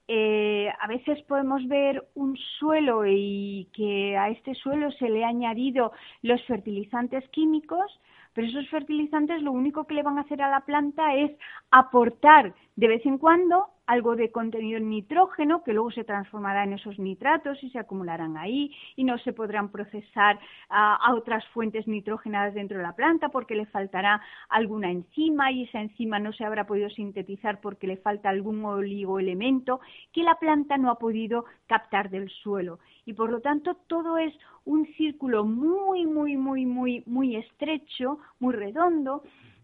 Eh, 0.07 0.69
a 0.81 0.87
veces 0.87 1.21
podemos 1.23 1.65
ver 1.67 2.05
un 2.15 2.37
suelo 2.59 3.05
y 3.05 3.69
que 3.73 4.17
a 4.17 4.29
este 4.29 4.53
suelo 4.53 4.91
se 4.91 5.09
le 5.09 5.23
ha 5.23 5.29
añadido 5.29 5.91
los 6.21 6.41
fertilizantes 6.45 7.27
químicos, 7.29 7.99
pero 8.33 8.47
esos 8.47 8.67
fertilizantes 8.69 9.41
lo 9.41 9.51
único 9.51 9.85
que 9.85 9.95
le 9.95 10.03
van 10.03 10.17
a 10.17 10.21
hacer 10.21 10.41
a 10.41 10.49
la 10.49 10.61
planta 10.61 11.15
es 11.15 11.31
aportar 11.71 12.53
de 12.75 12.87
vez 12.87 13.05
en 13.05 13.17
cuando 13.17 13.67
algo 13.85 14.15
de 14.15 14.31
contenido 14.31 14.77
en 14.77 14.89
nitrógeno 14.89 15.63
que 15.63 15.73
luego 15.73 15.91
se 15.91 16.03
transformará 16.03 16.63
en 16.63 16.73
esos 16.73 16.97
nitratos 16.99 17.61
y 17.63 17.69
se 17.69 17.79
acumularán 17.79 18.37
ahí 18.37 18.71
y 18.95 19.03
no 19.03 19.17
se 19.19 19.33
podrán 19.33 19.69
procesar 19.69 20.39
a, 20.69 21.13
otras 21.13 21.45
fuentes 21.49 21.87
nitrógenas 21.87 22.53
dentro 22.53 22.77
de 22.77 22.83
la 22.83 22.95
planta 22.95 23.29
porque 23.29 23.55
le 23.55 23.65
faltará 23.65 24.21
alguna 24.49 24.89
enzima 24.89 25.51
y 25.51 25.63
esa 25.63 25.81
enzima 25.81 26.17
no 26.19 26.31
se 26.31 26.45
habrá 26.45 26.65
podido 26.65 26.89
sintetizar 26.89 27.59
porque 27.59 27.87
le 27.87 27.97
falta 27.97 28.29
algún 28.29 28.63
oligoelemento 28.63 29.81
que 30.13 30.23
la 30.23 30.35
planta 30.35 30.77
no 30.77 30.89
ha 30.89 30.97
podido 30.97 31.45
captar 31.67 32.09
del 32.09 32.29
suelo. 32.29 32.79
Y 33.05 33.13
por 33.13 33.29
lo 33.29 33.41
tanto 33.41 33.75
todo 33.87 34.17
es 34.17 34.33
un 34.65 34.85
círculo 34.95 35.43
muy 35.43 36.05
muy 36.05 36.37
muy 36.37 36.65
muy 36.65 37.03
muy 37.05 37.35
estrecho 37.35 38.19
muy 38.39 38.53
redondo 38.55 39.23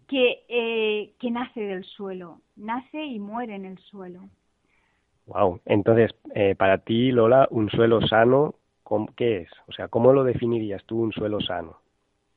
que, 0.09 0.43
eh, 0.49 1.13
que 1.19 1.31
nace 1.31 1.61
del 1.61 1.85
suelo, 1.85 2.41
nace 2.55 3.05
y 3.05 3.19
muere 3.19 3.55
en 3.55 3.65
el 3.65 3.77
suelo. 3.77 4.27
Wow, 5.27 5.61
entonces, 5.65 6.11
eh, 6.33 6.55
para 6.55 6.79
ti, 6.79 7.11
Lola, 7.11 7.47
un 7.51 7.69
suelo 7.69 8.01
sano, 8.01 8.55
¿qué 9.15 9.41
es? 9.41 9.51
O 9.67 9.71
sea, 9.71 9.87
¿cómo 9.87 10.11
lo 10.11 10.23
definirías 10.23 10.83
tú 10.85 10.99
un 10.99 11.13
suelo 11.13 11.39
sano? 11.39 11.77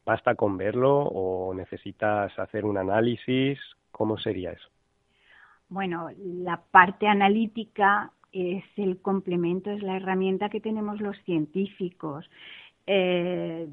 ¿Basta 0.05 0.35
con 0.35 0.59
verlo 0.59 0.99
o 0.99 1.55
necesitas 1.55 2.39
hacer 2.39 2.67
un 2.67 2.77
análisis? 2.77 3.59
¿Cómo 3.91 4.19
sería 4.19 4.53
eso? 4.53 4.69
Bueno, 5.71 6.11
la 6.19 6.61
parte 6.71 7.07
analítica 7.07 8.13
es 8.33 8.65
el 8.77 9.01
complemento, 9.01 9.71
es 9.71 9.83
la 9.83 9.97
herramienta 9.97 10.51
que 10.51 10.61
tenemos 10.61 11.01
los 11.01 11.17
científicos. 11.25 12.29
Eh, 12.87 13.67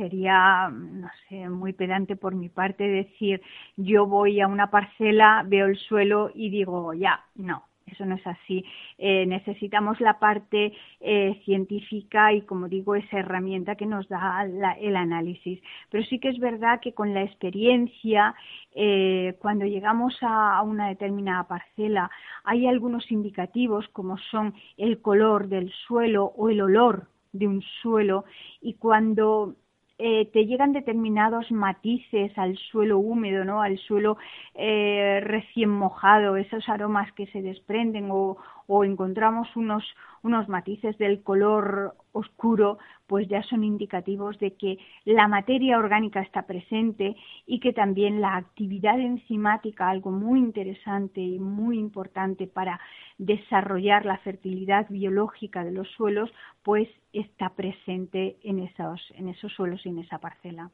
sería, 0.00 0.70
no 0.70 1.10
sé, 1.28 1.46
muy 1.50 1.74
pedante 1.74 2.16
por 2.16 2.34
mi 2.34 2.48
parte 2.48 2.88
decir 2.88 3.42
yo 3.76 4.06
voy 4.06 4.40
a 4.40 4.48
una 4.48 4.70
parcela, 4.70 5.44
veo 5.46 5.66
el 5.66 5.76
suelo 5.76 6.30
y 6.34 6.48
digo 6.48 6.94
ya, 6.94 7.22
no, 7.34 7.64
eso 7.84 8.06
no 8.06 8.14
es 8.14 8.26
así. 8.26 8.64
Eh, 8.96 9.26
necesitamos 9.26 10.00
la 10.00 10.18
parte 10.18 10.72
eh, 11.00 11.40
científica 11.44 12.32
y, 12.32 12.42
como 12.42 12.68
digo, 12.68 12.94
esa 12.94 13.18
herramienta 13.18 13.74
que 13.74 13.84
nos 13.84 14.08
da 14.08 14.46
el 14.80 14.96
análisis. 14.96 15.60
Pero 15.90 16.04
sí 16.04 16.18
que 16.18 16.28
es 16.28 16.38
verdad 16.38 16.80
que 16.80 16.94
con 16.94 17.12
la 17.12 17.22
experiencia, 17.22 18.34
eh, 18.74 19.36
cuando 19.40 19.66
llegamos 19.66 20.16
a, 20.22 20.62
una 20.62 20.88
determinada 20.88 21.44
parcela, 21.44 22.10
hay 22.44 22.66
algunos 22.66 23.10
indicativos 23.10 23.86
como 23.88 24.16
son 24.30 24.54
el 24.76 25.02
color 25.02 25.48
del 25.48 25.70
suelo 25.86 26.32
o 26.36 26.48
el 26.48 26.60
olor 26.60 27.08
de 27.32 27.46
un 27.46 27.62
suelo 27.82 28.24
y 28.60 28.74
cuando 28.74 29.54
eh, 30.02 30.30
te 30.32 30.46
llegan 30.46 30.72
determinados 30.72 31.50
matices 31.52 32.36
al 32.38 32.56
suelo 32.56 32.98
húmedo, 32.98 33.44
¿no? 33.44 33.60
Al 33.60 33.78
suelo 33.78 34.16
eh, 34.54 35.20
recién 35.22 35.68
mojado, 35.68 36.36
esos 36.36 36.66
aromas 36.70 37.12
que 37.12 37.26
se 37.26 37.42
desprenden 37.42 38.08
o, 38.10 38.38
o 38.72 38.84
encontramos 38.84 39.48
unos, 39.56 39.82
unos 40.22 40.48
matices 40.48 40.96
del 40.96 41.24
color 41.24 41.94
oscuro, 42.12 42.78
pues 43.08 43.26
ya 43.26 43.42
son 43.42 43.64
indicativos 43.64 44.38
de 44.38 44.52
que 44.52 44.78
la 45.04 45.26
materia 45.26 45.76
orgánica 45.76 46.20
está 46.20 46.42
presente 46.42 47.16
y 47.46 47.58
que 47.58 47.72
también 47.72 48.20
la 48.20 48.36
actividad 48.36 49.00
enzimática, 49.00 49.90
algo 49.90 50.12
muy 50.12 50.38
interesante 50.38 51.20
y 51.20 51.40
muy 51.40 51.80
importante 51.80 52.46
para 52.46 52.78
desarrollar 53.18 54.04
la 54.04 54.18
fertilidad 54.18 54.86
biológica 54.88 55.64
de 55.64 55.72
los 55.72 55.88
suelos, 55.96 56.30
pues 56.62 56.88
está 57.12 57.48
presente 57.48 58.36
en 58.44 58.60
esos, 58.60 59.00
en 59.16 59.30
esos 59.30 59.52
suelos 59.52 59.84
y 59.84 59.88
en 59.88 59.98
esa 59.98 60.18
parcela. 60.18 60.70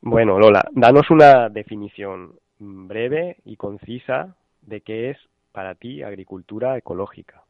Bueno, 0.00 0.38
Lola, 0.38 0.64
danos 0.72 1.10
una 1.10 1.50
definición 1.50 2.38
breve 2.58 3.36
y 3.44 3.56
concisa 3.56 4.34
de 4.62 4.80
qué 4.80 5.10
es 5.10 5.18
para 5.52 5.74
ti 5.74 6.02
agricultura 6.02 6.76
ecológica. 6.76 7.44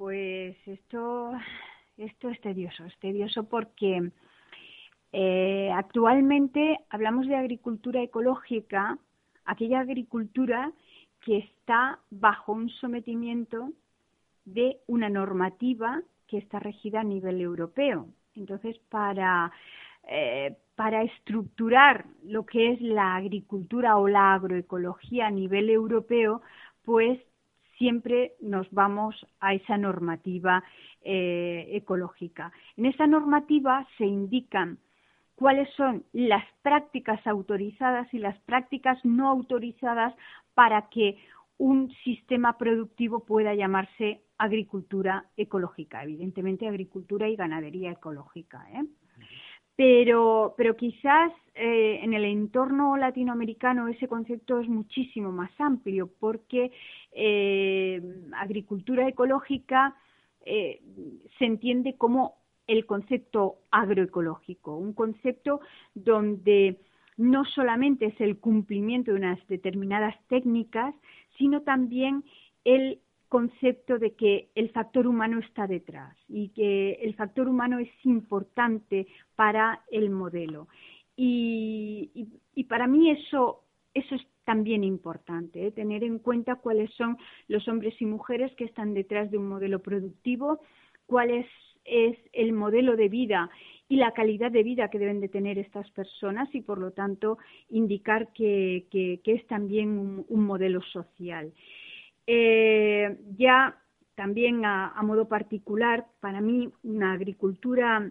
pues 0.00 0.56
esto, 0.66 1.32
esto 1.98 2.30
es 2.30 2.40
tedioso, 2.40 2.86
es 2.86 2.98
tedioso 3.00 3.44
porque 3.44 4.10
eh, 5.12 5.70
actualmente 5.74 6.78
hablamos 6.88 7.26
de 7.26 7.36
agricultura 7.36 8.00
ecológica, 8.00 8.96
aquella 9.44 9.80
agricultura 9.80 10.72
que 11.20 11.36
está 11.36 11.98
bajo 12.08 12.52
un 12.52 12.70
sometimiento 12.70 13.72
de 14.46 14.78
una 14.86 15.10
normativa 15.10 16.00
que 16.28 16.38
está 16.38 16.60
regida 16.60 17.00
a 17.00 17.04
nivel 17.04 17.38
europeo. 17.38 18.08
Entonces, 18.34 18.78
para, 18.88 19.52
eh, 20.12 20.56
para 20.74 21.04
estructurar 21.04 22.04
lo 22.24 22.44
que 22.44 22.72
es 22.72 22.80
la 22.80 23.14
agricultura 23.14 23.96
o 23.96 24.08
la 24.08 24.34
agroecología 24.34 25.28
a 25.28 25.30
nivel 25.30 25.70
europeo, 25.70 26.42
pues 26.84 27.20
siempre 27.78 28.32
nos 28.40 28.68
vamos 28.72 29.14
a 29.38 29.54
esa 29.54 29.78
normativa 29.78 30.64
eh, 31.02 31.68
ecológica. 31.72 32.52
En 32.76 32.86
esa 32.86 33.06
normativa 33.06 33.86
se 33.98 34.04
indican 34.04 34.78
cuáles 35.36 35.68
son 35.74 36.04
las 36.12 36.44
prácticas 36.62 37.24
autorizadas 37.26 38.12
y 38.12 38.18
las 38.18 38.38
prácticas 38.40 38.98
no 39.04 39.28
autorizadas 39.28 40.12
para 40.54 40.88
que 40.90 41.18
un 41.56 41.92
sistema 42.04 42.58
productivo 42.58 43.20
pueda 43.20 43.54
llamarse 43.54 44.22
agricultura 44.38 45.26
ecológica, 45.36 46.02
evidentemente 46.02 46.66
agricultura 46.66 47.28
y 47.28 47.36
ganadería 47.36 47.92
ecológica. 47.92 48.66
¿eh? 48.72 48.84
Pero, 49.76 50.54
pero 50.56 50.76
quizás 50.76 51.32
eh, 51.54 52.00
en 52.02 52.14
el 52.14 52.24
entorno 52.24 52.96
latinoamericano 52.96 53.88
ese 53.88 54.08
concepto 54.08 54.60
es 54.60 54.68
muchísimo 54.68 55.32
más 55.32 55.50
amplio 55.58 56.10
porque 56.18 56.70
eh, 57.12 58.00
agricultura 58.32 59.08
ecológica 59.08 59.96
eh, 60.44 60.80
se 61.38 61.44
entiende 61.44 61.96
como 61.96 62.36
el 62.66 62.86
concepto 62.86 63.56
agroecológico, 63.70 64.76
un 64.76 64.92
concepto 64.92 65.60
donde 65.94 66.78
no 67.16 67.44
solamente 67.44 68.06
es 68.06 68.20
el 68.20 68.38
cumplimiento 68.38 69.10
de 69.10 69.18
unas 69.18 69.46
determinadas 69.48 70.14
técnicas, 70.28 70.94
sino 71.36 71.62
también 71.62 72.24
el 72.64 73.00
concepto 73.30 73.98
de 73.98 74.14
que 74.16 74.50
el 74.56 74.70
factor 74.70 75.06
humano 75.06 75.38
está 75.38 75.68
detrás 75.68 76.16
y 76.28 76.48
que 76.48 76.94
el 77.00 77.14
factor 77.14 77.48
humano 77.48 77.78
es 77.78 77.88
importante 78.02 79.06
para 79.36 79.84
el 79.90 80.10
modelo. 80.10 80.66
Y, 81.16 82.26
para 82.68 82.88
mí 82.88 83.10
eso, 83.10 83.62
eso 83.94 84.14
es 84.16 84.22
también 84.44 84.82
importante, 84.82 85.66
¿eh? 85.66 85.70
tener 85.70 86.02
en 86.02 86.18
cuenta 86.18 86.56
cuáles 86.56 86.92
son 86.94 87.18
los 87.46 87.68
hombres 87.68 87.94
y 88.00 88.06
mujeres 88.06 88.52
que 88.56 88.64
están 88.64 88.94
detrás 88.94 89.30
de 89.30 89.38
un 89.38 89.48
modelo 89.48 89.78
productivo, 89.78 90.60
cuál 91.06 91.30
es, 91.30 91.46
el 92.32 92.52
modelo 92.52 92.94
de 92.94 93.08
vida 93.08 93.50
y 93.88 93.96
la 93.96 94.12
calidad 94.12 94.50
de 94.50 94.62
vida 94.62 94.90
que 94.90 94.98
deben 94.98 95.20
de 95.20 95.28
tener 95.28 95.58
estas 95.58 95.90
personas 95.92 96.48
y, 96.54 96.60
por 96.60 96.78
lo 96.78 96.92
tanto, 96.92 97.38
indicar 97.70 98.32
que, 98.32 98.86
es 99.24 99.46
también 99.46 100.24
un 100.28 100.44
modelo 100.44 100.82
social. 100.82 101.52
Eh, 102.32 103.18
ya 103.36 103.76
también 104.14 104.64
a, 104.64 104.94
modo 105.02 105.26
particular, 105.26 106.06
para 106.20 106.40
mí 106.40 106.70
una 106.84 107.14
agricultura 107.14 108.08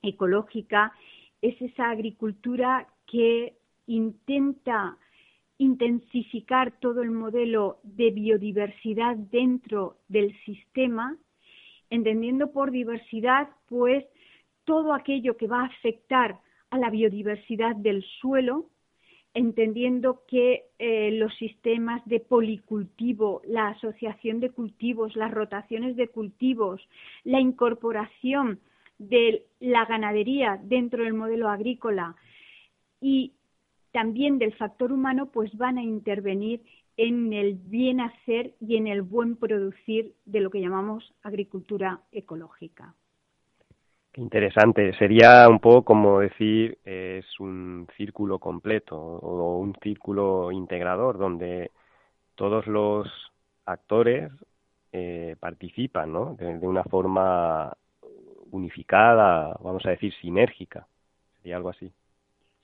ecológica 0.00 0.92
es 1.40 1.60
esa 1.60 1.90
agricultura 1.90 2.86
que 3.04 3.56
intenta 3.88 4.96
intensificar 5.58 6.78
todo 6.78 7.02
el 7.02 7.10
modelo 7.10 7.80
de 7.82 8.12
biodiversidad 8.12 9.16
dentro 9.16 9.96
del 10.06 10.38
sistema, 10.44 11.16
entendiendo 11.90 12.52
por 12.52 12.70
diversidad 12.70 13.48
pues 13.66 14.04
todo 14.62 14.94
aquello 14.94 15.36
que 15.36 15.48
va 15.48 15.62
a 15.62 15.66
afectar 15.66 16.38
a 16.70 16.78
la 16.78 16.90
biodiversidad 16.90 17.74
del 17.74 18.04
suelo, 18.20 18.70
entendiendo 19.34 20.22
que 20.28 20.64
eh, 20.78 21.10
los 21.12 21.34
sistemas 21.36 22.02
de 22.06 22.20
policultivo, 22.20 23.40
la 23.46 23.68
asociación 23.68 24.40
de 24.40 24.50
cultivos, 24.50 25.16
las 25.16 25.30
rotaciones 25.30 25.96
de 25.96 26.08
cultivos, 26.08 26.80
la 27.24 27.40
incorporación 27.40 28.60
de 28.98 29.46
la 29.58 29.84
ganadería 29.86 30.60
dentro 30.62 31.04
del 31.04 31.14
modelo 31.14 31.48
agrícola 31.48 32.14
y 33.00 33.32
también 33.90 34.38
del 34.38 34.54
factor 34.54 34.92
humano, 34.92 35.30
pues 35.32 35.56
van 35.56 35.78
a 35.78 35.82
intervenir 35.82 36.62
en 36.96 37.32
el 37.32 37.54
bien 37.54 38.00
hacer 38.00 38.54
y 38.60 38.76
en 38.76 38.86
el 38.86 39.02
buen 39.02 39.36
producir 39.36 40.14
de 40.24 40.40
lo 40.40 40.50
que 40.50 40.60
llamamos 40.60 41.14
agricultura 41.22 42.00
ecológica. 42.12 42.94
Interesante. 44.16 44.92
Sería 44.98 45.48
un 45.48 45.58
poco 45.58 45.84
como 45.84 46.20
decir 46.20 46.78
es 46.84 47.24
un 47.40 47.88
círculo 47.96 48.38
completo 48.38 48.98
o 48.98 49.58
un 49.58 49.74
círculo 49.82 50.52
integrador 50.52 51.16
donde 51.16 51.70
todos 52.34 52.66
los 52.66 53.08
actores 53.64 54.30
eh, 54.92 55.36
participan, 55.40 56.12
¿no? 56.12 56.34
De, 56.34 56.46
una 56.66 56.84
forma 56.84 57.74
unificada, 58.50 59.56
vamos 59.62 59.86
a 59.86 59.90
decir 59.90 60.12
sinérgica. 60.20 60.86
Sería 61.38 61.56
algo 61.56 61.70
así. 61.70 61.90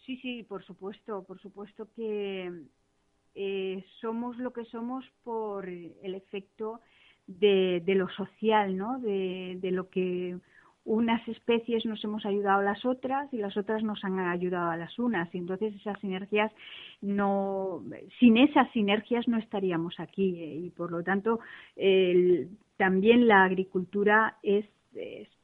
Sí, 0.04 0.18
sí, 0.18 0.42
por 0.42 0.62
supuesto, 0.64 1.22
por 1.22 1.40
supuesto 1.40 1.88
que 1.96 2.52
eh, 3.34 3.84
somos 4.02 4.36
lo 4.36 4.52
que 4.52 4.66
somos 4.66 5.06
por 5.24 5.66
el 5.66 6.14
efecto 6.14 6.82
de, 7.26 7.82
lo 7.86 8.08
social, 8.10 8.76
¿no? 8.76 8.98
De 8.98 9.70
lo 9.72 9.88
que 9.88 10.36
unas 10.88 11.26
especies 11.28 11.84
nos 11.84 12.02
hemos 12.02 12.24
ayudado 12.24 12.60
a 12.60 12.62
las 12.62 12.84
otras 12.86 13.30
y 13.32 13.36
las 13.36 13.56
otras 13.58 13.82
nos 13.82 14.02
han 14.04 14.18
ayudado 14.18 14.70
a 14.70 14.76
las 14.76 14.98
unas. 14.98 15.32
Y 15.34 15.38
entonces 15.38 15.74
esas 15.74 16.00
sinergias 16.00 16.50
no 17.02 17.82
sin 18.18 18.38
esas 18.38 18.70
sinergias 18.72 19.28
no 19.28 19.36
estaríamos 19.38 20.00
aquí. 20.00 20.42
Y 20.42 20.70
por 20.70 20.90
lo 20.90 21.02
tanto 21.02 21.40
también 22.78 23.28
la 23.28 23.44
agricultura 23.44 24.38
es 24.42 24.64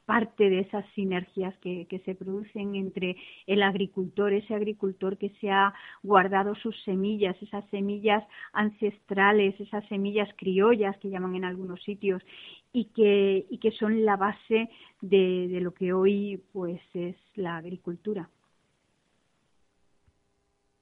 parte 0.05 0.50
de 0.50 0.61
esas 0.61 0.84
sinergias 0.94 1.57
que, 1.59 1.86
se 2.05 2.14
producen 2.14 2.74
entre 2.74 3.16
el 3.46 3.62
agricultor, 3.62 4.32
ese 4.32 4.55
agricultor 4.55 5.16
que 5.16 5.30
se 5.40 5.50
ha 5.50 5.72
guardado 6.02 6.55
sus 6.55 6.76
semillas, 6.84 7.36
esas 7.42 7.64
semillas 7.70 8.22
ancestrales, 8.52 9.59
esas 9.61 9.86
semillas 9.88 10.28
criollas 10.36 10.96
que 10.98 11.11
llaman 11.11 11.36
en 11.36 11.44
algunos 11.44 11.82
sitios 11.82 12.22
y 12.72 12.86
que, 12.86 13.46
y 13.48 13.59
que 13.59 13.70
son 13.72 14.05
la 14.05 14.16
base 14.16 14.68
de, 15.00 15.48
de 15.48 15.61
lo 15.61 15.72
que 15.72 15.92
hoy 15.92 16.42
pues 16.52 16.80
es 16.94 17.16
la 17.34 17.57
agricultura. 17.57 18.28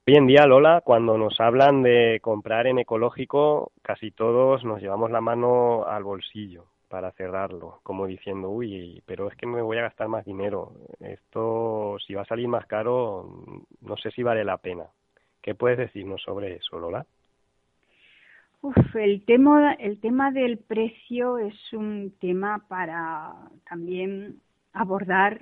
Hoy 0.09 0.17
en 0.17 0.27
día, 0.27 0.47
Lola, 0.47 0.81
cuando 0.85 1.17
nos 1.17 1.39
hablan 1.41 1.85
de 1.85 2.19
comprar 2.21 2.67
en 2.67 2.81
ecológico, 2.81 3.71
casi 3.83 4.11
todos 4.11 4.65
nos 4.65 4.81
llevamos 4.81 5.13
la 5.13 5.21
mano 5.21 5.85
al 5.85 6.03
bolsillo 6.03 6.72
para 6.93 7.11
cerrarlo, 7.13 7.81
como 7.85 8.07
diciendo, 8.07 8.51
uy, 8.51 9.03
pero 9.07 9.27
es 9.27 9.35
que 9.39 9.47
me 9.47 9.63
voy 9.63 9.79
a 9.79 9.89
gastar 9.89 10.09
más 10.09 10.27
dinero. 10.27 10.73
Esto, 11.01 11.97
si 12.07 12.13
va 12.13 12.21
a 12.21 12.27
salir 12.27 12.47
más 12.49 12.67
caro, 12.67 13.31
no 13.81 13.97
sé 13.97 14.11
si 14.11 14.23
vale 14.23 14.45
la 14.45 14.59
pena. 14.59 14.85
¿Qué 15.41 15.55
puedes 15.55 15.79
decirnos 15.79 16.21
sobre 16.21 16.57
eso, 16.57 16.79
Lola? 16.79 17.07
Uf, 18.61 18.95
el 18.95 19.25
tema, 19.25 19.73
el 19.73 20.01
tema 20.01 20.33
del 20.33 20.59
precio 20.59 21.39
es 21.39 21.55
un 21.73 22.13
tema 22.21 22.63
para 22.69 23.37
también 23.67 24.43
abordar 24.75 25.41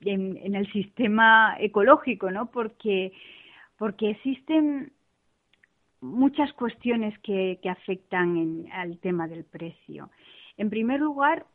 en, 0.00 0.36
en 0.36 0.56
el 0.56 0.66
sistema 0.72 1.54
ecológico, 1.60 2.32
¿no? 2.32 2.50
Porque, 2.50 3.12
porque 3.78 4.10
existen 4.10 4.90
muchas 6.00 6.52
cuestiones 6.54 7.16
que, 7.20 7.60
que 7.62 7.68
afectan 7.68 8.36
en, 8.36 8.72
al 8.72 8.98
tema 8.98 9.28
del 9.28 9.44
precio. 9.44 10.10
En 10.56 10.70
primer 10.70 11.00
lugar, 11.00 11.46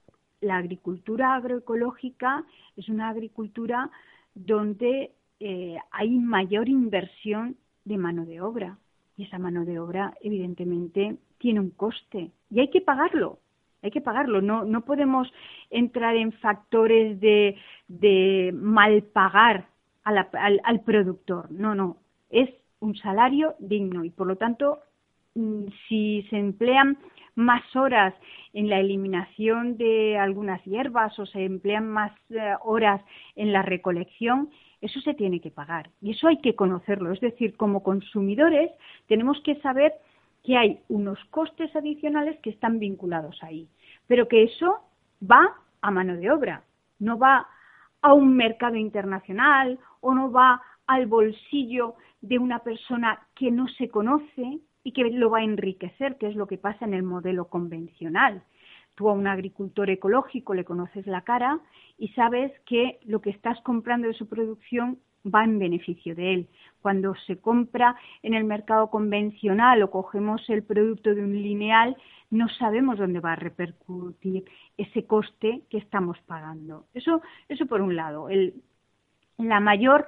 la 0.41 0.57
agricultura 0.57 1.35
agroecológica 1.35 2.43
es 2.75 2.89
una 2.89 3.09
agricultura 3.09 3.89
donde 4.33 5.11
eh, 5.39 5.77
hay 5.91 6.09
mayor 6.19 6.69
inversión 6.69 7.57
de 7.85 7.97
mano 7.97 8.25
de 8.25 8.41
obra. 8.41 8.77
Y 9.17 9.23
esa 9.23 9.39
mano 9.39 9.65
de 9.65 9.79
obra 9.79 10.15
evidentemente 10.21 11.17
tiene 11.37 11.59
un 11.59 11.71
coste 11.71 12.31
y 12.49 12.59
hay 12.59 12.69
que 12.69 12.81
pagarlo 12.81 13.39
hay 13.81 13.91
que 13.91 14.01
pagarlo. 14.01 14.41
No 14.41 14.63
no 14.63 14.81
podemos 14.81 15.31
entrar 15.69 16.15
en 16.15 16.31
factores 16.33 17.19
de, 17.19 17.57
de 17.87 18.51
mal 18.53 19.03
pagar 19.03 19.67
al 20.03 20.81
productor. 20.81 21.51
No 21.51 21.75
no 21.75 21.97
es 22.29 22.49
un 22.79 22.95
salario 22.95 23.55
digno 23.59 24.03
y 24.03 24.09
por 24.09 24.27
lo 24.27 24.35
tanto 24.35 24.79
si 25.87 26.23
se 26.29 26.37
emplean 26.37 26.97
más 27.35 27.63
horas 27.75 28.13
en 28.53 28.69
la 28.69 28.79
eliminación 28.79 29.77
de 29.77 30.17
algunas 30.17 30.63
hierbas 30.65 31.17
o 31.19 31.25
se 31.25 31.45
emplean 31.45 31.87
más 31.87 32.11
eh, 32.29 32.53
horas 32.63 33.01
en 33.35 33.53
la 33.53 33.61
recolección, 33.61 34.49
eso 34.81 34.99
se 35.01 35.13
tiene 35.13 35.39
que 35.39 35.51
pagar 35.51 35.89
y 36.01 36.11
eso 36.11 36.27
hay 36.27 36.37
que 36.37 36.55
conocerlo. 36.55 37.11
Es 37.11 37.21
decir, 37.21 37.55
como 37.55 37.83
consumidores 37.83 38.71
tenemos 39.07 39.39
que 39.41 39.55
saber 39.61 39.93
que 40.43 40.57
hay 40.57 40.79
unos 40.89 41.19
costes 41.29 41.73
adicionales 41.75 42.39
que 42.41 42.49
están 42.49 42.79
vinculados 42.79 43.41
ahí, 43.43 43.67
pero 44.07 44.27
que 44.27 44.43
eso 44.43 44.79
va 45.21 45.55
a 45.81 45.91
mano 45.91 46.17
de 46.17 46.31
obra, 46.31 46.63
no 46.99 47.17
va 47.17 47.47
a 48.01 48.13
un 48.13 48.35
mercado 48.35 48.75
internacional 48.75 49.79
o 50.01 50.13
no 50.13 50.31
va 50.31 50.61
al 50.87 51.05
bolsillo 51.05 51.95
de 52.21 52.39
una 52.39 52.59
persona 52.59 53.19
que 53.35 53.51
no 53.51 53.67
se 53.67 53.89
conoce 53.89 54.59
y 54.83 54.93
que 54.93 55.03
lo 55.11 55.29
va 55.29 55.39
a 55.39 55.43
enriquecer, 55.43 56.17
que 56.17 56.27
es 56.27 56.35
lo 56.35 56.47
que 56.47 56.57
pasa 56.57 56.85
en 56.85 56.93
el 56.93 57.03
modelo 57.03 57.45
convencional. 57.45 58.43
Tú 58.95 59.09
a 59.09 59.13
un 59.13 59.27
agricultor 59.27 59.89
ecológico 59.89 60.53
le 60.53 60.65
conoces 60.65 61.07
la 61.07 61.21
cara 61.21 61.59
y 61.97 62.09
sabes 62.09 62.51
que 62.65 62.99
lo 63.05 63.21
que 63.21 63.29
estás 63.29 63.59
comprando 63.61 64.07
de 64.07 64.13
su 64.13 64.27
producción 64.27 64.99
va 65.23 65.43
en 65.43 65.59
beneficio 65.59 66.15
de 66.15 66.33
él. 66.33 66.47
Cuando 66.81 67.13
se 67.27 67.39
compra 67.39 67.95
en 68.23 68.33
el 68.33 68.43
mercado 68.43 68.89
convencional 68.89 69.81
o 69.83 69.91
cogemos 69.91 70.41
el 70.49 70.63
producto 70.63 71.13
de 71.13 71.23
un 71.23 71.33
lineal, 71.33 71.95
no 72.31 72.47
sabemos 72.49 72.97
dónde 72.97 73.19
va 73.19 73.33
a 73.33 73.35
repercutir 73.35 74.45
ese 74.77 75.05
coste 75.05 75.63
que 75.69 75.77
estamos 75.77 76.17
pagando. 76.25 76.85
Eso, 76.93 77.21
eso 77.49 77.65
por 77.65 77.81
un 77.81 77.95
lado. 77.95 78.29
El, 78.29 78.55
la 79.37 79.59
mayor 79.59 80.07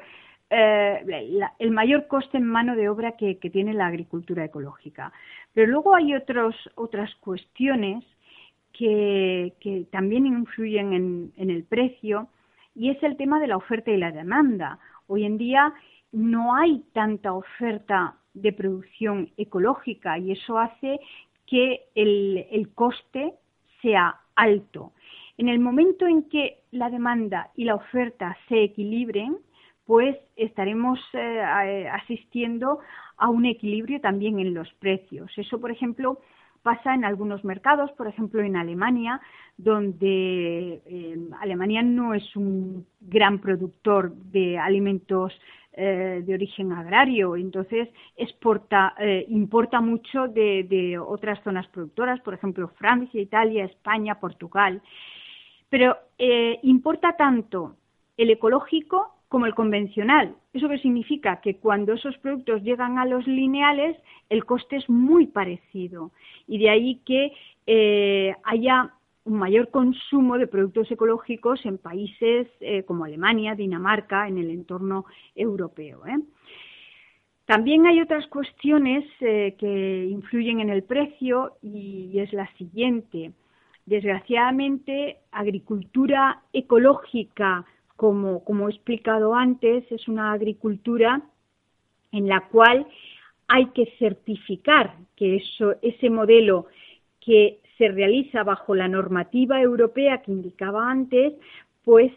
eh, 0.49 1.39
el 1.59 1.71
mayor 1.71 2.07
coste 2.07 2.37
en 2.37 2.45
mano 2.45 2.75
de 2.75 2.89
obra 2.89 3.13
que, 3.13 3.35
tiene 3.35 3.73
la 3.73 3.87
agricultura 3.87 4.45
ecológica. 4.45 5.11
Pero 5.53 5.71
luego 5.71 5.95
hay 5.95 6.13
otros, 6.15 6.55
otras 6.75 7.13
cuestiones 7.15 8.03
que, 8.71 9.53
también 9.91 10.25
influyen 10.25 10.93
en, 10.93 11.49
el 11.49 11.63
precio 11.63 12.27
y 12.75 12.89
es 12.89 13.01
el 13.03 13.17
tema 13.17 13.39
de 13.39 13.47
la 13.47 13.57
oferta 13.57 13.91
y 13.91 13.97
la 13.97 14.11
demanda. 14.11 14.79
Hoy 15.07 15.25
en 15.25 15.37
día 15.37 15.73
no 16.11 16.55
hay 16.55 16.83
tanta 16.93 17.33
oferta 17.33 18.15
de 18.33 18.51
producción 18.51 19.29
ecológica 19.37 20.17
y 20.17 20.31
eso 20.31 20.57
hace 20.57 20.99
que 21.45 21.85
el, 21.95 22.69
coste 22.73 23.33
sea 23.81 24.19
alto. 24.35 24.93
En 25.37 25.49
el 25.49 25.59
momento 25.59 26.07
en 26.07 26.23
que 26.29 26.59
la 26.71 26.89
demanda 26.89 27.51
y 27.55 27.65
la 27.65 27.75
oferta 27.75 28.37
se 28.47 28.63
equilibren, 28.63 29.37
pues 29.85 30.15
estaremos 30.35 30.99
eh, 31.13 31.87
asistiendo 31.91 32.79
a 33.17 33.29
un 33.29 33.45
equilibrio 33.45 33.99
también 34.01 34.39
en 34.39 34.53
los 34.53 34.71
precios. 34.75 35.31
Eso, 35.37 35.59
por 35.59 35.71
ejemplo, 35.71 36.19
pasa 36.61 36.93
en 36.93 37.03
algunos 37.03 37.43
mercados, 37.43 37.91
por 37.91 38.07
ejemplo 38.07 38.41
en 38.41 38.55
Alemania, 38.55 39.19
donde 39.57 40.81
eh, 40.85 41.17
Alemania 41.41 41.81
no 41.81 42.13
es 42.13 42.35
un 42.35 42.85
gran 43.01 43.39
productor 43.39 44.13
de 44.13 44.57
alimentos 44.57 45.33
eh, 45.73 46.23
de 46.25 46.33
origen 46.33 46.71
agrario, 46.71 47.35
entonces 47.35 47.89
exporta, 48.15 48.95
importa 49.27 49.81
mucho 49.81 50.27
de, 50.27 50.97
otras 51.05 51.43
zonas 51.43 51.67
productoras, 51.67 52.21
por 52.21 52.35
ejemplo 52.35 52.69
Francia, 52.77 53.19
Italia, 53.19 53.65
España, 53.65 54.19
Portugal, 54.19 54.81
pero 55.69 55.97
importa 56.61 57.17
tanto 57.17 57.75
el 58.15 58.29
ecológico 58.29 59.13
como 59.33 59.47
el 59.47 59.55
convencional. 59.55 60.35
¿Eso 60.53 60.69
qué 60.69 60.77
significa? 60.77 61.41
Que 61.41 61.55
cuando 61.55 61.93
esos 61.93 62.15
productos 62.19 62.61
llegan 62.61 62.99
a 62.99 63.05
los 63.07 63.25
lineales, 63.25 63.97
el 64.29 64.45
coste 64.45 64.75
es 64.75 64.87
muy 64.87 65.25
parecido. 65.25 66.11
Y 66.47 66.59
de 66.59 66.69
ahí 66.69 67.01
que 67.03 67.33
eh, 67.65 68.35
haya 68.43 68.93
un 69.23 69.39
mayor 69.39 69.71
consumo 69.71 70.37
de 70.37 70.45
productos 70.45 70.91
ecológicos 70.91 71.65
en 71.65 71.79
países 71.79 72.47
eh, 72.59 72.83
como 72.83 73.05
Alemania, 73.05 73.55
Dinamarca, 73.55 74.27
en 74.27 74.37
el 74.37 74.51
entorno 74.51 75.05
europeo. 75.33 76.05
¿eh? 76.05 76.19
También 77.45 77.87
hay 77.87 78.01
otras 78.01 78.27
cuestiones 78.27 79.03
que 79.19 80.07
influyen 80.11 80.59
en 80.59 80.69
el 80.69 80.83
precio 80.83 81.53
y 81.63 82.19
es 82.19 82.31
la 82.33 82.47
siguiente. 82.57 83.31
Desgraciadamente, 83.87 85.17
agricultura 85.31 86.43
ecológica 86.53 87.65
como, 87.95 88.67
he 88.67 88.71
explicado 88.71 89.35
antes, 89.35 89.89
es 89.91 90.07
una 90.07 90.33
agricultura 90.33 91.21
en 92.11 92.27
la 92.27 92.47
cual 92.47 92.87
hay 93.47 93.67
que 93.67 93.85
certificar 93.97 94.95
que 95.15 95.37
eso, 95.37 95.75
ese 95.81 96.09
modelo 96.09 96.67
que 97.19 97.59
se 97.77 97.87
realiza 97.89 98.43
bajo 98.43 98.75
la 98.75 98.87
normativa 98.87 99.61
europea 99.61 100.21
que 100.21 100.31
indicaba 100.31 100.89
antes, 100.89 101.33
pues 101.83 102.11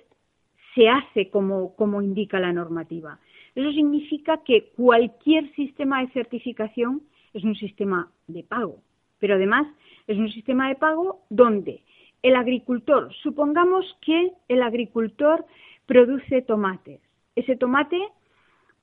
se 0.75 0.89
hace 0.89 1.31
como, 1.31 1.75
como 1.77 2.03
indica 2.03 2.39
la 2.39 2.53
normativa. 2.53 3.19
Eso 3.55 3.73
significa 3.73 4.43
que 4.45 4.71
cualquier 4.77 5.51
sistema 5.55 6.03
de 6.03 6.13
certificación 6.13 7.03
es 7.33 7.43
un 7.43 7.55
sistema 7.55 8.11
de 8.27 8.43
pago, 8.43 8.83
pero 9.19 9.35
además 9.35 9.67
es 10.07 10.19
un 10.19 10.31
sistema 10.31 10.69
de 10.69 10.75
pago 10.75 11.23
donde 11.31 11.83
el 12.23 12.37
agricultor, 12.37 13.13
supongamos 13.23 13.85
que 14.01 14.33
el 14.49 14.63
agricultor 14.63 15.45
produce 15.87 16.43
tomates. 16.43 17.01
Ese 17.35 17.57
tomate 17.57 18.01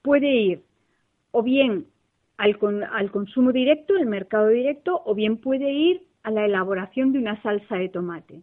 puede 0.02 0.32
ir 0.32 0.64
o 1.32 1.44
bien 1.44 1.88
al, 2.38 2.58
al, 2.92 3.12
consumo 3.12 3.52
directo, 3.52 3.96
el 3.96 4.06
mercado 4.06 4.48
directo, 4.48 5.02
o 5.06 5.16
bien 5.16 5.38
puede 5.38 5.72
ir 5.72 6.04
a 6.24 6.32
la 6.32 6.46
elaboración 6.46 7.12
de 7.12 7.20
una 7.20 7.42
salsa 7.42 7.76
de 7.76 7.90
tomate. 7.90 8.42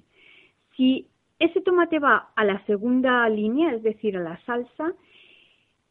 Si 0.76 1.06
ese 1.38 1.60
tomate 1.60 1.98
va 1.98 2.30
a 2.36 2.44
la 2.44 2.64
segunda 2.66 3.28
línea, 3.28 3.72
es 3.72 3.82
decir, 3.82 4.16
a 4.16 4.20
la 4.20 4.38
salsa, 4.44 4.92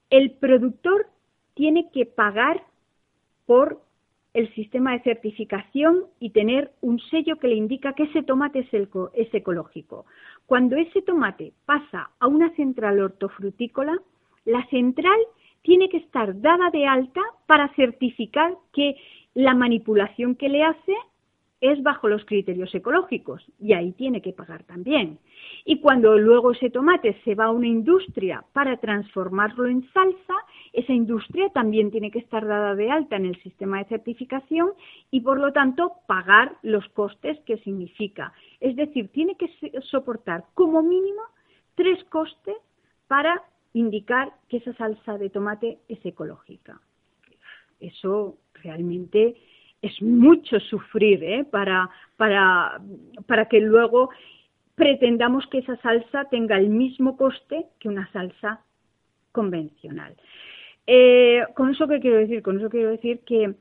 el 0.09 0.31
productor 0.31 1.07
tiene 1.55 1.89
que 1.91 2.05
pagar 2.05 2.63
por 3.45 3.81
el 4.39 4.53
sistema 4.53 4.93
de 4.93 5.03
certificación 5.03 6.05
y 6.21 6.29
tener 6.29 6.71
un 6.79 6.97
sello 7.11 7.35
que 7.35 7.49
le 7.49 7.55
indica 7.55 7.91
que 7.91 8.03
ese 8.03 8.23
tomate 8.23 8.59
es, 8.59 8.89
es 9.13 9.33
ecológico. 9.33 10.05
Cuando 10.45 10.77
ese 10.77 11.01
tomate 11.01 11.51
pasa 11.65 12.11
a 12.19 12.27
una 12.27 12.49
central 12.55 13.01
hortofrutícola, 13.01 13.99
la 14.45 14.65
central 14.67 15.19
tiene 15.61 15.89
que 15.89 15.97
estar 15.97 16.39
dada 16.39 16.69
de 16.69 16.85
alta 16.85 17.21
para 17.47 17.67
certificar 17.75 18.55
que 18.71 18.95
la 19.33 19.55
manipulación 19.55 20.35
que 20.35 20.47
le 20.47 20.63
hace 20.63 20.95
es 21.61 21.83
bajo 21.83 22.07
los 22.07 22.23
criterios 22.25 22.73
ecológicos 22.73 23.45
y 23.59 23.73
ahí 23.73 23.91
tiene 23.91 24.21
que 24.21 24.33
pagar 24.33 24.63
también. 24.63 25.19
Y 25.65 25.81
cuando 25.81 26.17
luego 26.17 26.51
ese 26.51 26.69
tomate 26.69 27.19
se 27.25 27.35
va 27.35 27.45
a 27.45 27.51
una 27.51 27.67
industria 27.67 28.45
para 28.53 28.77
transformarlo 28.77 29.67
en 29.67 29.87
salsa, 29.91 30.35
esa 30.71 30.93
industria 30.93 31.49
también 31.49 31.91
tiene 31.91 32.11
que 32.11 32.19
estar 32.19 32.45
dada 32.45 32.75
de 32.75 32.91
alta 32.91 33.17
en 33.17 33.25
el 33.25 33.41
sistema 33.41 33.79
de 33.79 33.89
certificación 33.89 34.71
y 35.11 35.21
por 35.21 35.39
lo 35.39 35.51
tanto 35.51 35.93
pagar 36.07 36.55
los 36.61 36.87
costes 36.89 37.37
que 37.41 37.57
significa. 37.57 38.33
Es 38.59 38.75
decir, 38.75 39.09
tiene 39.09 39.35
que 39.35 39.49
soportar 39.81 40.45
como 40.53 40.81
mínimo 40.81 41.21
tres 41.75 42.01
costes 42.05 42.55
para 43.07 43.43
indicar 43.73 44.31
que 44.47 44.57
esa 44.57 44.73
salsa 44.73 45.17
de 45.17 45.29
tomate 45.29 45.79
es 45.89 46.03
ecológica. 46.05 46.79
Eso 47.79 48.37
realmente 48.53 49.35
es 49.81 50.01
mucho 50.01 50.59
sufrir 50.59 51.23
¿eh? 51.23 51.45
para, 51.49 51.89
para, 52.17 52.81
para 53.27 53.47
que 53.47 53.61
luego 53.61 54.09
pretendamos 54.75 55.45
que 55.47 55.59
esa 55.59 55.77
salsa 55.77 56.25
tenga 56.25 56.57
el 56.57 56.69
mismo 56.69 57.17
coste 57.17 57.67
que 57.79 57.89
una 57.89 58.11
salsa 58.11 58.61
convencional. 59.31 60.15
Eh, 60.87 61.43
¿Con 61.55 61.69
eso 61.69 61.87
qué 61.87 61.99
quiero 61.99 62.17
decir? 62.17 62.41
Con 62.41 62.59
eso 62.59 62.69
quiero 62.69 62.89
decir 62.89 63.19
que 63.25 63.53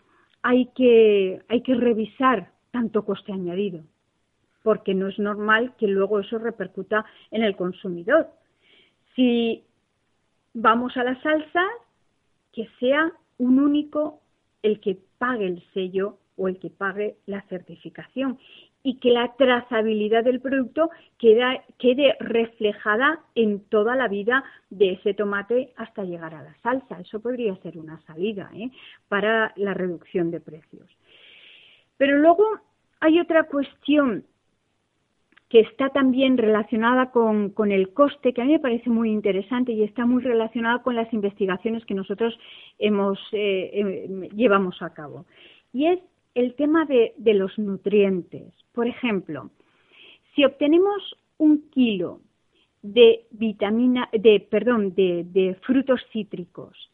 hay 0.43 0.67
que, 0.75 1.43
hay 1.49 1.63
que 1.63 1.75
revisar 1.75 2.51
tanto 2.71 3.05
coste 3.05 3.33
añadido, 3.33 3.83
porque 4.63 4.95
no 4.95 5.09
es 5.09 5.19
normal 5.19 5.75
que 5.79 5.87
luego 5.89 6.21
eso 6.21 6.39
repercuta 6.39 7.05
en 7.31 7.43
el 7.43 7.57
consumidor. 7.57 8.29
Si 9.15 9.65
vamos 10.55 10.97
a 10.97 11.05
la 11.05 11.21
salsa, 11.21 11.67
que 12.53 12.69
sea 12.81 13.13
un 13.39 13.61
único 13.61 14.21
el 14.63 14.81
que 14.81 14.99
pague 15.19 15.47
el 15.47 15.63
sello 15.75 16.19
o 16.37 16.49
el 16.49 16.59
que 16.59 16.71
pague 16.71 17.17
la 17.27 17.43
certificación 17.43 18.39
y 18.83 18.99
que 19.01 19.11
la 19.11 19.35
trazabilidad 19.37 20.25
del 20.25 20.41
producto 20.41 20.91
quede 21.19 22.17
reflejada 22.21 23.21
en 23.35 23.61
toda 23.65 23.97
la 23.97 24.09
vida 24.09 24.45
de 24.71 24.93
ese 24.93 25.15
tomate 25.15 25.73
hasta 25.77 26.05
llegar 26.05 26.35
a 26.35 26.43
la 26.43 26.55
salsa. 26.63 27.01
Eso 27.01 27.21
podría 27.21 27.57
ser 27.57 27.77
una 27.77 28.01
salida 28.03 28.51
¿eh? 28.55 28.71
para 29.09 29.53
la 29.57 29.75
reducción 29.75 30.31
de 30.31 30.41
precios. 30.41 30.89
Pero 31.97 32.19
luego 32.19 32.45
hay 33.01 33.19
otra 33.19 33.45
cuestión 33.45 34.25
que 35.49 35.61
está 35.61 35.89
también 35.91 36.37
relacionada 36.37 37.11
con, 37.11 37.55
el 37.71 37.93
coste, 37.95 38.35
que 38.35 38.43
a 38.43 38.45
mí 38.45 38.53
me 38.53 38.59
parece 38.59 38.91
muy 38.91 39.11
interesante 39.11 39.73
y 39.73 39.83
está 39.83 40.05
muy 40.05 40.23
relacionada 40.23 40.83
con 40.83 40.95
las 40.95 41.11
investigaciones 41.13 41.87
que 41.87 41.95
nosotros 41.95 42.39
hemos, 42.79 43.19
eh, 43.33 43.71
eh, 43.73 44.29
llevamos 44.35 44.83
a 44.83 44.93
cabo. 44.93 45.25
Y 45.73 45.87
es 45.87 46.01
el 46.35 46.55
tema 46.55 46.85
de, 46.85 47.15
los 47.35 47.59
nutrientes. 47.59 48.53
Por 48.73 48.87
ejemplo, 48.87 49.51
si 50.35 50.45
obtenemos 50.45 51.17
un 51.39 51.71
kilo 51.71 52.21
de 52.83 53.25
vitamina, 53.31 54.09
de, 54.13 54.41
perdón, 54.41 54.95
de, 54.95 55.25
de 55.25 55.55
frutos 55.63 56.01
cítricos 56.13 56.91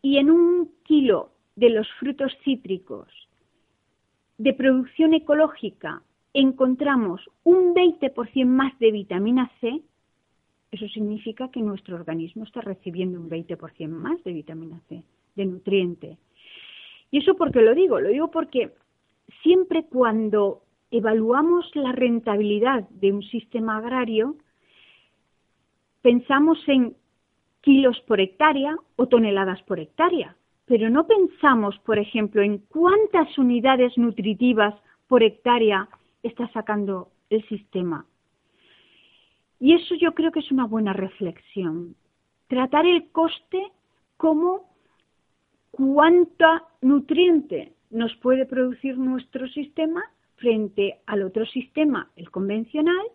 y 0.00 0.16
en 0.16 0.30
un 0.30 0.70
kilo 0.84 1.30
de 1.54 1.70
los 1.70 1.86
frutos 2.00 2.32
cítricos 2.44 3.08
de 4.38 4.54
producción 4.54 5.14
ecológica 5.14 6.02
encontramos 6.34 7.22
un 7.44 7.74
20% 7.74 8.44
más 8.44 8.76
de 8.80 8.90
vitamina 8.90 9.50
C, 9.60 9.80
eso 10.72 10.88
significa 10.88 11.48
que 11.50 11.62
nuestro 11.62 11.94
organismo 11.94 12.44
está 12.44 12.60
recibiendo 12.60 13.20
un 13.20 13.30
20% 13.30 13.88
más 13.88 14.22
de 14.24 14.32
vitamina 14.32 14.80
C, 14.88 15.04
de 15.36 15.46
nutriente. 15.46 16.18
¿Y 17.12 17.18
eso 17.18 17.36
por 17.36 17.52
qué 17.52 17.62
lo 17.62 17.74
digo? 17.74 18.00
Lo 18.00 18.08
digo 18.08 18.30
porque 18.32 18.72
siempre 19.44 19.84
cuando 19.84 20.62
evaluamos 20.90 21.70
la 21.74 21.92
rentabilidad 21.92 22.88
de 22.88 23.12
un 23.12 23.22
sistema 23.22 23.76
agrario, 23.76 24.36
pensamos 26.02 26.58
en 26.66 26.96
kilos 27.60 28.00
por 28.00 28.20
hectárea 28.20 28.76
o 28.96 29.06
toneladas 29.06 29.62
por 29.62 29.78
hectárea, 29.78 30.36
pero 30.66 30.90
no 30.90 31.06
pensamos, 31.06 31.78
por 31.80 31.98
ejemplo, 31.98 32.42
en 32.42 32.58
cuántas 32.58 33.38
unidades 33.38 33.96
nutritivas 33.96 34.74
por 35.06 35.22
hectárea 35.22 35.88
está 36.24 36.48
sacando 36.48 37.10
el 37.30 37.46
sistema. 37.48 38.06
Y 39.60 39.74
eso 39.74 39.94
yo 39.94 40.12
creo 40.14 40.32
que 40.32 40.40
es 40.40 40.50
una 40.50 40.66
buena 40.66 40.92
reflexión. 40.92 41.94
Tratar 42.48 42.86
el 42.86 43.10
coste 43.10 43.70
como 44.16 44.74
cuánta 45.70 46.64
nutriente 46.80 47.72
nos 47.90 48.14
puede 48.16 48.46
producir 48.46 48.98
nuestro 48.98 49.46
sistema 49.48 50.02
frente 50.36 51.00
al 51.06 51.22
otro 51.22 51.46
sistema, 51.46 52.10
el 52.16 52.30
convencional, 52.30 53.06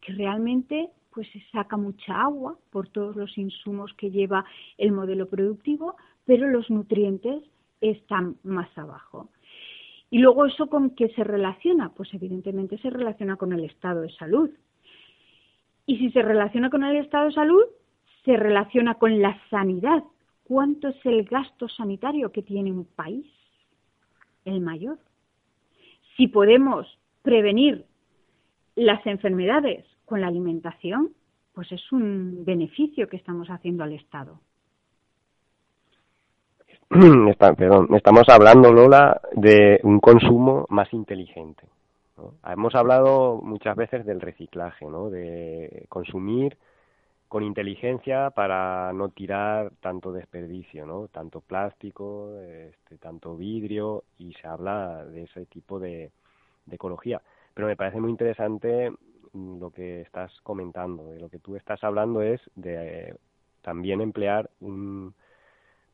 que 0.00 0.12
realmente 0.14 0.90
pues 1.12 1.28
se 1.32 1.40
saca 1.50 1.76
mucha 1.76 2.20
agua 2.20 2.58
por 2.70 2.88
todos 2.88 3.16
los 3.16 3.36
insumos 3.38 3.92
que 3.94 4.10
lleva 4.10 4.44
el 4.76 4.92
modelo 4.92 5.28
productivo, 5.28 5.96
pero 6.26 6.48
los 6.50 6.68
nutrientes 6.70 7.42
están 7.80 8.36
más 8.42 8.68
abajo. 8.76 9.30
Y 10.10 10.18
luego 10.18 10.46
eso 10.46 10.68
con 10.68 10.90
qué 10.90 11.08
se 11.10 11.24
relaciona? 11.24 11.90
Pues 11.90 12.12
evidentemente 12.14 12.78
se 12.78 12.90
relaciona 12.90 13.36
con 13.36 13.52
el 13.52 13.64
estado 13.64 14.02
de 14.02 14.10
salud. 14.10 14.50
Y 15.84 15.98
si 15.98 16.10
se 16.10 16.22
relaciona 16.22 16.70
con 16.70 16.84
el 16.84 16.96
estado 16.96 17.26
de 17.26 17.32
salud, 17.32 17.64
se 18.24 18.36
relaciona 18.36 18.94
con 18.94 19.20
la 19.20 19.38
sanidad. 19.50 20.04
¿Cuánto 20.44 20.88
es 20.88 21.06
el 21.06 21.24
gasto 21.24 21.68
sanitario 21.68 22.30
que 22.30 22.42
tiene 22.42 22.72
un 22.72 22.84
país? 22.84 23.26
El 24.44 24.60
mayor. 24.60 24.98
Si 26.16 26.28
podemos 26.28 26.86
prevenir 27.22 27.84
las 28.76 29.04
enfermedades 29.06 29.84
con 30.04 30.20
la 30.20 30.28
alimentación, 30.28 31.10
pues 31.52 31.72
es 31.72 31.90
un 31.90 32.44
beneficio 32.44 33.08
que 33.08 33.16
estamos 33.16 33.48
haciendo 33.48 33.82
al 33.82 33.92
Estado. 33.92 34.40
estamos 37.96 38.28
hablando, 38.28 38.72
Lola, 38.72 39.20
de 39.32 39.80
un 39.82 40.00
consumo 40.00 40.66
más 40.68 40.92
inteligente. 40.92 41.64
Hemos 42.46 42.74
hablado 42.74 43.40
muchas 43.42 43.76
veces 43.76 44.06
del 44.06 44.20
reciclaje, 44.20 44.86
¿no? 44.86 45.10
de 45.10 45.84
consumir 45.88 46.56
con 47.28 47.42
inteligencia 47.42 48.30
para 48.30 48.92
no 48.94 49.10
tirar 49.10 49.72
tanto 49.80 50.12
desperdicio, 50.12 50.86
¿no? 50.86 51.08
tanto 51.08 51.40
plástico, 51.40 52.30
este, 52.40 52.96
tanto 52.96 53.36
vidrio, 53.36 54.04
y 54.18 54.32
se 54.34 54.46
habla 54.46 55.04
de 55.04 55.24
ese 55.24 55.44
tipo 55.46 55.78
de 55.78 56.10
ecología. 56.70 57.20
Pero 57.52 57.66
me 57.66 57.76
parece 57.76 58.00
muy 58.00 58.10
interesante 58.10 58.92
Mm, 59.36 59.58
lo 59.60 59.70
que 59.70 60.00
estás 60.02 60.32
comentando. 60.42 61.10
De 61.10 61.20
lo 61.20 61.28
que 61.28 61.38
tú 61.38 61.56
estás 61.56 61.82
hablando 61.84 62.22
es 62.22 62.40
de 62.54 63.08
eh, 63.10 63.14
también 63.62 64.00
emplear 64.00 64.50
un, 64.60 65.14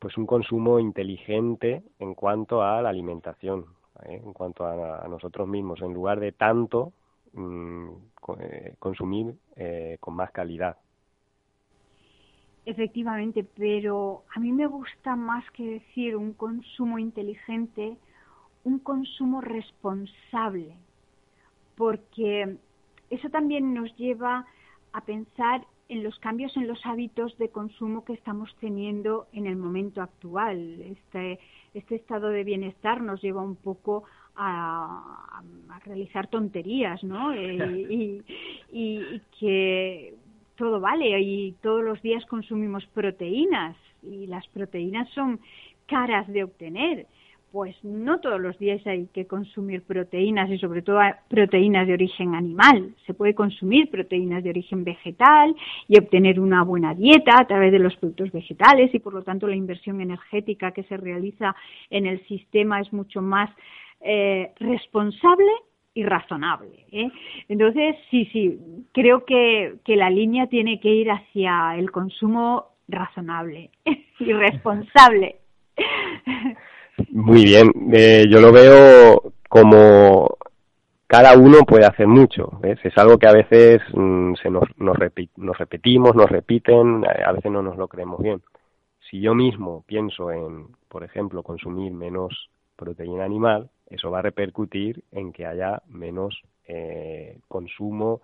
pues 0.02 0.18
un 0.18 0.26
consumo 0.26 0.80
inteligente 0.80 1.84
en 2.00 2.14
cuanto 2.14 2.60
a 2.60 2.82
la 2.82 2.88
alimentación, 2.88 3.66
¿eh? 4.04 4.20
en 4.24 4.32
cuanto 4.32 4.66
a, 4.66 5.06
nosotros 5.06 5.46
mismos, 5.46 5.80
en 5.80 5.94
lugar 5.94 6.18
de 6.18 6.32
tanto 6.32 6.92
mm, 7.34 7.88
eh, 8.40 8.74
consumir 8.80 9.36
con 10.00 10.14
más 10.16 10.32
calidad. 10.32 10.76
Efectivamente, 12.64 13.44
pero 13.44 14.24
a 14.34 14.40
mí 14.40 14.50
me 14.50 14.66
gusta 14.66 15.14
más 15.14 15.48
que 15.52 15.64
decir 15.78 16.16
un 16.16 16.32
consumo 16.32 16.98
inteligente, 16.98 17.96
un 18.64 18.80
consumo 18.80 19.40
responsable, 19.40 20.74
porque 21.76 22.56
eso 23.08 23.30
también 23.30 23.72
nos 23.72 23.96
lleva 23.96 24.46
a 24.92 25.00
pensar 25.02 25.64
en 25.88 26.02
los 26.02 26.18
cambios 26.18 26.56
en 26.56 26.68
los 26.68 26.84
hábitos 26.86 27.36
de 27.38 27.50
consumo 27.50 28.04
que 28.04 28.14
estamos 28.14 28.54
teniendo 28.60 29.26
en 29.32 29.46
el 29.46 29.56
momento 29.56 30.00
actual. 30.00 30.80
Este, 30.80 31.38
este 31.74 31.96
estado 31.96 32.28
de 32.28 32.44
bienestar 32.44 33.02
nos 33.02 33.20
lleva 33.22 33.42
un 33.42 33.56
poco 33.56 34.04
a, 34.36 35.42
realizar 35.84 36.28
tonterías, 36.28 37.02
¿no? 37.02 37.32
Eh, 37.34 38.22
y, 38.72 39.20
que 39.38 40.14
todo 40.56 40.80
vale 40.80 41.20
y 41.20 41.52
todos 41.62 41.82
los 41.82 42.00
días 42.02 42.24
consumimos 42.26 42.86
proteínas 42.94 43.76
y 44.02 44.26
las 44.26 44.46
proteínas 44.48 45.08
son 45.10 45.40
caras 45.86 46.26
de 46.28 46.44
obtener 46.44 47.06
pues 47.52 47.76
no 47.84 48.18
todos 48.20 48.40
los 48.40 48.58
días 48.58 48.84
hay 48.86 49.06
que 49.08 49.26
consumir 49.26 49.82
proteínas 49.82 50.50
y 50.50 50.58
sobre 50.58 50.80
todo 50.80 51.00
proteínas 51.28 51.86
de 51.86 51.92
origen 51.92 52.34
animal. 52.34 52.94
Se 53.06 53.12
puede 53.12 53.34
consumir 53.34 53.90
proteínas 53.90 54.42
de 54.42 54.50
origen 54.50 54.84
vegetal 54.84 55.54
y 55.86 55.98
obtener 55.98 56.40
una 56.40 56.64
buena 56.64 56.94
dieta 56.94 57.38
a 57.38 57.46
través 57.46 57.70
de 57.70 57.78
los 57.78 57.94
productos 57.96 58.32
vegetales 58.32 58.94
y 58.94 59.00
por 59.00 59.12
lo 59.12 59.22
tanto 59.22 59.46
la 59.46 59.54
inversión 59.54 60.00
energética 60.00 60.72
que 60.72 60.82
se 60.84 60.96
realiza 60.96 61.54
en 61.90 62.06
el 62.06 62.26
sistema 62.26 62.80
es 62.80 62.90
mucho 62.90 63.20
más 63.20 63.50
eh, 64.00 64.52
responsable 64.58 65.52
y 65.92 66.04
razonable. 66.04 66.86
¿eh? 66.90 67.10
Entonces, 67.50 67.96
sí, 68.10 68.30
sí, 68.32 68.58
creo 68.92 69.26
que, 69.26 69.74
que 69.84 69.96
la 69.96 70.08
línea 70.08 70.46
tiene 70.46 70.80
que 70.80 70.88
ir 70.88 71.10
hacia 71.10 71.76
el 71.76 71.90
consumo 71.90 72.68
razonable 72.88 73.70
y 74.18 74.32
responsable. 74.32 75.36
Muy 77.10 77.44
bien, 77.44 77.72
eh, 77.92 78.26
yo 78.28 78.40
lo 78.40 78.52
veo 78.52 79.32
como 79.48 80.36
cada 81.06 81.36
uno 81.36 81.64
puede 81.66 81.84
hacer 81.84 82.06
mucho, 82.06 82.58
es 82.62 82.96
algo 82.96 83.18
que 83.18 83.26
a 83.26 83.32
veces 83.32 83.82
mm, 83.92 84.34
se 84.42 84.50
nos, 84.50 84.64
nos, 84.78 84.96
nos 85.36 85.58
repetimos, 85.58 86.14
nos 86.14 86.30
repiten, 86.30 87.04
a 87.04 87.32
veces 87.32 87.52
no 87.52 87.62
nos 87.62 87.76
lo 87.76 87.86
creemos 87.88 88.20
bien. 88.22 88.40
Si 89.10 89.20
yo 89.20 89.34
mismo 89.34 89.84
pienso 89.86 90.32
en, 90.32 90.68
por 90.88 91.04
ejemplo, 91.04 91.42
consumir 91.42 91.92
menos 91.92 92.48
proteína 92.76 93.24
animal, 93.24 93.68
eso 93.90 94.10
va 94.10 94.20
a 94.20 94.22
repercutir 94.22 95.04
en 95.12 95.34
que 95.34 95.44
haya 95.44 95.82
menos 95.86 96.40
eh, 96.66 97.38
consumo 97.46 98.22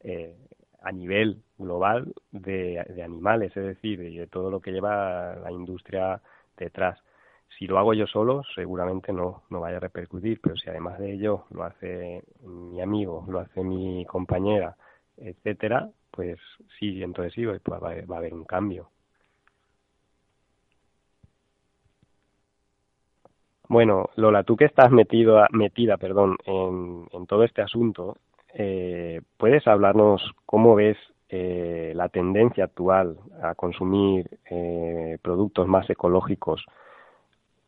eh, 0.00 0.36
a 0.82 0.92
nivel 0.92 1.42
global 1.56 2.12
de, 2.30 2.84
de, 2.94 3.02
animales, 3.02 3.56
es 3.56 3.64
decir, 3.64 3.98
de 4.00 4.26
todo 4.26 4.50
lo 4.50 4.60
que 4.60 4.70
lleva 4.70 5.34
la 5.36 5.50
industria 5.50 6.20
detrás. 6.58 6.98
Si 7.56 7.66
lo 7.66 7.78
hago 7.78 7.94
yo 7.94 8.06
solo, 8.06 8.42
seguramente 8.54 9.12
no, 9.12 9.42
no 9.50 9.60
vaya 9.60 9.78
a 9.78 9.80
repercutir, 9.80 10.40
pero 10.40 10.56
si 10.56 10.68
además 10.70 10.98
de 10.98 11.12
ello 11.12 11.44
lo 11.50 11.64
hace 11.64 12.22
mi 12.42 12.80
amigo, 12.80 13.24
lo 13.28 13.40
hace 13.40 13.62
mi 13.64 14.04
compañera, 14.06 14.76
etcétera, 15.16 15.88
pues 16.10 16.38
sí, 16.78 17.02
entonces 17.02 17.32
sí, 17.34 17.44
pues 17.44 17.60
va, 17.82 17.88
a 17.88 18.18
haber 18.18 18.34
un 18.34 18.44
cambio. 18.44 18.90
Bueno, 23.68 24.08
Lola, 24.16 24.44
tú 24.44 24.56
que 24.56 24.64
estás 24.64 24.90
metido, 24.90 25.44
metida 25.50 25.96
perdón, 25.98 26.36
en, 26.46 27.06
en 27.12 27.26
todo 27.26 27.44
este 27.44 27.60
asunto, 27.62 28.16
eh, 28.54 29.20
¿puedes 29.36 29.66
hablarnos 29.66 30.22
cómo 30.46 30.74
ves 30.74 30.96
eh, 31.28 31.92
la 31.94 32.08
tendencia 32.08 32.64
actual 32.64 33.18
a 33.42 33.54
consumir 33.54 34.38
eh, 34.50 35.18
productos 35.20 35.68
más 35.68 35.88
ecológicos 35.90 36.64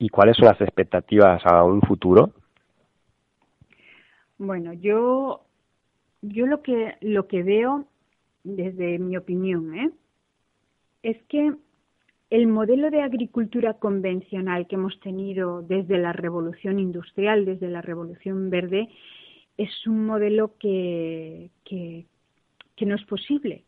y 0.00 0.08
cuáles 0.08 0.36
son 0.38 0.46
las 0.46 0.60
expectativas 0.60 1.44
a 1.44 1.62
un 1.62 1.82
futuro? 1.82 2.32
Bueno, 4.38 4.72
yo 4.72 5.42
yo 6.22 6.46
lo 6.46 6.62
que 6.62 6.96
lo 7.02 7.28
que 7.28 7.42
veo 7.42 7.84
desde 8.42 8.98
mi 8.98 9.18
opinión, 9.18 9.74
¿eh? 9.78 9.90
es 11.02 11.22
que 11.24 11.52
el 12.30 12.46
modelo 12.46 12.90
de 12.90 13.02
agricultura 13.02 13.74
convencional 13.74 14.66
que 14.66 14.76
hemos 14.76 14.98
tenido 15.00 15.60
desde 15.60 15.98
la 15.98 16.14
revolución 16.14 16.78
industrial, 16.78 17.44
desde 17.44 17.68
la 17.68 17.82
revolución 17.82 18.48
verde, 18.48 18.88
es 19.58 19.86
un 19.86 20.06
modelo 20.06 20.56
que, 20.58 21.50
que, 21.64 22.06
que 22.74 22.86
no 22.86 22.94
es 22.94 23.04
posible. 23.04 23.64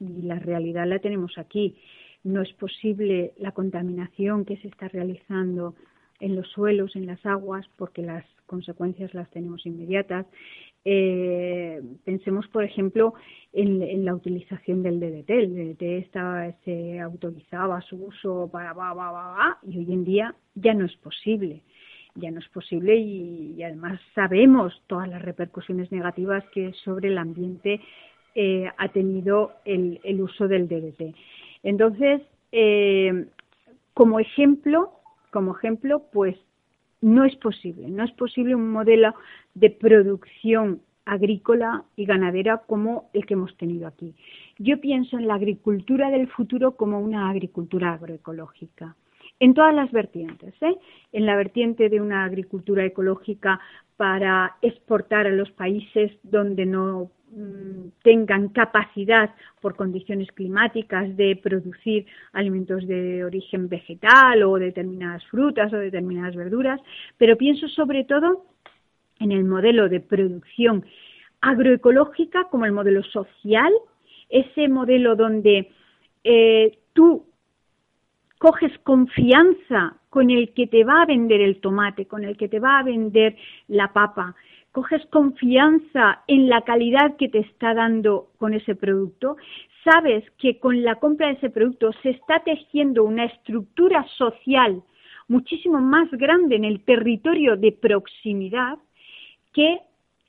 Y 0.00 0.22
la 0.22 0.40
realidad 0.40 0.86
la 0.86 0.98
tenemos 0.98 1.38
aquí 1.38 1.76
no 2.24 2.42
es 2.42 2.52
posible 2.54 3.32
la 3.38 3.52
contaminación 3.52 4.44
que 4.44 4.56
se 4.58 4.68
está 4.68 4.88
realizando 4.88 5.74
en 6.20 6.34
los 6.34 6.48
suelos, 6.48 6.96
en 6.96 7.06
las 7.06 7.24
aguas, 7.24 7.66
porque 7.76 8.02
las 8.02 8.24
consecuencias 8.46 9.14
las 9.14 9.30
tenemos 9.30 9.64
inmediatas. 9.66 10.26
Eh, 10.84 11.80
pensemos, 12.04 12.46
por 12.48 12.64
ejemplo, 12.64 13.14
en, 13.52 14.04
la 14.04 14.14
utilización 14.14 14.82
del 14.82 15.00
DDT. 15.00 15.30
El 15.30 15.54
DDT 15.54 16.64
se 16.64 17.00
autorizaba 17.00 17.80
su 17.82 18.06
uso 18.06 18.48
para 18.50 18.72
va, 18.72 19.58
y 19.66 19.78
hoy 19.78 19.92
en 19.92 20.04
día 20.04 20.34
ya 20.54 20.74
no 20.74 20.86
es 20.86 20.96
posible. 20.96 21.62
Ya 22.14 22.30
no 22.32 22.40
es 22.40 22.48
posible 22.48 22.96
y, 22.96 23.62
además 23.62 24.00
sabemos 24.14 24.82
todas 24.88 25.08
las 25.08 25.22
repercusiones 25.22 25.92
negativas 25.92 26.42
que 26.52 26.72
sobre 26.84 27.08
el 27.08 27.18
ambiente 27.18 27.80
eh, 28.34 28.66
ha 28.76 28.88
tenido 28.88 29.52
el 29.64 30.20
uso 30.20 30.48
del 30.48 30.66
DDT. 30.66 31.14
Entonces, 31.62 32.22
eh, 32.52 33.26
como 33.94 34.20
ejemplo, 34.20 34.92
como 35.30 35.56
ejemplo, 35.56 36.04
pues 36.12 36.36
no 37.00 37.24
es 37.24 37.36
posible, 37.36 37.88
no 37.88 38.04
es 38.04 38.12
posible 38.12 38.54
un 38.54 38.70
modelo 38.70 39.14
de 39.54 39.70
producción 39.70 40.80
agrícola 41.04 41.84
y 41.96 42.04
ganadera 42.04 42.58
como 42.66 43.08
el 43.12 43.24
que 43.24 43.34
hemos 43.34 43.56
tenido 43.56 43.86
aquí. 43.86 44.14
Yo 44.58 44.80
pienso 44.80 45.18
en 45.18 45.26
la 45.26 45.34
agricultura 45.34 46.10
del 46.10 46.28
futuro 46.28 46.76
como 46.76 47.00
una 47.00 47.30
agricultura 47.30 47.92
agroecológica, 47.94 48.94
en 49.40 49.54
todas 49.54 49.74
las 49.74 49.90
vertientes, 49.92 50.54
¿eh? 50.62 50.76
en 51.12 51.26
la 51.26 51.36
vertiente 51.36 51.88
de 51.88 52.00
una 52.00 52.24
agricultura 52.24 52.84
ecológica 52.84 53.60
para 53.96 54.56
exportar 54.62 55.26
a 55.26 55.30
los 55.30 55.50
países 55.52 56.12
donde 56.22 56.66
no 56.66 57.10
Mm, 57.30 57.90
tengan 58.02 58.48
capacidad 58.48 59.34
por 59.60 59.76
condiciones 59.76 60.32
climáticas 60.32 61.14
de 61.14 61.36
producir 61.36 62.06
alimentos 62.32 62.86
de 62.86 63.22
origen 63.22 63.68
vegetal 63.68 64.42
o 64.44 64.58
determinadas 64.58 65.26
frutas 65.26 65.70
o 65.74 65.76
determinadas 65.76 66.34
verduras, 66.34 66.80
pero 67.18 67.36
pienso 67.36 67.68
sobre 67.68 68.04
todo 68.04 68.46
en 69.20 69.32
el 69.32 69.44
modelo 69.44 69.90
de 69.90 70.00
producción 70.00 70.86
agroecológica 71.42 72.44
como 72.44 72.64
el 72.64 72.72
modelo 72.72 73.02
social 73.02 73.72
ese 74.30 74.68
modelo 74.68 75.14
donde 75.14 75.70
eh, 76.24 76.78
tú 76.94 77.26
coges 78.38 78.76
confianza 78.84 79.96
con 80.10 80.30
el 80.30 80.52
que 80.54 80.66
te 80.66 80.84
va 80.84 81.02
a 81.02 81.06
vender 81.06 81.40
el 81.40 81.60
tomate, 81.60 82.06
con 82.06 82.24
el 82.24 82.36
que 82.36 82.48
te 82.48 82.60
va 82.60 82.78
a 82.78 82.82
vender 82.82 83.36
la 83.68 83.92
papa, 83.92 84.34
coges 84.72 85.04
confianza 85.06 86.22
en 86.26 86.48
la 86.48 86.62
calidad 86.62 87.16
que 87.16 87.28
te 87.28 87.40
está 87.40 87.74
dando 87.74 88.28
con 88.38 88.54
ese 88.54 88.74
producto, 88.74 89.36
sabes 89.84 90.24
que 90.38 90.58
con 90.58 90.82
la 90.82 90.96
compra 90.96 91.28
de 91.28 91.34
ese 91.34 91.50
producto 91.50 91.92
se 92.02 92.10
está 92.10 92.40
tejiendo 92.40 93.04
una 93.04 93.24
estructura 93.24 94.06
social 94.16 94.82
muchísimo 95.28 95.80
más 95.80 96.10
grande 96.12 96.56
en 96.56 96.64
el 96.64 96.84
territorio 96.84 97.56
de 97.56 97.72
proximidad 97.72 98.78
que 99.52 99.80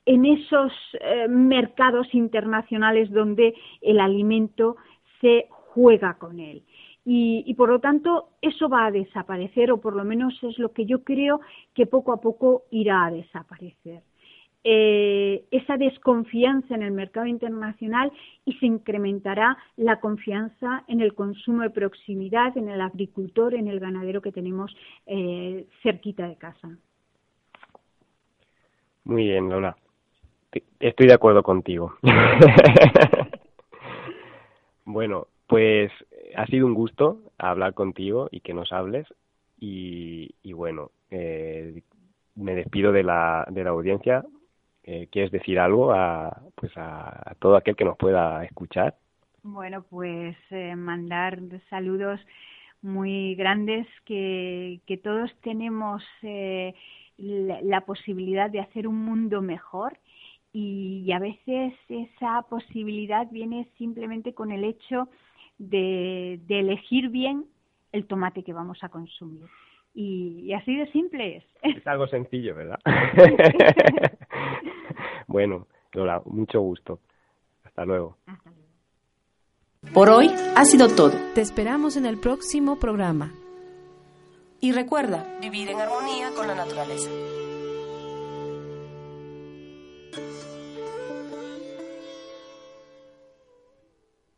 en 0.06 0.24
esos 0.24 0.72
eh, 1.00 1.28
mercados 1.28 2.12
internacionales 2.14 3.10
donde 3.10 3.54
el 3.80 4.00
alimento 4.00 4.76
se 5.20 5.46
juega 5.50 6.14
con 6.14 6.40
él. 6.40 6.62
Y, 7.12 7.54
por 7.54 7.68
lo 7.68 7.80
tanto 7.80 8.28
eso 8.40 8.68
va 8.68 8.86
a 8.86 8.92
desaparecer 8.92 9.72
o 9.72 9.80
por 9.80 9.96
lo 9.96 10.04
menos 10.04 10.32
es 10.44 10.56
lo 10.60 10.72
que 10.72 10.86
yo 10.86 11.02
creo 11.02 11.40
que 11.74 11.84
poco 11.84 12.12
a 12.12 12.20
poco 12.20 12.66
irá 12.70 13.06
a 13.06 13.10
desaparecer. 13.10 14.04
Eh, 14.62 15.42
esa 15.50 15.76
desconfianza 15.76 16.72
en 16.72 16.84
el 16.84 16.92
mercado 16.92 17.26
internacional 17.26 18.12
y 18.44 18.52
se 18.58 18.66
incrementará 18.66 19.58
la 19.76 19.98
confianza 19.98 20.84
en 20.86 21.00
el 21.00 21.14
consumo 21.14 21.62
de 21.62 21.70
proximidad, 21.70 22.56
en 22.56 22.68
el 22.68 22.80
agricultor, 22.80 23.54
en 23.54 23.66
el 23.66 23.80
ganadero 23.80 24.22
que 24.22 24.30
tenemos 24.30 24.72
eh, 25.06 25.66
cerquita 25.82 26.28
de 26.28 26.36
casa. 26.36 26.68
Muy 29.02 29.24
bien, 29.24 29.48
Lola. 29.48 29.76
Estoy 30.78 31.08
de 31.08 31.14
acuerdo 31.14 31.42
contigo. 31.42 31.92
bueno, 34.84 35.26
pues 35.50 35.90
ha 36.36 36.46
sido 36.46 36.64
un 36.64 36.74
gusto 36.74 37.22
hablar 37.36 37.74
contigo 37.74 38.28
y 38.30 38.40
que 38.40 38.54
nos 38.54 38.72
hables. 38.72 39.08
Y, 39.58 40.32
bueno, 40.52 40.92
eh, 41.10 41.82
me 42.36 42.54
despido 42.54 42.92
de 42.92 43.02
la, 43.02 43.44
de 43.50 43.64
la 43.64 43.70
audiencia. 43.70 44.24
Eh, 44.84 45.08
¿Quieres 45.10 45.32
decir 45.32 45.58
algo 45.58 45.92
a, 45.92 46.40
pues 46.54 46.70
a, 46.76 47.34
todo 47.40 47.56
aquel 47.56 47.74
que 47.74 47.84
nos 47.84 47.98
pueda 47.98 48.44
escuchar? 48.44 48.94
Bueno, 49.42 49.84
pues 49.90 50.36
eh, 50.50 50.76
mandar 50.76 51.40
saludos 51.68 52.20
muy 52.80 53.34
grandes 53.34 53.88
que, 54.04 54.80
que 54.86 54.98
todos 54.98 55.34
tenemos 55.42 56.04
la, 57.18 57.80
posibilidad 57.80 58.48
de 58.50 58.60
hacer 58.60 58.86
un 58.86 59.04
mundo 59.04 59.42
mejor 59.42 59.98
y, 60.52 61.10
a 61.12 61.18
veces 61.18 61.74
esa 61.88 62.42
posibilidad 62.42 63.26
viene 63.30 63.68
simplemente 63.78 64.32
con 64.32 64.52
el 64.52 64.62
hecho 64.62 65.08
de, 65.60 66.40
elegir 66.48 67.10
bien 67.10 67.44
el 67.92 68.06
tomate 68.06 68.42
que 68.42 68.52
vamos 68.52 68.78
a 68.82 68.88
consumir. 68.88 69.44
Y, 69.94 70.52
así 70.52 70.74
de 70.76 70.90
simple 70.90 71.36
es. 71.36 71.44
Es 71.76 71.86
algo 71.86 72.06
sencillo, 72.06 72.54
¿verdad? 72.54 72.78
bueno, 75.26 75.66
Lola, 75.92 76.22
mucho 76.24 76.60
gusto. 76.60 77.00
Hasta 77.64 77.84
luego. 77.84 78.16
Hasta 78.26 78.50
luego. 78.50 78.70
Por 79.94 80.10
hoy 80.10 80.30
ha 80.56 80.64
sido 80.64 80.88
todo. 80.88 81.12
Te 81.34 81.40
esperamos 81.40 81.96
en 81.96 82.06
el 82.06 82.18
próximo 82.18 82.78
programa. 82.78 83.32
Y 84.60 84.72
recuerda, 84.72 85.26
vivir 85.40 85.70
en 85.70 85.80
armonía 85.80 86.30
con 86.36 86.46
la 86.46 86.54
naturaleza. 86.54 87.10